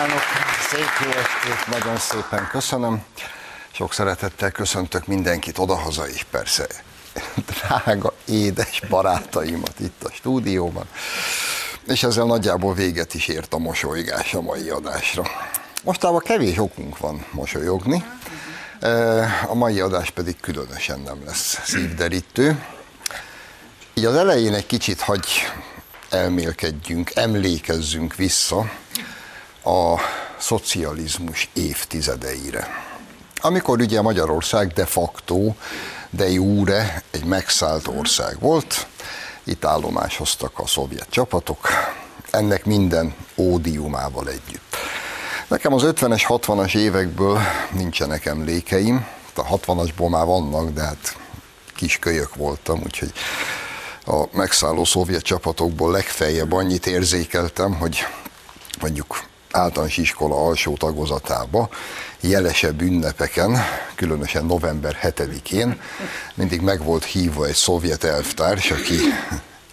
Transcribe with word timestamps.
kívánok, 0.00 0.22
szép 0.70 0.88
jó 1.04 1.10
estét, 1.10 1.66
nagyon 1.66 1.96
szépen 1.96 2.48
köszönöm. 2.50 3.04
Sok 3.70 3.92
szeretettel 3.92 4.50
köszöntök 4.50 5.06
mindenkit 5.06 5.58
odahaza 5.58 6.08
is, 6.08 6.26
persze 6.30 6.66
drága, 7.46 8.12
édes 8.24 8.82
barátaimat 8.88 9.80
itt 9.80 10.02
a 10.04 10.10
stúdióban. 10.10 10.88
És 11.86 12.02
ezzel 12.02 12.24
nagyjából 12.24 12.74
véget 12.74 13.14
is 13.14 13.28
ért 13.28 13.54
a 13.54 13.58
mosolygás 13.58 14.34
a 14.34 14.40
mai 14.40 14.68
adásra. 14.68 15.22
Mostában 15.82 16.20
kevés 16.20 16.58
okunk 16.58 16.98
van 16.98 17.24
mosolyogni, 17.30 18.04
a 19.46 19.54
mai 19.54 19.80
adás 19.80 20.10
pedig 20.10 20.40
különösen 20.40 21.00
nem 21.00 21.24
lesz 21.24 21.60
szívderítő. 21.64 22.64
Így 23.94 24.04
az 24.04 24.16
elején 24.16 24.54
egy 24.54 24.66
kicsit 24.66 25.00
hagy 25.00 25.26
elmélkedjünk, 26.10 27.10
emlékezzünk 27.14 28.14
vissza 28.14 28.70
a 29.64 30.00
szocializmus 30.38 31.48
évtizedeire. 31.52 32.68
Amikor 33.36 33.80
ugye 33.80 34.00
Magyarország 34.00 34.72
de 34.72 34.86
facto, 34.86 35.54
de 36.10 36.30
jure 36.30 37.02
egy 37.10 37.24
megszállt 37.24 37.86
ország 37.86 38.40
volt, 38.40 38.86
itt 39.44 39.64
állomásoztak 39.64 40.58
a 40.58 40.66
szovjet 40.66 41.10
csapatok, 41.10 41.68
ennek 42.30 42.64
minden 42.64 43.14
ódiumával 43.36 44.28
együtt. 44.28 44.76
Nekem 45.48 45.72
az 45.72 45.82
50-es, 45.84 46.22
60-as 46.28 46.76
évekből 46.76 47.40
nincsenek 47.72 48.26
emlékeim, 48.26 49.06
a 49.34 49.58
60-asból 49.58 50.08
már 50.08 50.26
vannak, 50.26 50.70
de 50.70 50.82
hát 50.82 51.16
kiskölyök 51.76 52.34
voltam, 52.34 52.80
úgyhogy 52.84 53.12
a 54.06 54.24
megszálló 54.32 54.84
szovjet 54.84 55.22
csapatokból 55.22 55.90
legfeljebb 55.90 56.52
annyit 56.52 56.86
érzékeltem, 56.86 57.74
hogy 57.74 58.06
mondjuk 58.80 59.22
általános 59.50 59.96
iskola 59.96 60.46
alsó 60.46 60.76
tagozatába 60.76 61.68
jelesebb 62.20 62.80
ünnepeken, 62.80 63.56
különösen 63.94 64.44
november 64.44 64.98
7-én 65.02 65.80
mindig 66.34 66.60
meg 66.60 66.84
volt 66.84 67.04
hívva 67.04 67.46
egy 67.46 67.54
szovjet 67.54 68.04
elvtárs, 68.04 68.70
aki 68.70 68.98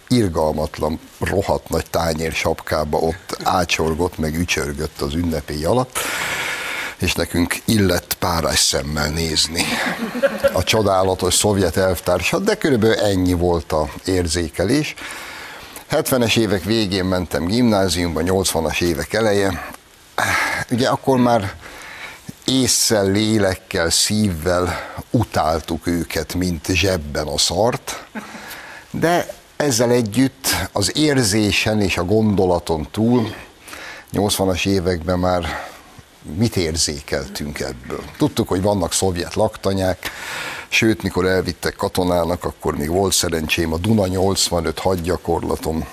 irgalmatlan, 0.08 1.00
rohadt 1.20 1.68
nagy 1.68 1.90
tányér 1.90 2.32
sapkába 2.32 2.98
ott 2.98 3.36
ácsorgott, 3.42 4.18
meg 4.18 4.34
ücsörgött 4.34 5.00
az 5.00 5.14
ünnepély 5.14 5.64
alatt, 5.64 5.98
és 6.98 7.12
nekünk 7.12 7.56
illett 7.64 8.14
párás 8.14 8.58
szemmel 8.58 9.10
nézni 9.10 9.64
a 10.52 10.62
csodálatos 10.62 11.34
szovjet 11.34 11.76
elvtársat, 11.76 12.44
de 12.44 12.54
körülbelül 12.54 12.96
ennyi 12.96 13.32
volt 13.32 13.72
a 13.72 13.88
érzékelés. 14.04 14.94
70-es 15.90 16.36
évek 16.36 16.64
végén 16.64 17.04
mentem 17.04 17.44
gimnáziumba, 17.44 18.20
80-as 18.24 18.82
évek 18.82 19.12
eleje. 19.12 19.72
Ugye 20.70 20.88
akkor 20.88 21.18
már 21.18 21.54
észszel, 22.44 23.10
lélekkel, 23.10 23.90
szívvel 23.90 24.94
utáltuk 25.10 25.86
őket, 25.86 26.34
mint 26.34 26.66
zsebben 26.66 27.26
a 27.26 27.38
szart, 27.38 28.04
de 28.90 29.26
ezzel 29.56 29.90
együtt 29.90 30.46
az 30.72 30.96
érzésen 30.96 31.80
és 31.80 31.96
a 31.96 32.04
gondolaton 32.04 32.88
túl 32.90 33.34
80-as 34.12 34.66
években 34.66 35.18
már 35.18 35.68
mit 36.36 36.56
érzékeltünk 36.56 37.60
ebből. 37.60 38.02
Tudtuk, 38.16 38.48
hogy 38.48 38.62
vannak 38.62 38.92
szovjet 38.92 39.34
laktanyák, 39.34 40.10
sőt, 40.68 41.02
mikor 41.02 41.26
elvittek 41.26 41.76
katonának, 41.76 42.44
akkor 42.44 42.76
még 42.76 42.88
volt 42.88 43.12
szerencsém 43.12 43.72
a 43.72 43.76
Duna 43.78 44.06
85 44.06 44.78
hadgyakorlaton 44.78 45.84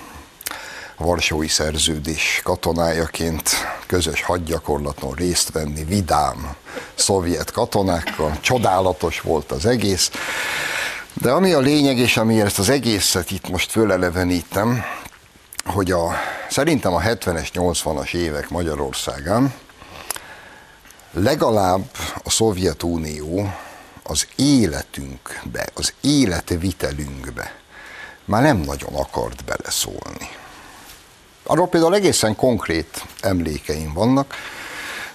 a 0.96 1.04
Varsói 1.04 1.48
Szerződés 1.48 2.40
katonájaként 2.44 3.50
közös 3.86 4.22
hadgyakorlaton 4.22 5.12
részt 5.12 5.52
venni, 5.52 5.84
vidám 5.84 6.54
szovjet 6.94 7.50
katonákkal. 7.50 8.38
Csodálatos 8.40 9.20
volt 9.20 9.50
az 9.50 9.66
egész. 9.66 10.10
De 11.12 11.30
ami 11.30 11.52
a 11.52 11.60
lényeg, 11.60 11.98
és 11.98 12.16
amiért 12.16 12.46
ezt 12.46 12.58
az 12.58 12.68
egészet 12.68 13.30
itt 13.30 13.48
most 13.48 13.70
fölelevenítem, 13.70 14.84
hogy 15.64 15.90
a, 15.90 16.12
szerintem 16.48 16.94
a 16.94 17.00
70-es, 17.00 17.48
80-as 17.54 18.14
évek 18.14 18.48
Magyarországán 18.50 19.54
legalább 21.12 21.90
a 22.24 22.30
Szovjetunió 22.30 23.52
az 24.06 24.26
életünkbe, 24.36 25.68
az 25.74 25.92
életvitelünkbe 26.00 27.54
már 28.24 28.42
nem 28.42 28.56
nagyon 28.56 28.94
akart 28.94 29.44
beleszólni. 29.44 30.28
Arról 31.42 31.68
például 31.68 31.94
egészen 31.94 32.36
konkrét 32.36 33.04
emlékeim 33.20 33.92
vannak, 33.92 34.34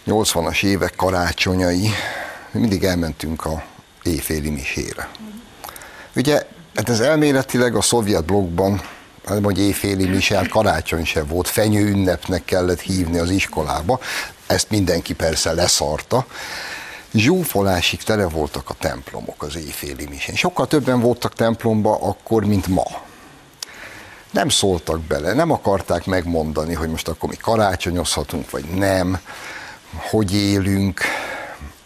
80-as 0.08 0.64
évek 0.64 0.96
karácsonyai, 0.96 1.90
mindig 2.52 2.84
elmentünk 2.84 3.46
a 3.46 3.64
éjféli 4.04 4.50
misére. 4.50 5.10
Ugye, 6.16 6.48
hát 6.76 6.90
ez 6.90 7.00
elméletileg 7.00 7.76
a 7.76 7.82
szovjet 7.82 8.26
blogban, 8.26 8.82
hát 9.26 9.44
hogy 9.44 9.60
éjféli 9.60 10.06
mise, 10.06 10.36
hát 10.36 10.48
karácsony 10.48 11.06
se 11.06 11.24
volt, 11.24 11.48
fenyő 11.48 11.88
ünnepnek 11.88 12.46
kellett 12.46 12.80
hívni 12.82 13.18
az 13.18 13.30
iskolába, 13.30 14.00
ezt 14.48 14.70
mindenki 14.70 15.14
persze 15.14 15.54
leszarta, 15.54 16.26
zsúfolásig 17.14 18.04
tele 18.04 18.28
voltak 18.28 18.70
a 18.70 18.74
templomok 18.74 19.44
az 19.44 19.56
éjféli 19.56 20.06
misén. 20.10 20.36
Sokkal 20.36 20.68
többen 20.68 21.00
voltak 21.00 21.34
templomba 21.34 21.98
akkor, 22.02 22.46
mint 22.46 22.68
ma. 22.68 22.86
Nem 24.32 24.50
szóltak 24.50 25.00
bele, 25.00 25.34
nem 25.34 25.52
akarták 25.52 26.06
megmondani, 26.06 26.74
hogy 26.74 26.90
most 26.90 27.08
akkor 27.08 27.30
mi 27.30 27.36
karácsonyozhatunk, 27.36 28.50
vagy 28.50 28.66
nem, 28.66 29.20
hogy 30.10 30.34
élünk. 30.36 31.02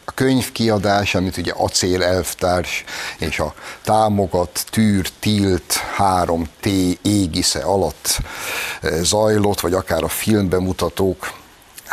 A 0.06 0.12
könyvkiadás, 0.12 1.16
amit 1.16 1.38
ugye 1.38 1.54
Acél 1.56 2.04
elvtárs 2.04 2.84
és 3.18 3.40
a 3.40 3.54
támogat, 3.84 4.66
tűr, 4.70 5.10
tilt, 5.20 5.74
3T 5.98 6.98
égisze 7.02 7.60
alatt 7.60 8.18
eh, 8.82 9.00
zajlott, 9.02 9.60
vagy 9.60 9.74
akár 9.74 10.04
a 10.04 10.08
filmbemutatók, 10.08 11.34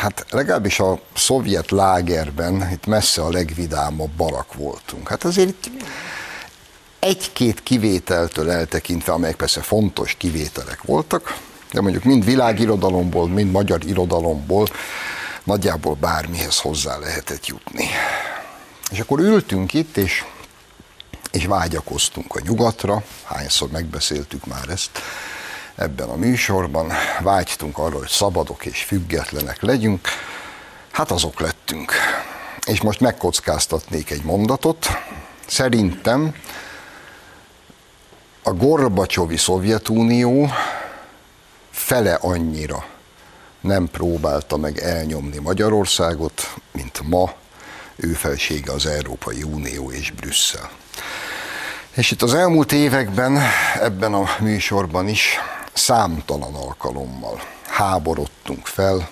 hát 0.02 0.26
legalábbis 0.30 0.80
a 0.80 1.00
szovjet 1.14 1.70
lágerben 1.70 2.70
itt 2.72 2.86
messze 2.86 3.22
a 3.22 3.30
legvidámabb 3.30 4.10
barak 4.10 4.54
voltunk. 4.54 5.08
Hát 5.08 5.24
azért 5.24 5.70
egy-két 6.98 7.62
kivételtől 7.62 8.50
eltekintve, 8.50 9.12
amelyek 9.12 9.36
persze 9.36 9.60
fontos 9.60 10.14
kivételek 10.14 10.82
voltak, 10.82 11.38
de 11.72 11.80
mondjuk 11.80 12.04
mind 12.04 12.24
világirodalomból, 12.24 13.28
mind 13.28 13.50
magyar 13.50 13.84
irodalomból 13.84 14.68
nagyjából 15.44 15.94
bármihez 15.94 16.58
hozzá 16.58 16.98
lehetett 16.98 17.46
jutni. 17.46 17.86
És 18.90 19.00
akkor 19.00 19.20
ültünk 19.20 19.74
itt, 19.74 19.96
és, 19.96 20.24
és 21.30 21.46
vágyakoztunk 21.46 22.34
a 22.34 22.40
nyugatra, 22.44 23.02
hányszor 23.24 23.70
megbeszéltük 23.70 24.46
már 24.46 24.68
ezt, 24.68 24.90
ebben 25.74 26.08
a 26.08 26.16
műsorban. 26.16 26.92
Vágytunk 27.20 27.78
arra, 27.78 27.98
hogy 27.98 28.08
szabadok 28.08 28.64
és 28.66 28.82
függetlenek 28.82 29.62
legyünk. 29.62 30.08
Hát 30.90 31.10
azok 31.10 31.40
lettünk. 31.40 31.92
És 32.66 32.80
most 32.80 33.00
megkockáztatnék 33.00 34.10
egy 34.10 34.22
mondatot. 34.22 34.86
Szerintem 35.46 36.34
a 38.42 38.52
Gorbacsovi 38.52 39.36
Szovjetunió 39.36 40.50
fele 41.70 42.14
annyira 42.14 42.84
nem 43.60 43.88
próbálta 43.90 44.56
meg 44.56 44.78
elnyomni 44.78 45.38
Magyarországot, 45.38 46.54
mint 46.72 47.00
ma 47.08 47.32
ő 47.96 48.12
felsége 48.12 48.72
az 48.72 48.86
Európai 48.86 49.42
Unió 49.42 49.90
és 49.90 50.10
Brüsszel. 50.10 50.70
És 51.94 52.10
itt 52.10 52.22
az 52.22 52.34
elmúlt 52.34 52.72
években, 52.72 53.38
ebben 53.80 54.14
a 54.14 54.28
műsorban 54.40 55.08
is 55.08 55.38
számtalan 55.72 56.54
alkalommal. 56.54 57.40
Háborodtunk 57.66 58.66
fel, 58.66 59.08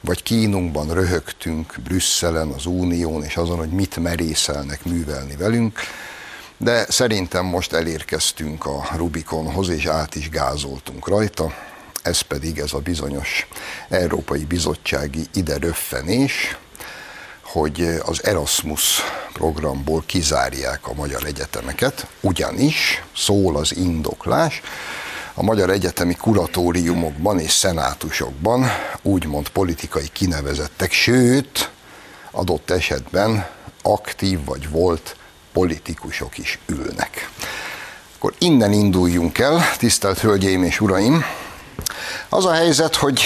vagy 0.00 0.22
kínunkban 0.22 0.94
röhögtünk 0.94 1.74
Brüsszelen, 1.84 2.48
az 2.48 2.66
Unión, 2.66 3.24
és 3.24 3.36
azon, 3.36 3.58
hogy 3.58 3.70
mit 3.70 3.96
merészelnek 3.96 4.84
művelni 4.84 5.36
velünk, 5.36 5.78
de 6.56 6.84
szerintem 6.88 7.44
most 7.44 7.72
elérkeztünk 7.72 8.66
a 8.66 8.88
Rubikonhoz, 8.96 9.68
és 9.68 9.86
át 9.86 10.14
is 10.14 10.28
gázoltunk 10.28 11.08
rajta, 11.08 11.54
ez 12.02 12.20
pedig 12.20 12.58
ez 12.58 12.72
a 12.72 12.78
bizonyos 12.78 13.46
Európai 13.88 14.44
Bizottsági 14.44 15.26
ide 15.34 15.56
röffenés, 15.58 16.56
hogy 17.42 18.00
az 18.04 18.24
Erasmus 18.24 19.00
programból 19.32 20.02
kizárják 20.06 20.88
a 20.88 20.94
magyar 20.94 21.24
egyetemeket, 21.24 22.06
ugyanis 22.20 23.02
szól 23.16 23.56
az 23.56 23.76
indoklás, 23.76 24.62
a 25.34 25.42
magyar 25.42 25.70
egyetemi 25.70 26.14
kuratóriumokban 26.14 27.38
és 27.38 27.50
szenátusokban 27.50 28.66
úgymond 29.02 29.48
politikai 29.48 30.08
kinevezettek, 30.12 30.92
sőt, 30.92 31.70
adott 32.30 32.70
esetben 32.70 33.46
aktív 33.82 34.44
vagy 34.44 34.70
volt 34.70 35.16
politikusok 35.52 36.38
is 36.38 36.58
ülnek. 36.66 37.30
Akkor 38.16 38.34
innen 38.38 38.72
induljunk 38.72 39.38
el, 39.38 39.60
tisztelt 39.78 40.18
Hölgyeim 40.18 40.62
és 40.62 40.80
Uraim. 40.80 41.24
Az 42.28 42.46
a 42.46 42.52
helyzet, 42.52 42.96
hogy 42.96 43.22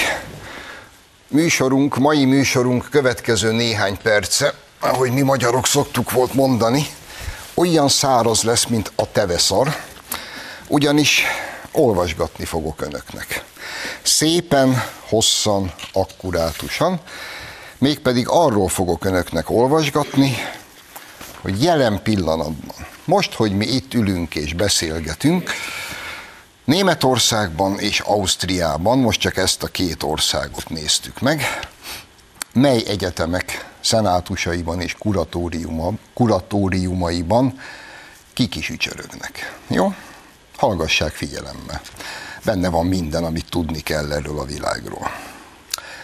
Műsorunk, 1.28 1.96
mai 1.96 2.24
műsorunk 2.24 2.86
következő 2.90 3.52
néhány 3.52 3.98
perce, 4.02 4.54
ahogy 4.80 5.12
mi 5.12 5.20
magyarok 5.20 5.66
szoktuk 5.66 6.10
volt 6.10 6.34
mondani, 6.34 6.86
olyan 7.54 7.88
száraz 7.88 8.42
lesz, 8.42 8.64
mint 8.64 8.92
a 8.96 9.10
teveszar, 9.12 9.76
ugyanis 10.68 11.22
olvasgatni 11.74 12.44
fogok 12.44 12.80
önöknek. 12.80 13.44
Szépen, 14.02 14.82
hosszan, 15.08 15.72
akkurátusan, 15.92 17.00
mégpedig 17.78 18.28
arról 18.28 18.68
fogok 18.68 19.04
önöknek 19.04 19.50
olvasgatni, 19.50 20.36
hogy 21.40 21.62
jelen 21.62 22.02
pillanatban, 22.02 22.86
most, 23.04 23.34
hogy 23.34 23.56
mi 23.56 23.66
itt 23.66 23.94
ülünk 23.94 24.34
és 24.34 24.52
beszélgetünk, 24.52 25.50
Németországban 26.64 27.78
és 27.78 28.00
Ausztriában, 28.00 28.98
most 28.98 29.20
csak 29.20 29.36
ezt 29.36 29.62
a 29.62 29.66
két 29.66 30.02
országot 30.02 30.68
néztük 30.68 31.20
meg, 31.20 31.42
mely 32.52 32.82
egyetemek 32.86 33.70
szenátusaiban 33.80 34.80
és 34.80 34.96
kuratóriumaiban 36.14 37.60
kik 38.32 38.56
is 38.56 38.68
ücsörögnek. 38.68 39.58
Jó? 39.66 39.94
Hallgassák 40.56 41.12
figyelemmel. 41.12 41.80
Benne 42.44 42.68
van 42.68 42.86
minden, 42.86 43.24
amit 43.24 43.50
tudni 43.50 43.80
kell 43.80 44.12
erről 44.12 44.38
a 44.38 44.44
világról. 44.44 45.10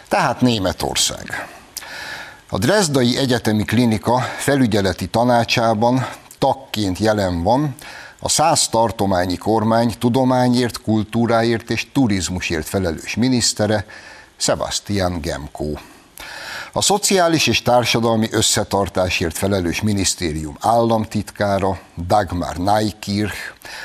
Tehát 0.09 0.41
Németország. 0.41 1.49
A 2.49 2.59
Dresdai 2.59 3.17
Egyetemi 3.17 3.65
Klinika 3.65 4.21
felügyeleti 4.21 5.07
tanácsában 5.07 6.07
tagként 6.39 6.99
jelen 6.99 7.43
van 7.43 7.75
a 8.21 8.29
száz 8.29 8.69
tartományi 8.69 9.37
kormány 9.37 9.95
tudományért, 9.99 10.83
kultúráért 10.83 11.71
és 11.71 11.87
turizmusért 11.93 12.69
felelős 12.69 13.15
minisztere, 13.15 13.87
Sebastian 14.37 15.21
Gemko. 15.21 15.73
A 16.73 16.83
Szociális 16.83 17.47
és 17.47 17.63
Társadalmi 17.63 18.29
Összetartásért 18.31 19.39
felelős 19.39 19.81
minisztérium 19.81 20.57
államtitkára 20.61 21.79
Dagmar 22.07 22.57
Neikirch, 22.57 23.37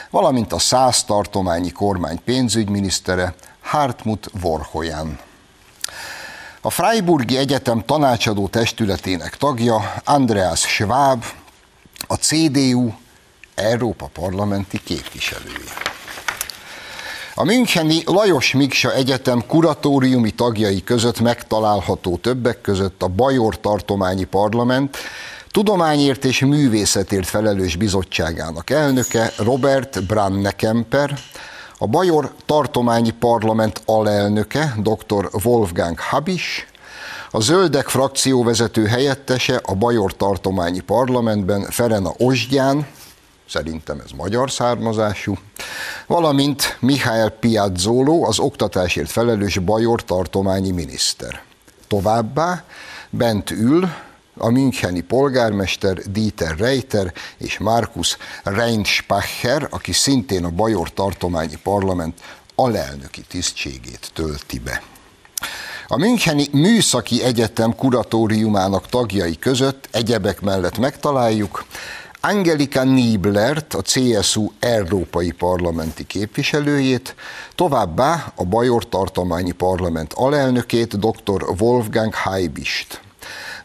valamint 0.09 0.53
a 0.53 0.59
száz 0.59 1.03
tartományi 1.03 1.71
kormány 1.71 2.19
pénzügyminisztere 2.23 3.35
Hartmut 3.61 4.29
Vorhoyan. 4.41 5.19
A 6.61 6.69
Freiburgi 6.69 7.37
Egyetem 7.37 7.83
tanácsadó 7.85 8.47
testületének 8.47 9.37
tagja 9.37 9.93
Andreas 10.03 10.59
Schwab, 10.59 11.23
a 12.07 12.15
CDU 12.15 12.91
Európa 13.55 14.09
parlamenti 14.13 14.81
képviselője. 14.83 15.94
A 17.37 17.43
Müncheni 17.43 18.01
Lajos 18.05 18.53
Miksa 18.53 18.93
Egyetem 18.93 19.43
kuratóriumi 19.47 20.31
tagjai 20.31 20.83
között 20.83 21.19
megtalálható 21.19 22.17
többek 22.17 22.61
között 22.61 23.01
a 23.03 23.07
Bajor 23.07 23.59
Tartományi 23.59 24.23
Parlament 24.23 24.97
Tudományért 25.51 26.25
és 26.25 26.39
Művészetért 26.39 27.27
felelős 27.27 27.75
bizottságának 27.75 28.69
elnöke 28.69 29.31
Robert 29.37 30.05
Brannekemper, 30.05 31.17
a 31.77 31.87
Bajor 31.87 32.33
Tartományi 32.45 33.11
Parlament 33.11 33.81
alelnöke 33.85 34.75
dr. 34.77 35.29
Wolfgang 35.43 35.99
Habis, 35.99 36.67
a 37.31 37.39
Zöldek 37.39 37.87
frakcióvezető 37.87 38.85
helyettese 38.85 39.61
a 39.63 39.73
Bajor 39.73 40.15
Tartományi 40.15 40.79
Parlamentben 40.79 41.61
Ferena 41.61 42.13
Osgyán, 42.17 42.87
szerintem 43.49 43.99
ez 44.05 44.11
magyar 44.11 44.51
származású, 44.51 45.37
valamint 46.07 46.77
Mihály 46.79 47.29
Piazzolo, 47.39 48.23
az 48.27 48.39
oktatásért 48.39 49.09
felelős 49.09 49.57
Bajor 49.57 50.03
tartományi 50.03 50.71
miniszter. 50.71 51.41
Továbbá 51.87 52.63
bent 53.09 53.51
ül 53.51 53.89
a 54.37 54.49
Müncheni 54.49 55.01
polgármester 55.01 55.97
Dieter 55.97 56.57
Reiter 56.57 57.13
és 57.37 57.57
Markus 57.57 58.17
Reinspacher, 58.43 59.67
aki 59.69 59.91
szintén 59.91 60.45
a 60.45 60.49
Bajor 60.49 60.93
tartományi 60.93 61.57
parlament 61.63 62.21
alelnöki 62.55 63.21
tisztségét 63.21 64.11
tölti 64.13 64.59
be. 64.59 64.81
A 65.87 65.97
Müncheni 65.97 66.47
Műszaki 66.51 67.23
Egyetem 67.23 67.75
kuratóriumának 67.75 68.87
tagjai 68.87 69.39
között 69.39 69.87
egyebek 69.91 70.41
mellett 70.41 70.77
megtaláljuk 70.77 71.65
Angelika 72.27 72.83
Nieblert, 72.83 73.73
a 73.73 73.81
CSU 73.81 74.51
európai 74.59 75.31
parlamenti 75.31 76.05
képviselőjét, 76.05 77.15
továbbá 77.55 78.33
a 78.35 78.43
Bajor 78.43 78.89
tartományi 78.89 79.51
parlament 79.51 80.13
alelnökét, 80.13 80.99
dr. 80.99 81.45
Wolfgang 81.59 82.13
Haibist. 82.13 83.01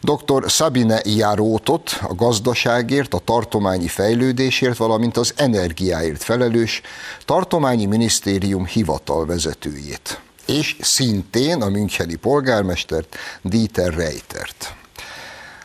Dr. 0.01 0.49
Sabine 0.49 1.01
Járótot 1.03 1.99
a 2.01 2.13
gazdaságért, 2.13 3.13
a 3.13 3.19
tartományi 3.19 3.87
fejlődésért, 3.87 4.77
valamint 4.77 5.17
az 5.17 5.33
energiáért 5.35 6.23
felelős 6.23 6.81
tartományi 7.25 7.85
minisztérium 7.85 8.65
hivatalvezetőjét. 8.65 10.19
És 10.45 10.75
szintén 10.81 11.61
a 11.61 11.69
Müncheni 11.69 12.15
polgármestert, 12.15 13.15
Dieter 13.41 13.93
Reitert. 13.93 14.75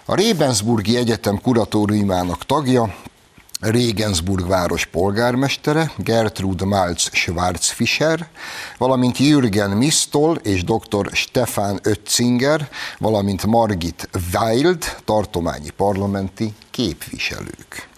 A 0.08 0.14
Rebensburgi 0.14 0.96
Egyetem 0.96 1.40
kuratóriumának 1.40 2.44
tagja, 2.44 2.94
Regensburg 3.60 4.46
város 4.46 4.86
polgármestere, 4.86 5.92
Gertrud 5.96 6.62
Malz 6.62 7.10
Schwarzfischer, 7.12 8.28
valamint 8.78 9.18
Jürgen 9.18 9.70
Mistol 9.70 10.36
és 10.36 10.64
dr. 10.64 11.08
Stefan 11.12 11.78
Ötzinger, 11.82 12.68
valamint 12.98 13.46
Margit 13.46 14.08
Wild, 14.32 14.84
tartományi 15.04 15.70
parlamenti 15.70 16.52
képviselők. 16.70 17.88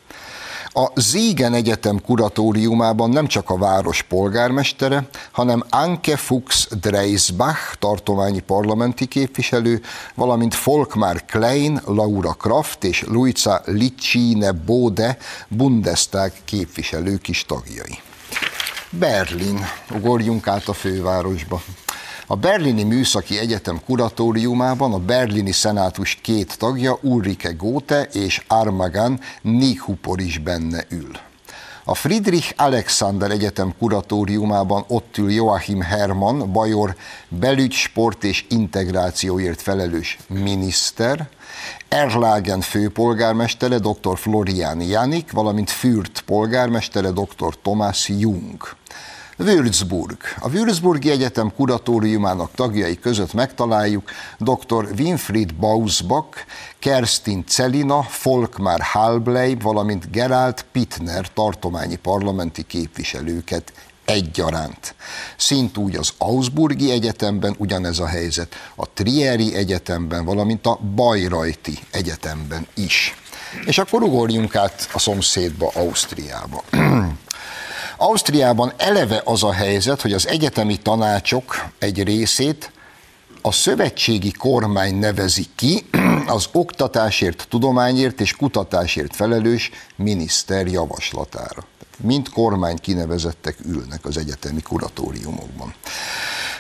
A 0.79 0.91
Ziegen 0.95 1.55
Egyetem 1.55 2.01
kuratóriumában 2.01 3.11
nem 3.11 3.27
csak 3.27 3.51
a 3.51 3.59
város 3.59 4.03
polgármestere, 4.03 5.09
hanem 5.31 5.65
Anke 5.71 6.17
Fuchs 6.17 6.69
Dreisbach, 6.81 7.77
tartományi 7.79 8.41
parlamenti 8.41 9.07
képviselő, 9.07 9.83
valamint 10.15 10.63
Volkmar 10.63 11.25
Klein, 11.25 11.81
Laura 11.85 12.33
Kraft 12.33 12.85
és 12.85 13.05
Luisa 13.07 13.63
Licine 13.65 14.53
Bode 14.53 15.17
Bundestag 15.49 16.33
képviselők 16.45 17.29
is 17.29 17.45
tagjai. 17.45 17.99
Berlin. 18.91 19.67
Ugorjunk 19.95 20.47
át 20.47 20.69
a 20.69 20.73
fővárosba. 20.73 21.63
A 22.31 22.37
Berlini 22.37 22.83
Műszaki 22.83 23.39
Egyetem 23.39 23.81
kuratóriumában 23.85 24.93
a 24.93 24.99
berlini 24.99 25.53
szenátus 25.53 26.19
két 26.23 26.59
tagja, 26.59 26.99
Ulrike 27.03 27.51
Góte 27.53 28.03
és 28.13 28.43
Armagan 28.47 29.21
Nikhupor 29.43 30.21
is 30.21 30.39
benne 30.39 30.85
ül. 30.89 31.11
A 31.85 31.95
Friedrich 31.95 32.53
Alexander 32.57 33.31
Egyetem 33.31 33.75
kuratóriumában 33.79 34.85
ott 34.89 35.19
ül 35.19 35.33
Joachim 35.33 35.81
Hermann, 35.81 36.53
Bajor 36.53 36.97
belügy, 37.29 37.73
sport 37.73 38.25
és 38.25 38.45
integrációért 38.49 39.63
felelős 39.63 40.19
miniszter, 40.27 41.29
Erlagen 41.89 42.61
főpolgármestere 42.61 43.79
dr. 43.79 44.19
Florian 44.19 44.81
Janik, 44.81 45.33
valamint 45.33 45.71
Fürth 45.71 46.21
polgármestere 46.21 47.11
dr. 47.11 47.55
Thomas 47.63 48.09
Jung. 48.09 48.77
Würzburg. 49.39 50.17
A 50.41 50.49
Würzburgi 50.49 51.11
Egyetem 51.11 51.53
kuratóriumának 51.55 52.51
tagjai 52.55 52.99
között 52.99 53.33
megtaláljuk 53.33 54.11
dr. 54.39 54.89
Winfried 54.99 55.55
Bausbach, 55.55 56.39
Kerstin 56.79 57.45
Celina, 57.47 58.07
Volkmar 58.23 58.81
Halbleib, 58.81 59.63
valamint 59.63 60.11
Gerald 60.11 60.65
Pittner 60.73 61.33
tartományi 61.33 61.97
parlamenti 61.97 62.63
képviselőket 62.63 63.73
egyaránt. 64.05 64.95
Szintúgy 65.37 65.97
az 65.97 66.13
Augsburgi 66.19 66.91
Egyetemben 66.91 67.55
ugyanez 67.59 67.99
a 67.99 68.07
helyzet, 68.07 68.55
a 68.77 68.93
Trieri 68.93 69.55
Egyetemben, 69.55 70.25
valamint 70.25 70.67
a 70.67 70.79
Bajrajti 70.95 71.79
Egyetemben 71.91 72.67
is. 72.75 73.15
És 73.65 73.79
akkor 73.79 74.03
ugorjunk 74.03 74.57
át 74.57 74.89
a 74.93 74.99
szomszédba, 74.99 75.71
Ausztriába. 75.75 76.63
Ausztriában 78.01 78.73
eleve 78.77 79.23
az 79.25 79.43
a 79.43 79.53
helyzet, 79.53 80.01
hogy 80.01 80.13
az 80.13 80.27
egyetemi 80.27 80.77
tanácsok 80.77 81.67
egy 81.79 82.03
részét 82.03 82.71
a 83.43 83.53
szövetségi 83.53 84.31
kormány 84.31 84.95
nevezi 84.95 85.47
ki 85.55 85.87
az 86.27 86.49
oktatásért, 86.53 87.47
tudományért 87.49 88.21
és 88.21 88.33
kutatásért 88.33 89.17
felelős 89.17 89.71
miniszter 89.97 90.67
javaslatára. 90.67 91.65
Mint 91.97 92.31
kormány 92.31 92.79
kinevezettek 92.79 93.57
ülnek 93.65 94.05
az 94.05 94.17
egyetemi 94.17 94.61
kuratóriumokban. 94.61 95.75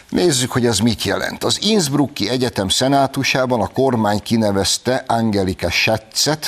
Nézzük, 0.08 0.50
hogy 0.50 0.66
ez 0.66 0.78
mit 0.78 1.02
jelent. 1.02 1.44
Az 1.44 1.58
Innsbrucki 1.62 2.28
Egyetem 2.28 2.68
szenátusában 2.68 3.60
a 3.60 3.66
kormány 3.66 4.22
kinevezte 4.22 5.04
Angelika 5.06 5.70
Schätzet, 5.70 6.46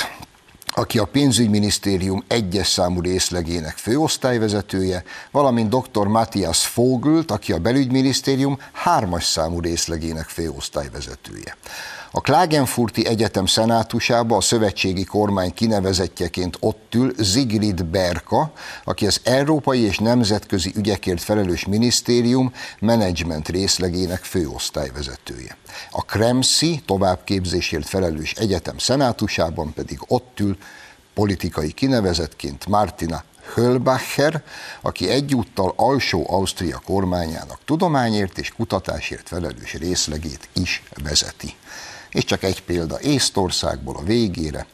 aki 0.73 0.99
a 0.99 1.05
pénzügyminisztérium 1.05 2.23
egyes 2.27 2.67
számú 2.67 3.01
részlegének 3.01 3.77
főosztályvezetője, 3.77 5.03
valamint 5.31 5.69
dr. 5.69 6.07
Matthias 6.07 6.73
Vogelt, 6.73 7.31
aki 7.31 7.51
a 7.51 7.59
belügyminisztérium 7.59 8.59
hármas 8.73 9.23
számú 9.23 9.59
részlegének 9.59 10.27
főosztályvezetője. 10.29 11.57
A 12.13 12.21
Klagenfurti 12.21 13.05
Egyetem 13.05 13.45
szenátusába 13.45 14.35
a 14.37 14.41
szövetségi 14.41 15.03
kormány 15.03 15.53
kinevezettjeként 15.53 16.57
ott 16.59 16.95
ül 16.95 17.13
Zigrid 17.17 17.85
Berka, 17.85 18.51
aki 18.83 19.07
az 19.07 19.21
európai 19.23 19.79
és 19.79 19.97
nemzetközi 19.97 20.71
ügyekért 20.75 21.21
felelős 21.21 21.65
minisztérium 21.65 22.53
menedzsment 22.79 23.49
részlegének 23.49 24.23
főosztályvezetője. 24.23 25.57
A 25.91 26.01
Kremszi 26.01 26.81
továbbképzésért 26.85 27.87
felelős 27.87 28.33
egyetem 28.33 28.77
szenátusában 28.77 29.73
pedig 29.73 29.99
ott 30.07 30.39
ül 30.39 30.57
politikai 31.13 31.71
kinevezetként 31.71 32.67
Martina 32.67 33.23
Hölbacher, 33.53 34.43
aki 34.81 35.09
egyúttal 35.09 35.73
alsó 35.75 36.25
Ausztria 36.29 36.81
kormányának 36.85 37.59
tudományért 37.65 38.37
és 38.37 38.51
kutatásért 38.51 39.27
felelős 39.27 39.73
részlegét 39.73 40.49
is 40.53 40.83
vezeti 41.03 41.55
és 42.11 42.23
csak 42.23 42.43
egy 42.43 42.63
példa 42.63 43.01
Észtországból 43.01 43.95
a 43.95 44.03
végére. 44.03 44.65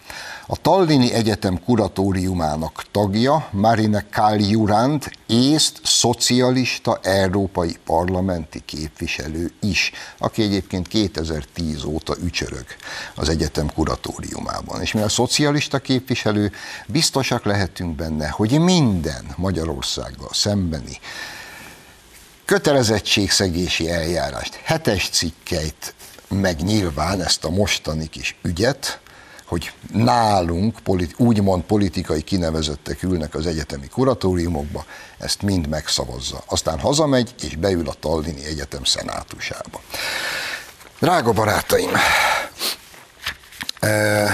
A 0.49 0.57
Tallini 0.61 1.13
Egyetem 1.13 1.63
kuratóriumának 1.63 2.83
tagja 2.91 3.47
Marina 3.51 4.03
Kaljurand, 4.11 5.11
észt 5.25 5.79
szocialista 5.83 6.99
európai 7.01 7.77
parlamenti 7.85 8.61
képviselő 8.65 9.51
is, 9.61 9.91
aki 10.17 10.41
egyébként 10.41 10.87
2010 10.87 11.83
óta 11.83 12.15
ücsörög 12.23 12.65
az 13.15 13.29
egyetem 13.29 13.71
kuratóriumában. 13.73 14.81
És 14.81 14.91
mivel 14.91 15.09
szocialista 15.09 15.79
képviselő, 15.79 16.51
biztosak 16.87 17.45
lehetünk 17.45 17.95
benne, 17.95 18.27
hogy 18.27 18.59
minden 18.59 19.25
Magyarországgal 19.35 20.29
szembeni 20.31 20.99
kötelezettségszegési 22.45 23.89
eljárást, 23.89 24.59
hetes 24.63 25.09
cikkeit, 25.09 25.93
meg 26.27 26.61
nyilván 26.61 27.21
ezt 27.21 27.43
a 27.43 27.49
mostani 27.49 28.07
kis 28.07 28.35
ügyet, 28.41 28.99
hogy 29.45 29.71
nálunk 29.93 30.79
politi- 30.79 31.15
úgymond 31.17 31.63
politikai 31.63 32.21
kinevezettek 32.21 33.03
ülnek 33.03 33.35
az 33.35 33.45
egyetemi 33.45 33.87
kuratóriumokba, 33.87 34.85
ezt 35.17 35.41
mind 35.41 35.67
megszavazza. 35.67 36.43
Aztán 36.45 36.79
hazamegy 36.79 37.35
és 37.41 37.55
beül 37.55 37.87
a 37.89 37.93
Tallini 37.99 38.45
Egyetem 38.45 38.83
szenátusába. 38.83 39.81
Drága 40.99 41.31
barátaim, 41.31 41.91
eh, 43.79 44.31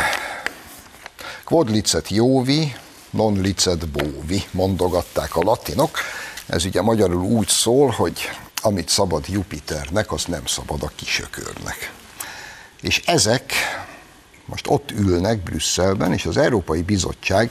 quod 1.43 1.69
licet 1.69 2.09
jóvi, 2.09 2.75
non 3.09 3.41
licet 3.41 3.89
bóvi, 3.89 4.43
mondogatták 4.51 5.35
a 5.35 5.41
latinok. 5.41 5.97
Ez 6.45 6.65
ugye 6.65 6.81
magyarul 6.81 7.23
úgy 7.23 7.47
szól, 7.47 7.89
hogy 7.89 8.29
amit 8.63 8.89
szabad 8.89 9.27
Jupiternek, 9.27 10.11
az 10.11 10.25
nem 10.25 10.45
szabad 10.45 10.83
a 10.83 10.91
kisökörnek. 10.95 11.93
És 12.81 13.01
ezek 13.05 13.53
most 14.45 14.67
ott 14.67 14.91
ülnek 14.91 15.43
Brüsszelben, 15.43 16.13
és 16.13 16.25
az 16.25 16.37
Európai 16.37 16.81
Bizottság 16.81 17.49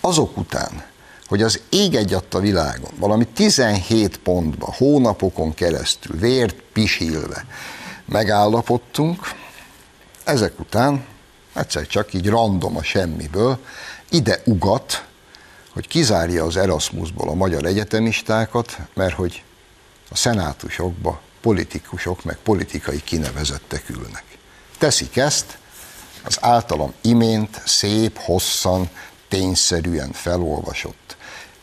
azok 0.00 0.36
után, 0.36 0.84
hogy 1.26 1.42
az 1.42 1.60
ég 1.68 1.94
egyadt 1.94 2.34
a 2.34 2.40
világon, 2.40 2.90
valami 2.96 3.26
17 3.26 4.18
pontba, 4.18 4.74
hónapokon 4.76 5.54
keresztül, 5.54 6.18
vért 6.18 6.54
pisilve 6.72 7.44
megállapodtunk, 8.04 9.34
ezek 10.24 10.60
után 10.60 11.04
egyszer 11.54 11.86
csak 11.86 12.14
így 12.14 12.28
random 12.28 12.76
a 12.76 12.82
semmiből 12.82 13.58
ide 14.08 14.42
ugat, 14.44 15.04
hogy 15.72 15.88
kizárja 15.88 16.44
az 16.44 16.56
Erasmusból 16.56 17.28
a 17.28 17.34
magyar 17.34 17.64
egyetemistákat, 17.64 18.78
mert 18.94 19.14
hogy 19.14 19.42
a 20.10 20.16
szenátusokba 20.16 21.20
politikusok 21.40 22.24
meg 22.24 22.36
politikai 22.36 23.02
kinevezettek 23.04 23.88
ülnek. 23.88 24.24
Teszik 24.78 25.16
ezt 25.16 25.58
az 26.24 26.38
általam 26.40 26.92
imént 27.00 27.62
szép, 27.64 28.18
hosszan, 28.18 28.88
tényszerűen 29.28 30.12
felolvasott 30.12 31.16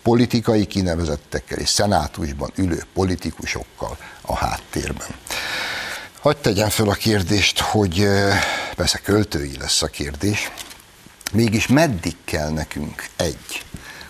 politikai 0.06 0.66
kinevezettekkel 0.66 1.58
és 1.58 1.70
szenátusban 1.70 2.52
ülő 2.56 2.84
politikusokkal 2.94 3.98
a 4.22 4.36
háttérben. 4.36 5.08
Hagy 6.20 6.38
tegyen 6.38 6.70
fel 6.70 6.90
a 6.90 6.94
kérdést, 6.94 7.60
hogy 7.60 8.08
persze 8.75 8.98
költői 8.98 9.58
lesz 9.58 9.82
a 9.82 9.88
kérdés, 9.88 10.52
mégis 11.34 11.68
meddig 11.68 12.16
kell 12.24 12.50
nekünk 12.50 13.08
egy 13.16 13.64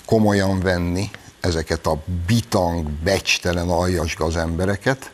komolyan 0.06 0.60
venni 0.60 1.10
ezeket 1.46 1.86
a 1.86 2.04
bitang, 2.28 2.90
becstelen, 2.90 3.70
aljas 3.70 4.16
embereket. 4.36 5.12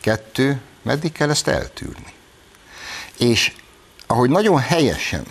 Kettő, 0.00 0.60
meddig 0.82 1.12
kell 1.12 1.30
ezt 1.30 1.48
eltűrni? 1.48 2.12
És 3.18 3.54
ahogy 4.06 4.30
nagyon 4.30 4.58
helyesen 4.58 5.26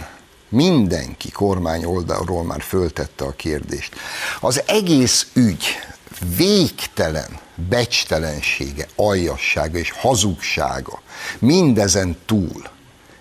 mindenki 0.50 1.32
kormány 1.32 1.86
oldalról 1.86 2.44
már 2.44 2.62
föltette 2.62 3.24
a 3.24 3.32
kérdést, 3.32 3.96
az 4.40 4.64
egész 4.66 5.28
ügy 5.34 5.66
végtelen 6.36 7.40
becstelensége, 7.70 8.88
aljassága 8.96 9.78
és 9.78 9.92
hazugsága 9.92 11.02
mindezen 11.40 12.18
túl, 12.26 12.70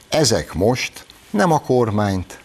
ezek 0.09 0.53
most 0.53 1.07
nem 1.31 1.53
a 1.53 1.59
kormányt, 1.61 2.39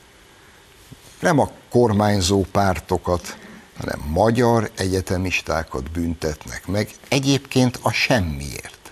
nem 1.19 1.39
a 1.39 1.51
kormányzó 1.69 2.45
pártokat, 2.51 3.37
hanem 3.77 3.99
magyar 4.07 4.71
egyetemistákat 4.75 5.91
büntetnek 5.91 6.67
meg, 6.67 6.89
egyébként 7.07 7.79
a 7.81 7.91
semmiért. 7.91 8.91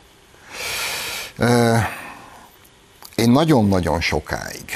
Én 3.15 3.29
nagyon-nagyon 3.29 4.01
sokáig 4.01 4.71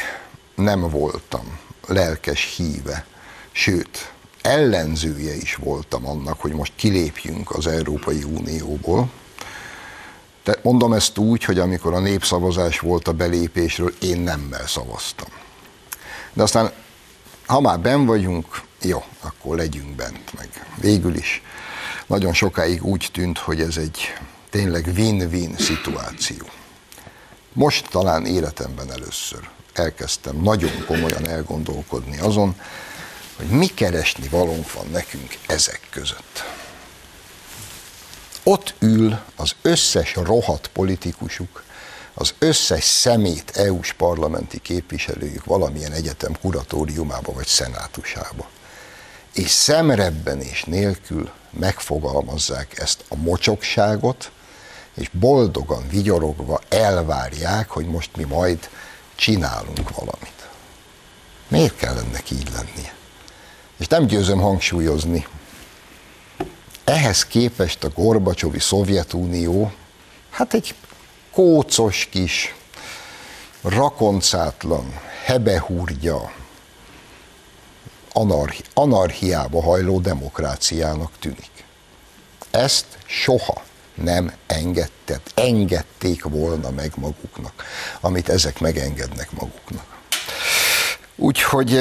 nem 0.56 0.90
voltam 0.90 1.60
lelkes 1.88 2.56
híve, 2.56 3.06
sőt, 3.52 4.12
ellenzője 4.42 5.36
is 5.36 5.56
voltam 5.56 6.08
annak, 6.08 6.42
hogy 6.42 6.52
most 6.52 6.74
kilépjünk 6.76 7.52
az 7.52 7.68
Európai 7.68 8.24
Unióból. 8.24 9.10
De 10.44 10.56
mondom 10.62 10.94
ezt 10.94 11.18
úgy, 11.18 11.44
hogy 11.44 11.60
amikor 11.60 11.94
a 11.94 12.00
népszavazás 12.00 12.80
volt 12.80 13.08
a 13.08 13.12
belépésről, 13.14 13.94
én 14.02 14.20
nemmel 14.20 14.68
szavaztam. 14.68 15.30
De 16.34 16.44
aztán, 16.44 16.72
ha 17.46 17.60
már 17.60 17.80
ben 17.80 18.06
vagyunk, 18.06 18.62
jó, 18.82 19.04
akkor 19.22 19.58
legyünk 19.58 19.96
bent 19.96 20.34
meg. 20.34 20.50
Végül 20.76 21.16
is 21.16 21.42
nagyon 22.08 22.34
sokáig 22.34 22.84
úgy 22.84 23.10
tűnt, 23.12 23.38
hogy 23.38 23.62
ez 23.62 23.78
egy 23.78 24.14
tényleg 24.50 24.92
win-win 24.96 25.56
szituáció. 25.58 26.50
Most 27.54 27.90
talán 27.90 28.26
életemben 28.26 28.92
először 28.92 29.50
elkezdtem 29.74 30.36
nagyon 30.36 30.86
komolyan 30.86 31.28
elgondolkodni 31.28 32.20
azon, 32.20 32.60
hogy 33.36 33.48
mi 33.48 33.66
keresni 33.66 34.28
valónk 34.28 34.74
van 34.74 34.88
nekünk 34.92 35.38
ezek 35.48 35.82
között. 35.90 36.44
Ott 38.44 38.76
ül 38.80 39.20
az 39.36 39.56
összes 39.62 40.16
rohadt 40.16 40.68
politikusuk, 40.68 41.64
az 42.14 42.34
összes 42.40 42.84
szemét 42.84 43.52
EU-s 43.56 43.94
parlamenti 43.94 44.60
képviselőjük 44.60 45.46
valamilyen 45.46 45.92
egyetem 45.92 46.40
kuratóriumába 46.42 47.34
vagy 47.34 47.48
szenátusába 47.48 48.50
és 49.38 49.50
szemrebbenés 49.50 50.64
nélkül 50.64 51.30
megfogalmazzák 51.50 52.80
ezt 52.80 53.04
a 53.10 53.16
mocsokságot, 53.16 54.32
és 54.94 55.10
boldogan, 55.10 55.88
vigyorogva 55.90 56.62
elvárják, 56.70 57.70
hogy 57.70 57.86
most 57.86 58.16
mi 58.16 58.24
majd 58.24 58.70
csinálunk 59.16 59.96
valamit. 59.96 60.50
Miért 61.48 61.76
kell 61.76 61.98
ennek 61.98 62.32
így 62.32 62.50
lennie? 62.54 62.94
És 63.78 63.88
nem 63.88 64.06
győzöm 64.06 64.40
hangsúlyozni, 64.40 65.28
ehhez 66.84 67.26
képest 67.26 67.84
a 67.84 67.90
Gorbacsovi 67.90 68.60
Szovjetunió, 68.60 69.72
hát 70.30 70.54
egy 70.54 70.76
kócos 71.32 72.08
kis, 72.12 72.56
rakoncátlan, 73.62 75.00
hebehúrgya, 75.26 76.32
anarchi, 78.18 78.64
anarchiába 78.74 79.62
hajló 79.62 80.00
demokráciának 80.00 81.12
tűnik. 81.20 81.52
Ezt 82.52 82.86
soha 83.06 83.64
nem 83.96 84.34
engedtek, 84.48 85.22
engedték 85.34 86.24
volna 86.24 86.70
meg 86.70 86.92
maguknak, 86.96 87.64
amit 88.02 88.30
ezek 88.30 88.60
megengednek 88.60 89.32
maguknak. 89.32 89.86
Úgyhogy 91.16 91.80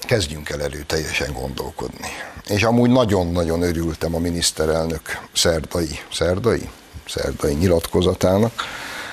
kezdjünk 0.00 0.48
el 0.48 0.62
előteljesen 0.62 1.32
gondolkodni. 1.32 2.08
És 2.48 2.62
amúgy 2.62 2.90
nagyon-nagyon 2.90 3.62
örültem 3.62 4.14
a 4.14 4.18
miniszterelnök 4.18 5.20
szerdai, 5.32 5.98
szerdai, 6.12 6.70
szerdai 7.08 7.54
nyilatkozatának, 7.54 8.52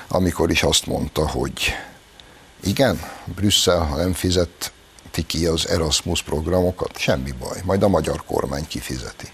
amikor 0.08 0.50
is 0.50 0.64
azt 0.64 0.86
mondta, 0.86 1.30
hogy 1.30 1.76
Igen, 2.64 3.00
Brüsszel, 3.26 3.80
ha 3.80 3.96
nem 3.96 4.14
fizet 4.14 4.72
ki 5.26 5.46
az 5.46 5.68
Erasmus 5.68 6.24
programokat, 6.24 6.98
semmi 6.98 7.32
baj, 7.32 7.62
majd 7.64 7.84
a 7.84 7.88
magyar 7.88 8.24
kormány 8.26 8.68
kifizeti. 8.68 9.32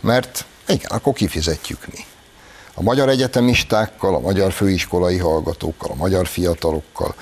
Mert 0.00 0.44
igen, 0.68 0.90
akkor 0.90 1.12
kifizetjük 1.12 1.86
mi. 1.92 2.04
A 2.74 2.82
magyar 2.82 3.08
egyetemistákkal, 3.08 4.14
a 4.14 4.20
magyar 4.20 4.52
főiskolai 4.52 5.18
hallgatókkal, 5.18 5.90
a 5.90 5.94
magyar 5.94 6.26
fiatalokkal 6.26 7.14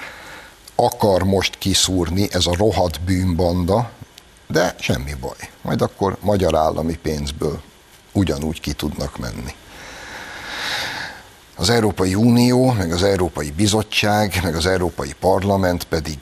akar 0.75 1.23
most 1.23 1.59
kiszúrni 1.59 2.29
ez 2.31 2.47
a 2.47 2.55
rohadt 2.57 3.01
bűnbanda, 3.01 3.91
de 4.47 4.75
semmi 4.79 5.15
baj. 5.21 5.51
Majd 5.63 5.81
akkor 5.83 6.17
magyar 6.21 6.55
állami 6.55 6.99
pénzből 7.03 7.61
ugyanúgy 8.13 8.61
ki 8.61 8.73
tudnak 8.73 9.19
menni. 9.19 9.55
Az 11.57 11.71
Európai 11.71 12.15
Unió, 12.15 12.73
meg 12.73 12.93
az 12.93 13.03
Európai 13.03 13.51
Bizottság, 13.51 14.41
meg 14.43 14.55
az 14.55 14.67
Európai 14.67 15.15
Parlament 15.21 15.85
pedig 15.85 16.19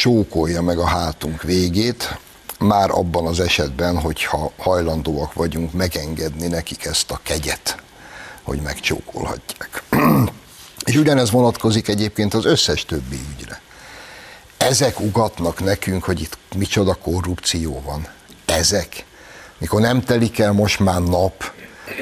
csókolja 0.00 0.62
meg 0.62 0.78
a 0.78 0.86
hátunk 0.86 1.42
végét, 1.42 2.18
már 2.58 2.90
abban 2.90 3.26
az 3.26 3.40
esetben, 3.40 3.98
hogyha 3.98 4.52
hajlandóak 4.56 5.32
vagyunk 5.32 5.72
megengedni 5.72 6.46
nekik 6.46 6.84
ezt 6.84 7.10
a 7.10 7.20
kegyet, 7.22 7.82
hogy 8.42 8.60
megcsókolhatják. 8.60 9.82
És 10.90 10.96
ugyanez 10.96 11.30
vonatkozik 11.30 11.88
egyébként 11.88 12.34
az 12.34 12.44
összes 12.44 12.84
többi 12.84 13.20
ügyre. 13.32 13.60
Ezek 14.56 15.00
ugatnak 15.00 15.64
nekünk, 15.64 16.04
hogy 16.04 16.20
itt 16.20 16.38
micsoda 16.56 16.94
korrupció 16.94 17.82
van. 17.84 18.06
Ezek. 18.44 19.04
Mikor 19.58 19.80
nem 19.80 20.02
telik 20.02 20.38
el 20.38 20.52
most 20.52 20.78
már 20.78 21.02
nap, 21.02 21.52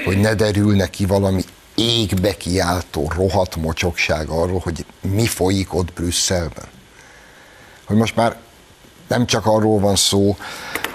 hogy 0.04 0.18
ne 0.18 0.34
derülne 0.34 0.86
ki 0.86 1.06
valami 1.06 1.44
égbe 1.74 2.36
kiáltó 2.36 3.12
rohadt 3.14 3.56
mocsokság 3.56 4.28
arról, 4.28 4.58
hogy 4.58 4.84
mi 5.00 5.26
folyik 5.26 5.74
ott 5.74 5.92
Brüsszelben. 5.92 6.76
Hogy 7.88 7.96
most 7.96 8.16
már 8.16 8.36
nem 9.06 9.26
csak 9.26 9.46
arról 9.46 9.78
van 9.78 9.96
szó, 9.96 10.36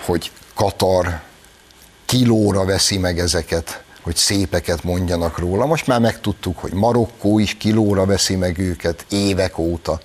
hogy 0.06 0.32
Katar 0.54 1.22
kilóra 2.06 2.66
veszi 2.66 2.98
meg 2.98 3.20
ezeket, 3.20 3.84
hogy 4.02 4.16
szépeket 4.16 4.84
mondjanak 4.84 5.38
róla. 5.38 5.66
Most 5.66 5.88
már 5.88 6.00
megtudtuk, 6.00 6.58
hogy 6.58 6.74
Marokkó 6.74 7.40
is 7.40 7.54
kilóra 7.54 8.06
veszi 8.06 8.36
meg 8.36 8.58
őket 8.58 9.06
évek 9.10 9.58
óta, 9.58 10.00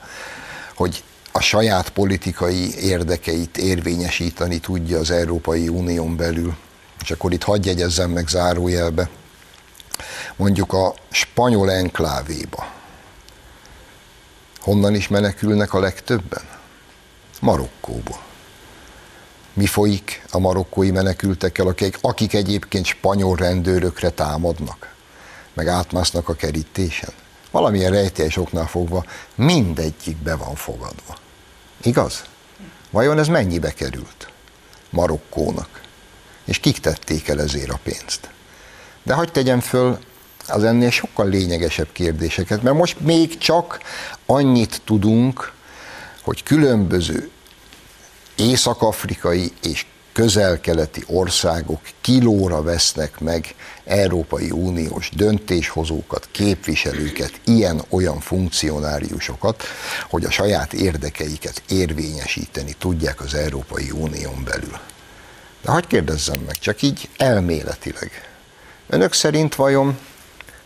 hogy 0.74 1.02
a 1.32 1.40
saját 1.40 1.88
politikai 1.88 2.74
érdekeit 2.78 3.58
érvényesíteni 3.58 4.58
tudja 4.58 4.98
az 4.98 5.10
Európai 5.10 5.68
Unión 5.68 6.16
belül. 6.16 6.56
És 7.02 7.10
akkor 7.10 7.32
itt 7.32 7.42
hagyj 7.42 7.68
jegyezzem 7.68 8.10
meg 8.10 8.28
zárójelbe, 8.28 9.08
mondjuk 10.36 10.72
a 10.72 10.94
spanyol 11.10 11.70
enklávéba. 11.70 12.72
Honnan 14.60 14.94
is 14.94 15.08
menekülnek 15.08 15.74
a 15.74 15.80
legtöbben? 15.80 16.57
Marokkóból. 17.40 18.20
Mi 19.52 19.66
folyik 19.66 20.24
a 20.30 20.38
marokkói 20.38 20.90
menekültekkel, 20.90 21.66
akik, 21.66 21.98
akik 22.00 22.34
egyébként 22.34 22.84
spanyol 22.84 23.36
rendőrökre 23.36 24.10
támadnak, 24.10 24.94
meg 25.54 25.66
átmásznak 25.66 26.28
a 26.28 26.34
kerítésen? 26.34 27.10
Valamilyen 27.50 27.92
rejtélyes 27.92 28.36
oknál 28.36 28.66
fogva 28.66 29.04
mindegyik 29.34 30.16
be 30.16 30.36
van 30.36 30.54
fogadva. 30.54 31.16
Igaz? 31.82 32.24
Vajon 32.90 33.18
ez 33.18 33.28
mennyibe 33.28 33.72
került 33.72 34.28
Marokkónak? 34.90 35.80
És 36.44 36.58
kik 36.58 36.78
tették 36.78 37.28
el 37.28 37.40
ezért 37.40 37.70
a 37.70 37.80
pénzt? 37.82 38.30
De 39.02 39.14
hagyd 39.14 39.32
tegyem 39.32 39.60
föl 39.60 39.98
az 40.48 40.64
ennél 40.64 40.90
sokkal 40.90 41.28
lényegesebb 41.28 41.88
kérdéseket, 41.92 42.62
mert 42.62 42.76
most 42.76 43.00
még 43.00 43.38
csak 43.38 43.80
annyit 44.26 44.82
tudunk, 44.84 45.52
hogy 46.22 46.42
különböző 46.42 47.30
észak-afrikai 48.38 49.52
és 49.62 49.86
közel-keleti 50.12 51.04
országok 51.06 51.80
kilóra 52.00 52.62
vesznek 52.62 53.20
meg 53.20 53.54
Európai 53.84 54.50
Uniós 54.50 55.10
döntéshozókat, 55.14 56.28
képviselőket, 56.30 57.32
ilyen-olyan 57.44 58.20
funkcionáriusokat, 58.20 59.62
hogy 60.10 60.24
a 60.24 60.30
saját 60.30 60.72
érdekeiket 60.72 61.62
érvényesíteni 61.68 62.74
tudják 62.78 63.20
az 63.20 63.34
Európai 63.34 63.90
Unión 63.90 64.44
belül. 64.44 64.78
De 65.62 65.70
hagyd 65.70 65.86
kérdezzem 65.86 66.40
meg, 66.46 66.58
csak 66.58 66.82
így 66.82 67.08
elméletileg. 67.16 68.10
Önök 68.88 69.12
szerint 69.12 69.54
vajon 69.54 69.98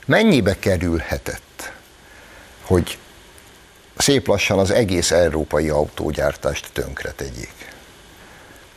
mennyibe 0.06 0.58
kerülhetett, 0.58 1.72
hogy 2.62 2.98
szép 3.96 4.26
lassan 4.26 4.59
az 4.59 4.70
egész 4.70 5.11
európai 5.11 5.68
autógyártást 5.68 6.70
tönkre 6.72 7.11
tegyék? 7.11 7.72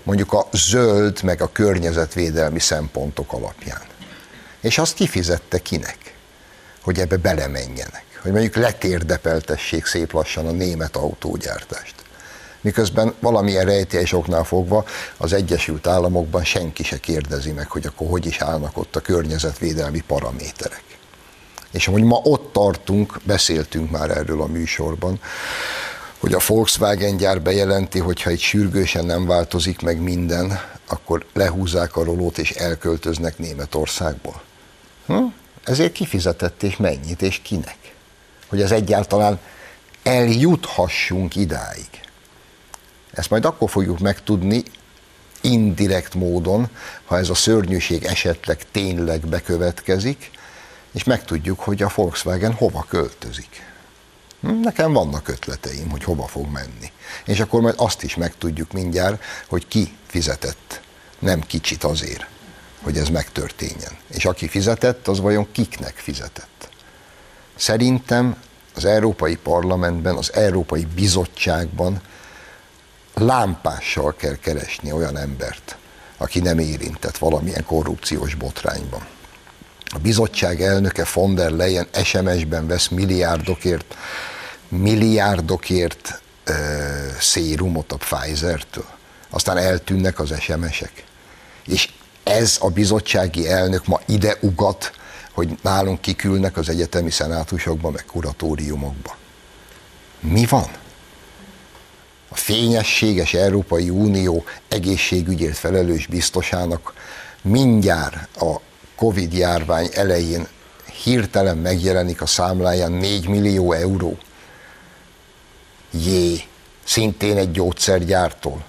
Mondjuk 0.03 0.33
a 0.33 0.47
zöld 0.51 1.23
meg 1.23 1.41
a 1.41 1.51
környezetvédelmi 1.51 2.59
szempontok 2.59 3.33
alapján. 3.33 3.81
És 4.61 4.77
azt 4.77 4.95
kifizette 4.95 5.59
kinek? 5.59 5.97
Hogy 6.81 6.99
ebbe 6.99 7.17
belemenjenek. 7.17 8.03
Hogy 8.21 8.31
mondjuk 8.31 8.55
letérdepeltessék 8.55 9.85
szép 9.85 10.11
lassan 10.11 10.47
a 10.47 10.51
német 10.51 10.95
autógyártást 10.95 11.95
miközben 12.65 13.13
valamilyen 13.19 13.65
rejtélyes 13.65 14.13
oknál 14.13 14.43
fogva 14.43 14.85
az 15.17 15.33
Egyesült 15.33 15.87
Államokban 15.87 16.43
senki 16.43 16.83
se 16.83 16.97
kérdezi 16.97 17.51
meg, 17.51 17.69
hogy 17.69 17.85
akkor 17.85 18.09
hogy 18.09 18.25
is 18.25 18.41
állnak 18.41 18.77
ott 18.77 18.95
a 18.95 18.99
környezetvédelmi 18.99 20.03
paraméterek. 20.07 20.83
És 21.75 21.87
amúgy 21.87 22.03
ma 22.03 22.19
ott 22.23 22.53
tartunk, 22.53 23.19
beszéltünk 23.23 23.91
már 23.91 24.09
erről 24.09 24.41
a 24.41 24.45
műsorban, 24.45 25.19
hogy 26.17 26.33
a 26.33 26.39
Volkswagen 26.47 27.17
gyár 27.17 27.41
bejelenti, 27.41 27.99
hogy 27.99 28.21
ha 28.21 28.29
itt 28.29 28.39
sürgősen 28.39 29.05
nem 29.05 29.25
változik 29.25 29.81
meg 29.81 30.01
minden, 30.01 30.59
akkor 30.87 31.25
lehúzzák 31.33 31.95
a 31.95 32.03
rolót 32.03 32.37
és 32.37 32.51
elköltöznek 32.51 33.37
Németországból. 33.37 34.41
Hm? 35.05 35.23
Ezért 35.63 35.91
kifizetett 35.91 36.63
és 36.63 36.77
mennyit 36.77 37.21
és 37.21 37.39
kinek? 37.43 37.77
Hogy 38.47 38.61
ez 38.61 38.71
egyáltalán 38.71 39.39
eljuthassunk 40.03 41.35
idáig. 41.35 41.89
Ezt 43.11 43.29
majd 43.29 43.45
akkor 43.45 43.69
fogjuk 43.69 43.99
megtudni, 43.99 44.63
indirekt 45.41 46.13
módon, 46.13 46.69
ha 47.05 47.17
ez 47.17 47.29
a 47.29 47.35
szörnyűség 47.35 48.03
esetleg 48.03 48.63
tényleg 48.71 49.27
bekövetkezik, 49.27 50.31
és 50.95 51.03
megtudjuk, 51.03 51.59
hogy 51.59 51.83
a 51.83 51.91
Volkswagen 51.95 52.53
hova 52.53 52.85
költözik. 52.89 53.63
Hm, 54.41 54.59
nekem 54.59 54.93
vannak 54.93 55.27
ötleteim, 55.27 55.89
hogy 55.89 56.03
hova 56.03 56.27
fog 56.27 56.51
menni. 56.51 56.91
És 57.25 57.39
akkor 57.39 57.61
majd 57.61 57.75
azt 57.77 58.03
is 58.03 58.15
megtudjuk 58.15 58.71
mindjárt, 58.71 59.23
hogy 59.47 59.67
ki 59.67 59.97
fizetett. 60.07 60.81
Nem 61.19 61.41
kicsit 61.41 61.83
azért, 61.83 62.25
hogy 62.81 62.97
ez 62.97 63.09
megtörténjen. 63.09 63.97
És 64.07 64.25
aki 64.25 64.47
fizetett, 64.47 65.07
az 65.07 65.19
vajon 65.19 65.47
kiknek 65.51 65.95
fizetett. 65.95 66.69
Szerintem 67.55 68.37
az 68.75 68.85
Európai 68.85 69.35
Parlamentben, 69.35 70.15
az 70.15 70.33
Európai 70.33 70.87
Bizottságban 70.95 72.01
lámpással 73.13 74.15
kell 74.15 74.35
keresni 74.35 74.91
olyan 74.91 75.17
embert, 75.17 75.77
aki 76.17 76.39
nem 76.39 76.59
érintett 76.59 77.17
valamilyen 77.17 77.65
korrupciós 77.65 78.35
botrányban. 78.35 79.14
A 79.85 79.97
bizottság 80.01 80.61
elnöke 80.61 81.07
von 81.13 81.35
der 81.35 81.51
Leyen 81.51 81.87
SMS-ben 82.03 82.67
vesz 82.67 82.87
milliárdokért, 82.87 83.95
milliárdokért 84.67 86.21
ö, 86.43 86.53
szérumot 87.19 87.91
a 87.91 87.97
Pfizer-től. 87.97 88.85
Aztán 89.29 89.57
eltűnnek 89.57 90.19
az 90.19 90.33
SMS-ek. 90.39 91.03
És 91.65 91.89
ez 92.23 92.57
a 92.59 92.69
bizottsági 92.69 93.49
elnök 93.49 93.85
ma 93.85 93.99
ide 94.05 94.37
ugat, 94.41 94.91
hogy 95.31 95.57
nálunk 95.61 96.01
kikülnek 96.01 96.57
az 96.57 96.69
egyetemi 96.69 97.11
szenátusokba, 97.11 97.89
meg 97.89 98.05
kuratóriumokba. 98.05 99.17
Mi 100.19 100.45
van? 100.45 100.69
a 102.35 102.37
fényességes 102.37 103.33
Európai 103.33 103.89
Unió 103.89 104.45
egészségügyért 104.67 105.57
felelős 105.57 106.07
biztosának 106.07 106.93
mindjárt 107.41 108.37
a 108.37 108.61
Covid 108.95 109.33
járvány 109.33 109.89
elején 109.93 110.47
hirtelen 111.03 111.57
megjelenik 111.57 112.21
a 112.21 112.25
számláján 112.25 112.91
4 112.91 113.27
millió 113.27 113.71
euró. 113.71 114.17
Jé, 115.91 116.41
szintén 116.83 117.37
egy 117.37 117.51
gyógyszergyártól. 117.51 118.63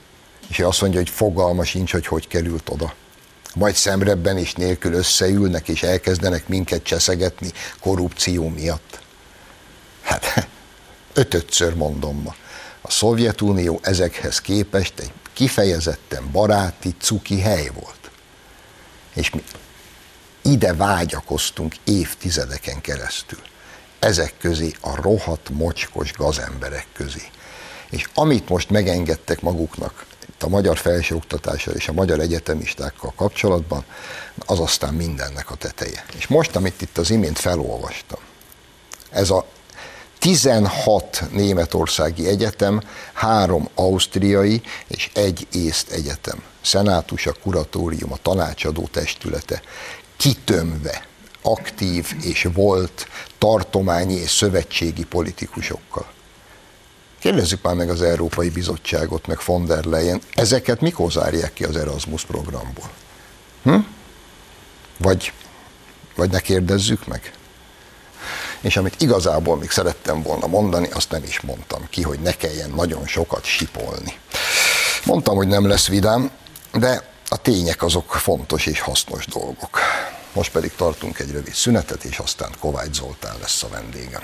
És 0.48 0.58
azt 0.58 0.80
mondja, 0.80 0.98
hogy 0.98 1.10
fogalma 1.10 1.64
sincs, 1.64 1.92
hogy 1.92 2.06
hogy 2.06 2.28
került 2.28 2.68
oda. 2.68 2.94
Majd 3.54 3.74
szemrebben 3.74 4.38
és 4.38 4.52
nélkül 4.52 4.92
összeülnek 4.92 5.68
és 5.68 5.82
elkezdenek 5.82 6.48
minket 6.48 6.82
cseszegetni 6.82 7.52
korrupció 7.80 8.48
miatt. 8.48 9.00
Hát 10.02 10.48
ötötször 11.14 11.74
mondom 11.74 12.22
ma. 12.22 12.34
A 12.80 12.90
Szovjetunió 12.90 13.78
ezekhez 13.82 14.40
képest 14.40 14.98
egy 14.98 15.12
kifejezetten 15.32 16.30
baráti, 16.32 16.94
cuki 16.98 17.40
hely 17.40 17.70
volt. 17.74 18.10
És 19.14 19.30
mi 19.30 19.42
ide 20.46 20.74
vágyakoztunk 20.74 21.74
évtizedeken 21.85 22.80
keresztül. 22.80 23.40
ezek 23.98 24.35
közé, 24.38 24.72
a 24.80 25.00
rohadt, 25.00 25.48
mocskos 25.48 26.12
gazemberek 26.12 26.87
közé. 26.92 27.22
És 27.90 28.09
amit 28.14 28.48
most 28.48 28.70
megengedtek 28.70 29.40
maguknak 29.40 30.06
itt 30.28 30.42
a 30.42 30.48
magyar 30.48 30.78
felsőoktatással 30.78 31.74
és 31.74 31.88
a 31.88 31.92
magyar 31.92 32.20
egyetemistákkal 32.20 33.12
kapcsolatban, 33.16 33.85
az 34.38 34.61
aztán 34.61 34.94
mindennek 34.94 35.50
a 35.50 35.54
teteje. 35.54 36.04
És 36.16 36.26
most, 36.26 36.56
amit 36.56 36.82
itt 36.82 36.98
az 36.98 37.11
imént 37.11 37.38
felolvastam, 37.38 38.18
ez 39.11 39.30
a 39.30 39.46
16 40.18 41.22
németországi 41.30 42.26
egyetem, 42.26 42.80
három 43.12 43.68
ausztriai 43.74 44.62
és 44.87 45.11
egy 45.14 45.46
észt 45.52 45.90
egyetem, 45.90 46.42
szenátus, 46.61 47.26
a 47.26 47.32
kuratórium, 47.42 48.12
a 48.12 48.18
tanácsadó 48.22 48.88
testülete, 48.92 49.62
kitömve 50.16 51.07
aktív 51.42 52.16
és 52.22 52.48
volt 52.52 53.09
tartományi 53.38 54.14
és 54.14 54.31
szövetségi 54.31 55.05
politikusokkal. 55.05 56.07
Kérdezzük 57.18 57.62
már 57.62 57.74
meg 57.74 57.90
az 57.90 58.02
Európai 58.02 58.50
Bizottságot, 58.50 59.26
meg 59.26 59.38
von 59.46 59.64
der 59.64 59.85
Leyen, 59.85 60.20
ezeket 60.35 60.81
mikor 60.81 61.12
zárják 61.12 61.52
ki 61.52 61.64
az 61.64 61.76
Erasmus 61.76 62.24
programból? 62.24 62.90
Hm? 63.62 63.79
Vagy, 64.96 65.33
vagy 66.14 66.31
ne 66.31 66.40
kérdezzük 66.40 67.07
meg? 67.07 67.33
És 68.61 68.76
amit 68.76 69.00
igazából 69.00 69.57
még 69.57 69.70
szerettem 69.70 70.22
volna 70.22 70.46
mondani, 70.46 70.88
azt 70.90 71.11
nem 71.11 71.22
is 71.22 71.40
mondtam 71.40 71.87
ki, 71.90 72.02
hogy 72.02 72.18
ne 72.18 72.33
kelljen 72.33 72.70
nagyon 72.70 73.07
sokat 73.07 73.44
sipolni. 73.44 74.18
Mondtam, 75.05 75.37
hogy 75.37 75.48
nem 75.48 75.66
lesz 75.66 75.88
vidám, 75.88 76.31
de 76.72 77.15
a 77.28 77.36
tények 77.36 77.82
azok 77.82 78.12
fontos 78.12 78.66
és 78.66 78.80
hasznos 78.80 79.26
dolgok. 79.26 79.78
Most 80.32 80.52
pedig 80.52 80.74
tartunk 80.74 81.18
egy 81.18 81.30
rövid 81.30 81.54
szünetet, 81.54 82.04
és 82.04 82.18
aztán 82.18 82.50
Kovács 82.60 82.94
Zoltán 82.94 83.36
lesz 83.40 83.62
a 83.62 83.68
vendégem. 83.68 84.22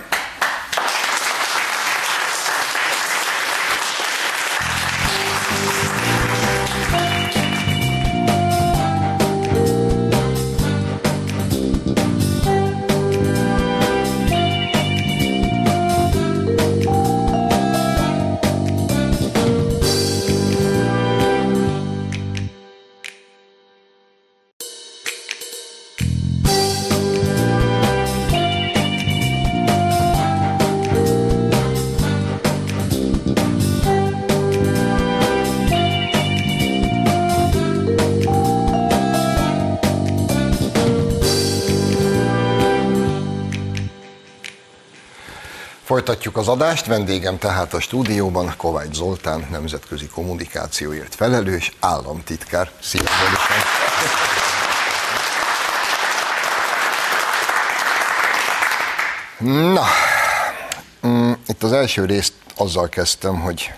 Folytatjuk 45.93 46.37
az 46.37 46.49
adást, 46.49 46.87
vendégem 46.87 47.39
tehát 47.39 47.75
a 47.75 47.81
stúdióban 47.81 48.55
Kovács 48.57 48.95
Zoltán, 48.95 49.47
nemzetközi 49.51 50.07
kommunikációért 50.07 51.15
felelős 51.15 51.73
államtitkár. 51.81 52.71
Szia, 52.81 53.03
Na, 59.39 59.85
mm, 61.07 61.33
itt 61.47 61.63
az 61.63 61.73
első 61.73 62.05
részt 62.05 62.33
azzal 62.57 62.89
kezdtem, 62.89 63.41
hogy 63.41 63.73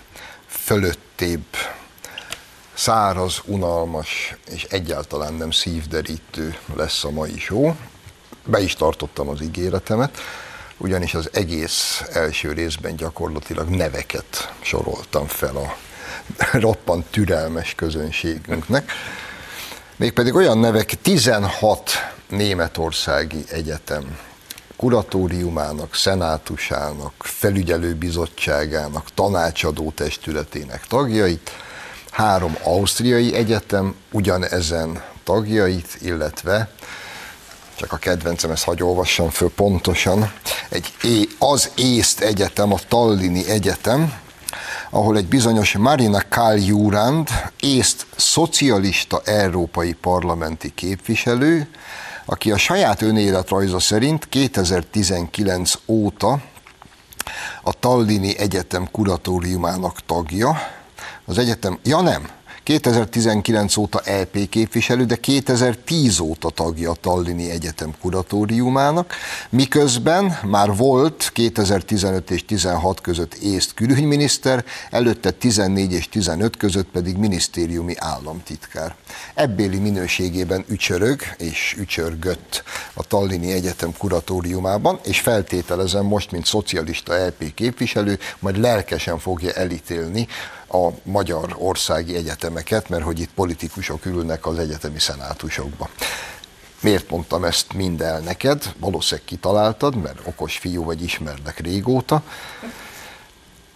fölöttébb, 0.47 1.45
száraz, 2.73 3.41
unalmas 3.45 4.35
és 4.51 4.63
egyáltalán 4.63 5.33
nem 5.33 5.51
szívderítő 5.51 6.57
lesz 6.75 7.03
a 7.03 7.11
mai 7.11 7.39
show. 7.39 7.73
Be 8.45 8.59
is 8.59 8.75
tartottam 8.75 9.29
az 9.29 9.41
ígéretemet 9.41 10.19
ugyanis 10.77 11.13
az 11.13 11.29
egész 11.33 12.03
első 12.13 12.51
részben 12.51 12.95
gyakorlatilag 12.95 13.69
neveket 13.69 14.53
soroltam 14.61 15.27
fel 15.27 15.55
a 15.55 15.75
roppant 16.65 17.05
türelmes 17.05 17.75
közönségünknek. 17.75 18.91
Mégpedig 19.95 20.35
olyan 20.35 20.57
nevek 20.57 21.01
16 21.01 21.91
németországi 22.29 23.43
egyetem 23.49 24.17
kuratóriumának, 24.75 25.95
szenátusának, 25.95 27.13
felügyelőbizottságának, 27.19 29.13
tanácsadó 29.13 29.91
testületének 29.91 30.87
tagjait, 30.87 31.51
három 32.11 32.57
ausztriai 32.63 33.35
egyetem 33.35 33.95
ugyanezen 34.11 35.03
tagjait, 35.23 35.97
illetve 36.01 36.69
csak 37.75 37.91
a 37.91 37.97
kedvencem, 37.97 38.51
ezt 38.51 38.63
hagy 38.63 38.83
olvassam 38.83 39.29
föl 39.29 39.51
pontosan, 39.55 40.31
egy 40.69 40.93
az 41.39 41.71
észt 41.75 42.19
egyetem, 42.19 42.73
a 42.73 42.79
Tallini 42.87 43.49
Egyetem, 43.49 44.13
ahol 44.89 45.17
egy 45.17 45.27
bizonyos 45.27 45.77
Marina 45.77 46.21
Kaljurand, 46.29 47.29
észt 47.59 48.05
szocialista 48.15 49.21
európai 49.25 49.93
parlamenti 49.93 50.73
képviselő, 50.75 51.67
aki 52.25 52.51
a 52.51 52.57
saját 52.57 53.01
önéletrajza 53.01 53.79
szerint 53.79 54.29
2019 54.29 55.73
óta 55.85 56.41
a 57.63 57.73
Tallini 57.73 58.37
Egyetem 58.37 58.91
kuratóriumának 58.91 60.05
tagja. 60.05 60.57
Az 61.25 61.37
egyetem, 61.37 61.79
ja 61.83 62.01
nem, 62.01 62.29
2019 62.65 63.77
óta 63.77 63.99
EP 63.99 64.49
képviselő, 64.49 65.05
de 65.05 65.15
2010 65.15 66.19
óta 66.19 66.49
tagja 66.49 66.91
a 66.91 66.95
Tallini 66.95 67.49
Egyetem 67.49 67.93
kuratóriumának, 68.01 69.13
miközben 69.49 70.39
már 70.43 70.75
volt 70.75 71.29
2015 71.33 72.29
és 72.31 72.45
16 72.45 73.01
között 73.01 73.33
észt 73.33 73.73
külügyminiszter, 73.73 74.65
előtte 74.89 75.31
14 75.31 75.91
és 75.91 76.09
15 76.09 76.57
között 76.57 76.87
pedig 76.87 77.17
minisztériumi 77.17 77.93
államtitkár. 77.97 78.95
Ebbéli 79.35 79.77
minőségében 79.77 80.65
ücsörög 80.67 81.21
és 81.37 81.75
ücsörgött 81.79 82.63
a 82.93 83.03
Tallini 83.03 83.51
Egyetem 83.51 83.93
kuratóriumában, 83.97 84.99
és 85.03 85.19
feltételezem 85.19 86.05
most, 86.05 86.31
mint 86.31 86.45
szocialista 86.45 87.15
EP 87.15 87.53
képviselő, 87.53 88.19
majd 88.39 88.57
lelkesen 88.57 89.19
fogja 89.19 89.51
elítélni 89.51 90.27
a 90.67 90.89
magyar 91.03 91.55
országi 91.57 92.15
egyetemeket, 92.15 92.89
mert 92.89 93.03
hogy 93.03 93.19
itt 93.19 93.33
politikusok 93.33 94.05
ülnek 94.05 94.45
az 94.45 94.57
egyetemi 94.57 94.99
szenátusokba. 94.99 95.89
Miért 96.79 97.09
mondtam 97.09 97.43
ezt 97.43 97.73
mind 97.73 98.01
el 98.01 98.19
neked? 98.19 98.73
Valószínűleg 98.79 99.25
kitaláltad, 99.25 99.95
mert 99.95 100.19
okos 100.27 100.57
fiú 100.57 100.83
vagy 100.83 101.03
ismernek 101.03 101.59
régóta. 101.59 102.23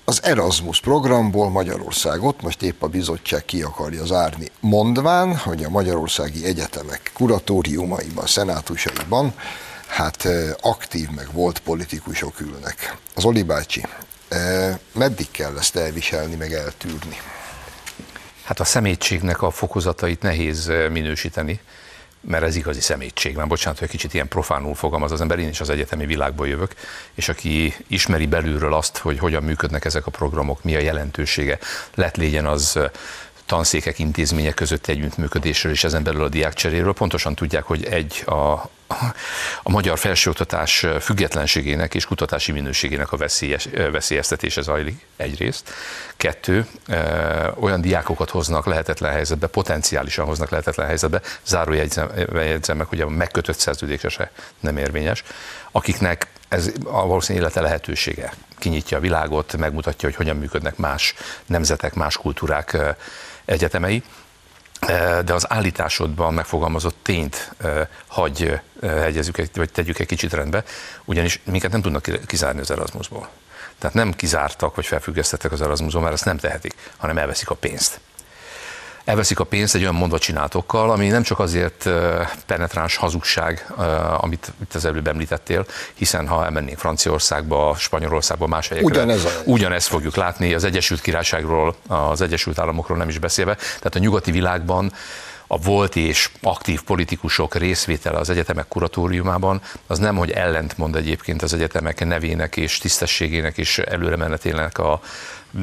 Az 0.05 0.23
Erasmus 0.23 0.79
programból 0.79 1.49
Magyarországot 1.49 2.41
most 2.41 2.61
épp 2.61 2.81
a 2.81 2.87
bizottság 2.87 3.45
ki 3.45 3.61
akarja 3.61 4.05
zárni, 4.05 4.47
mondván, 4.59 5.37
hogy 5.37 5.63
a 5.63 5.69
magyarországi 5.69 6.45
egyetemek 6.45 7.11
kuratóriumaiban, 7.13 8.25
szenátusaiban 8.25 9.33
hát 9.87 10.27
aktív 10.61 11.09
meg 11.09 11.27
volt 11.31 11.59
politikusok 11.59 12.39
ülnek. 12.39 12.97
Az 13.15 13.25
Oli 13.25 13.43
bácsi 13.43 13.85
Meddig 14.91 15.31
kell 15.31 15.57
ezt 15.57 15.75
elviselni, 15.75 16.35
meg 16.35 16.53
eltűrni? 16.53 17.17
Hát 18.43 18.59
a 18.59 18.63
szemétségnek 18.63 19.41
a 19.41 19.51
fokozatait 19.51 20.21
nehéz 20.21 20.71
minősíteni, 20.91 21.59
mert 22.21 22.43
ez 22.43 22.55
igazi 22.55 22.81
szemétség. 22.81 23.35
Már 23.35 23.47
bocsánat, 23.47 23.79
hogy 23.79 23.89
kicsit 23.89 24.13
ilyen 24.13 24.27
profánul 24.27 24.75
fogalmaz 24.75 25.11
az 25.11 25.21
ember, 25.21 25.39
én 25.39 25.49
is 25.49 25.59
az 25.59 25.69
egyetemi 25.69 26.05
világból 26.05 26.47
jövök, 26.47 26.73
és 27.13 27.29
aki 27.29 27.75
ismeri 27.87 28.27
belülről 28.27 28.73
azt, 28.73 28.97
hogy 28.97 29.19
hogyan 29.19 29.43
működnek 29.43 29.85
ezek 29.85 30.05
a 30.05 30.11
programok, 30.11 30.63
mi 30.63 30.75
a 30.75 30.79
jelentősége, 30.79 31.57
lett 31.95 32.15
légyen 32.15 32.45
az 32.45 32.79
tanszékek, 33.49 33.99
intézmények 33.99 34.53
között 34.53 34.87
együttműködésről 34.87 35.71
és 35.71 35.83
ezen 35.83 36.03
belül 36.03 36.23
a 36.23 36.29
diákcseréről 36.29 36.93
pontosan 36.93 37.35
tudják, 37.35 37.63
hogy 37.63 37.85
egy 37.85 38.23
a, 38.25 38.69
a 39.63 39.69
magyar 39.69 39.99
felsőoktatás 39.99 40.85
függetlenségének 40.99 41.95
és 41.95 42.05
kutatási 42.05 42.51
minőségének 42.51 43.11
a 43.11 43.17
veszélyes, 43.17 43.67
veszélyeztetése 43.91 44.61
zajlik 44.61 45.05
egyrészt. 45.17 45.69
Kettő, 46.17 46.67
olyan 47.59 47.81
diákokat 47.81 48.29
hoznak 48.29 48.65
lehetetlen 48.65 49.11
helyzetbe, 49.11 49.47
potenciálisan 49.47 50.25
hoznak 50.25 50.49
lehetetlen 50.49 50.87
helyzetbe, 50.87 51.21
zárójegyzem 51.45 52.77
meg, 52.77 52.87
hogy 52.87 53.01
a 53.01 53.09
megkötött 53.09 53.57
szerződése 53.57 54.09
se 54.09 54.31
nem 54.59 54.77
érvényes, 54.77 55.23
akiknek 55.71 56.27
ez 56.47 56.71
a 56.83 57.07
valószínű 57.07 57.39
élete 57.39 57.61
lehetősége. 57.61 58.33
Kinyitja 58.57 58.97
a 58.97 59.01
világot, 59.01 59.57
megmutatja, 59.57 60.07
hogy 60.07 60.17
hogyan 60.17 60.37
működnek 60.37 60.77
más 60.77 61.13
nemzetek, 61.45 61.93
más 61.93 62.17
kultúrák 62.17 62.77
egyetemei 63.45 64.03
de 65.25 65.33
az 65.33 65.51
állításodban 65.51 66.33
megfogalmazott 66.33 66.95
tényt 67.01 67.55
hagy 68.07 68.59
hegyezzük, 68.81 69.35
vagy 69.53 69.71
tegyük 69.71 69.99
egy 69.99 70.07
kicsit 70.07 70.33
rendbe, 70.33 70.63
ugyanis 71.05 71.39
minket 71.43 71.71
nem 71.71 71.81
tudnak 71.81 72.25
kizárni 72.25 72.59
az 72.59 72.71
Erasmusból. 72.71 73.29
Tehát 73.77 73.95
nem 73.95 74.13
kizártak, 74.13 74.75
vagy 74.75 74.85
felfüggesztettek 74.85 75.51
az 75.51 75.61
Erasmusból, 75.61 76.01
mert 76.01 76.13
ezt 76.13 76.25
nem 76.25 76.37
tehetik, 76.37 76.75
hanem 76.97 77.17
elveszik 77.17 77.49
a 77.49 77.55
pénzt 77.55 77.99
elveszik 79.09 79.39
a 79.39 79.43
pénzt 79.43 79.75
egy 79.75 79.81
olyan 79.81 79.95
mondvacsinálatokkal, 79.95 80.91
ami 80.91 81.07
nem 81.07 81.23
csak 81.23 81.39
azért 81.39 81.89
penetráns 82.45 82.95
hazugság, 82.95 83.73
amit 84.17 84.51
itt 84.61 84.73
az 84.73 84.85
előbb 84.85 85.07
említettél, 85.07 85.65
hiszen 85.93 86.27
ha 86.27 86.43
elmennénk 86.43 86.77
Franciaországba, 86.77 87.75
Spanyolországba, 87.77 88.47
más 88.47 88.67
helyekre, 88.67 88.91
ugyanez 88.91 89.25
a... 89.25 89.29
ugyanezt 89.45 89.87
fogjuk 89.87 90.15
látni, 90.15 90.53
az 90.53 90.63
Egyesült 90.63 91.01
Királyságról, 91.01 91.75
az 91.87 92.21
Egyesült 92.21 92.59
Államokról 92.59 92.97
nem 92.97 93.09
is 93.09 93.19
beszélve, 93.19 93.55
tehát 93.55 93.95
a 93.95 93.99
nyugati 93.99 94.31
világban 94.31 94.91
a 95.51 95.57
volt 95.57 95.95
és 95.95 96.29
aktív 96.41 96.81
politikusok 96.81 97.55
részvétele 97.55 98.17
az 98.17 98.29
egyetemek 98.29 98.67
kuratóriumában, 98.67 99.61
az 99.87 99.99
nem, 99.99 100.15
hogy 100.15 100.31
ellentmond 100.31 100.95
egyébként 100.95 101.41
az 101.41 101.53
egyetemek 101.53 102.05
nevének 102.05 102.57
és 102.57 102.77
tisztességének 102.77 103.57
és 103.57 103.77
előremenetének 103.77 104.77
a 104.77 105.01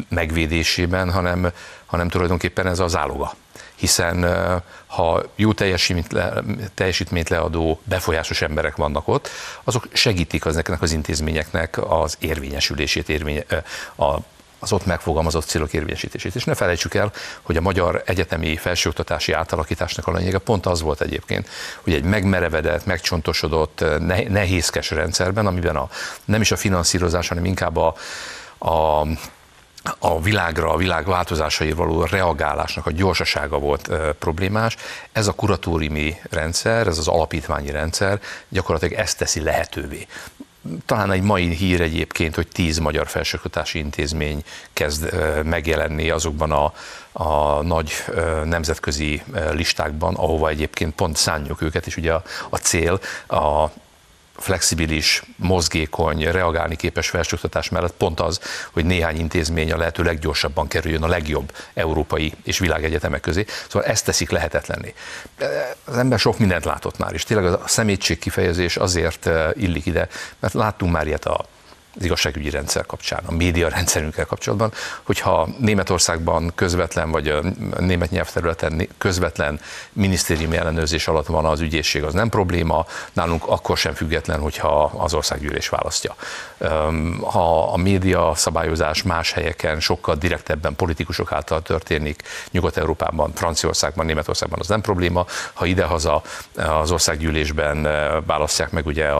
megvédésében, 0.09 1.13
hanem, 1.13 1.53
hanem 1.87 2.09
tulajdonképpen 2.09 2.67
ez 2.67 2.79
az 2.79 2.97
áloga 2.97 3.35
hiszen 3.77 4.27
ha 4.87 5.23
jó 5.35 5.53
teljesítményt, 5.53 6.13
le, 6.13 6.33
teljesítményt 6.75 7.29
leadó 7.29 7.81
befolyásos 7.85 8.43
emberek 8.43 8.77
vannak 8.77 9.09
ott, 9.09 9.29
azok 9.65 9.89
segítik 9.93 10.47
azoknak 10.47 10.83
az 10.83 10.93
intézményeknek 10.93 11.79
az 11.91 12.17
érvényesülését, 12.21 13.09
érvénye, 13.09 13.45
a 13.97 14.17
az 14.59 14.73
ott 14.73 14.87
megfogalmazott 14.87 15.45
célok 15.45 15.73
érvényesítését. 15.73 16.35
És 16.35 16.45
ne 16.45 16.55
felejtsük 16.55 16.95
el, 16.95 17.13
hogy 17.43 17.57
a 17.57 17.61
magyar 17.61 18.03
egyetemi 18.07 18.57
felsőoktatási 18.57 19.33
átalakításnak 19.33 20.07
a 20.07 20.13
lényege 20.13 20.39
pont 20.39 20.67
az 20.67 20.81
volt 20.81 21.01
egyébként, 21.01 21.49
hogy 21.83 21.93
egy 21.93 22.05
megmerevedett, 22.05 22.87
megcsontosodott, 22.87 23.85
nehézkes 24.29 24.91
rendszerben, 24.91 25.47
amiben 25.47 25.77
a, 25.77 25.89
nem 26.25 26.41
is 26.41 26.51
a 26.51 26.57
finanszírozás, 26.57 27.29
hanem 27.29 27.45
inkább 27.45 27.77
a, 27.77 27.95
a 28.59 29.07
a 29.99 30.21
világra, 30.21 30.73
a 30.73 30.77
világ 30.77 31.07
változásai 31.07 31.73
való 31.73 32.05
reagálásnak 32.05 32.87
a 32.87 32.91
gyorsasága 32.91 33.59
volt 33.59 33.89
e, 33.89 34.13
problémás. 34.13 34.77
Ez 35.13 35.27
a 35.27 35.33
kuratóriumi 35.33 36.17
rendszer, 36.31 36.87
ez 36.87 36.99
az 36.99 37.09
alapítványi 37.09 37.71
rendszer 37.71 38.21
gyakorlatilag 38.49 38.99
ezt 38.99 39.19
teszi 39.19 39.41
lehetővé 39.41 40.07
talán 40.87 41.11
egy 41.13 41.23
mai 41.23 41.49
hír 41.55 41.81
egyébként, 41.81 42.35
hogy 42.35 42.49
tíz 42.49 42.79
magyar 42.79 43.07
felsőoktatási 43.07 43.79
intézmény 43.79 44.43
kezd 44.73 45.11
megjelenni 45.45 46.11
azokban 46.11 46.53
a, 46.53 46.73
a 47.13 47.63
nagy 47.63 47.93
nemzetközi 48.45 49.23
listákban, 49.53 50.15
ahova 50.15 50.49
egyébként 50.49 50.95
pont 50.95 51.17
szánjuk 51.17 51.63
őket, 51.63 51.87
és 51.87 51.97
ugye 51.97 52.13
a, 52.13 52.23
a 52.51 52.57
cél 52.57 53.01
a 53.27 53.71
flexibilis, 54.39 55.23
mozgékony, 55.37 56.31
reagálni 56.31 56.77
képes 56.77 57.09
felsőoktatás 57.09 57.69
mellett 57.69 57.93
pont 57.93 58.21
az, 58.21 58.41
hogy 58.73 58.85
néhány 58.85 59.19
intézmény 59.19 59.73
a 59.73 59.77
lehető 59.77 60.03
leggyorsabban 60.03 60.69
kerüljön 60.69 61.03
a 61.03 61.09
legjobb 61.09 61.53
európai 61.75 62.33
és 62.45 62.59
világegyetemek 62.59 63.21
közé. 63.21 63.45
Szóval 63.69 63.89
ezt 63.89 64.05
teszik 64.05 64.31
lehetetlenné. 64.31 64.95
Az 65.85 65.97
ember 65.97 66.19
sok 66.19 66.39
mindent 66.39 66.65
látott 66.65 66.99
már, 66.99 67.13
és 67.13 67.23
tényleg 67.23 67.53
a 67.53 67.63
szemétség 67.67 68.19
kifejezés 68.19 68.77
azért 68.77 69.27
eh, 69.27 69.51
illik 69.55 69.87
ide, 69.87 70.09
mert 70.39 70.55
láttunk 70.55 70.93
már 70.93 71.07
ilyet 71.07 71.25
a 71.25 71.45
az 71.99 72.05
igazságügyi 72.05 72.51
rendszer 72.51 72.87
kapcsán, 72.87 73.23
a 73.27 73.33
média 73.33 73.69
rendszerünkkel 73.69 74.25
kapcsolatban, 74.25 74.73
hogyha 75.03 75.49
Németországban 75.59 76.53
közvetlen, 76.55 77.11
vagy 77.11 77.29
a 77.29 77.43
német 77.79 78.11
nyelvterületen 78.11 78.89
közvetlen 78.99 79.61
minisztériumi 79.93 80.57
ellenőrzés 80.57 81.09
alatt 81.09 81.27
van 81.27 81.45
az 81.45 81.61
ügyészség, 81.61 82.03
az 82.03 82.13
nem 82.13 82.29
probléma, 82.29 82.87
nálunk 83.13 83.47
akkor 83.47 83.77
sem 83.77 83.95
független, 83.95 84.41
hogyha 84.41 84.85
az 84.85 85.15
országgyűlés 85.15 85.69
választja. 85.69 86.15
Ha 87.21 87.73
a 87.73 87.77
média 87.77 88.33
szabályozás 88.35 89.03
más 89.03 89.33
helyeken 89.33 89.81
sokkal 89.81 90.15
direktebben 90.15 90.77
politikusok 90.77 91.33
által 91.33 91.63
történik, 91.63 92.23
Nyugat-Európában, 92.51 93.33
Franciaországban, 93.35 94.07
Németországban 94.07 94.59
az 94.59 94.69
nem 94.69 94.81
probléma, 94.81 95.27
ha 95.53 95.65
idehaza 95.65 96.23
az 96.57 96.91
országgyűlésben 96.91 97.83
választják 98.27 98.71
meg 98.71 98.87
ugye 98.87 99.11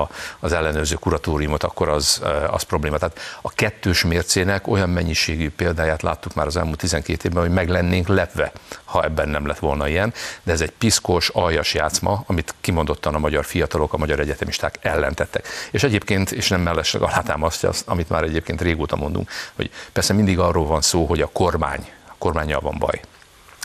az 0.41 0.53
ellenőrző 0.53 0.95
kuratóriumot, 0.95 1.63
akkor 1.63 1.89
az, 1.89 2.23
az 2.51 2.65
probléma. 2.67 2.99
Tehát 2.99 3.19
a 3.43 3.51
kettős 3.51 4.05
mércének 4.05 4.69
olyan 4.69 4.91
mennyiségű 4.91 5.51
példáját 5.51 6.03
láttuk 6.03 6.35
már 6.35 6.47
az 6.47 6.57
elmúlt 6.57 6.79
12 6.79 7.29
évben, 7.29 7.43
hogy 7.43 7.53
meg 7.53 7.69
lennénk 7.69 8.09
lepve, 8.09 8.53
ha 8.85 9.05
ebben 9.05 9.29
nem 9.29 9.47
lett 9.47 9.59
volna 9.59 9.89
ilyen, 9.89 10.15
de 10.43 10.53
ez 10.53 10.61
egy 10.61 10.71
piszkos, 10.71 11.29
aljas 11.29 11.75
játszma, 11.75 12.25
amit 12.27 12.55
kimondottan 12.61 13.15
a 13.15 13.19
magyar 13.19 13.45
fiatalok, 13.45 13.93
a 13.93 13.97
magyar 13.97 14.21
egyetemisták 14.21 14.79
ellentettek. 14.81 15.49
És 15.71 15.83
egyébként, 15.83 16.31
és 16.31 16.49
nem 16.49 16.61
mellesleg 16.61 17.03
alátámasztja 17.03 17.69
azt, 17.69 17.89
amit 17.89 18.09
már 18.09 18.23
egyébként 18.23 18.61
régóta 18.61 18.97
mondunk, 18.97 19.31
hogy 19.55 19.71
persze 19.93 20.13
mindig 20.13 20.39
arról 20.39 20.67
van 20.67 20.81
szó, 20.81 21.05
hogy 21.05 21.21
a 21.21 21.31
kormány, 21.33 21.89
a 22.09 22.15
kormányjal 22.19 22.61
van 22.61 22.79
baj 22.79 23.01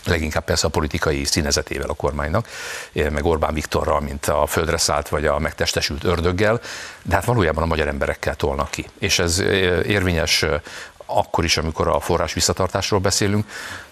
leginkább 0.05 0.43
persze 0.43 0.67
a 0.67 0.69
politikai 0.69 1.23
színezetével 1.23 1.89
a 1.89 1.93
kormánynak, 1.93 2.47
meg 2.93 3.25
Orbán 3.25 3.53
Viktorral, 3.53 3.99
mint 3.99 4.25
a 4.25 4.45
földre 4.45 4.77
szállt 4.77 5.09
vagy 5.09 5.25
a 5.25 5.39
megtestesült 5.39 6.03
ördöggel, 6.03 6.61
de 7.03 7.15
hát 7.15 7.25
valójában 7.25 7.63
a 7.63 7.67
magyar 7.67 7.87
emberekkel 7.87 8.35
tolnak 8.35 8.71
ki. 8.71 8.85
És 8.99 9.19
ez 9.19 9.39
érvényes 9.85 10.45
akkor 11.05 11.43
is, 11.43 11.57
amikor 11.57 11.87
a 11.87 11.99
forrás 11.99 12.33
visszatartásról 12.33 12.99
beszélünk, 12.99 13.45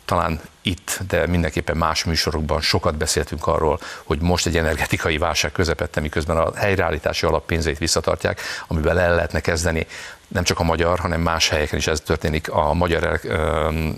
talán 0.10 0.42
itt, 0.62 1.00
de 1.08 1.28
mindenképpen 1.28 1.78
más 1.78 2.04
műsorokban 2.04 2.62
sokat 2.62 2.98
beszéltünk 2.98 3.48
arról, 3.48 3.80
hogy 4.04 4.22
most 4.22 4.46
egy 4.46 4.58
energetikai 4.58 5.18
válság 5.18 5.52
közepette, 5.52 6.02
miközben 6.02 6.38
a 6.38 6.56
helyreállítási 6.56 7.26
alappénzeit 7.26 7.78
visszatartják, 7.78 8.42
amivel 8.68 9.00
el 9.00 9.16
lehetne 9.16 9.40
kezdeni. 9.40 9.88
Nem 10.28 10.44
csak 10.44 10.60
a 10.60 10.64
magyar, 10.64 11.00
hanem 11.00 11.22
más 11.22 11.50
helyeken 11.50 11.78
is 11.78 11.88
ez 11.88 12.00
történik, 12.00 12.52
a 12.52 12.74
magyar 12.74 13.20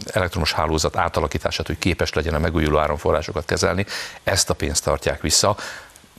elektromos 0.06 0.54
hálózat 0.54 0.97
átalakítását, 0.97 1.67
hogy 1.67 1.78
képes 1.78 2.13
legyen 2.13 2.34
a 2.34 2.39
megújuló 2.39 2.78
áramforrásokat 2.78 3.45
kezelni, 3.45 3.86
ezt 4.24 4.50
a 4.50 4.54
pénzt 4.54 4.84
tartják 4.84 5.21
vissza, 5.21 5.56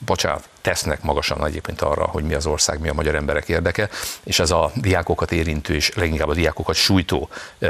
bocsánat, 0.05 0.49
tesznek 0.61 1.03
magasan 1.03 1.47
egyébként 1.47 1.81
arra, 1.81 2.07
hogy 2.07 2.25
mi 2.25 2.35
az 2.35 2.47
ország, 2.47 2.81
mi 2.81 2.89
a 2.89 2.93
magyar 2.93 3.15
emberek 3.15 3.49
érdeke, 3.49 3.89
és 4.25 4.39
ez 4.39 4.51
a 4.51 4.71
diákokat 4.75 5.33
érintő 5.33 5.75
és 5.75 5.95
leginkább 5.95 6.29
a 6.29 6.35
diákokat 6.35 6.75
sújtó 6.75 7.29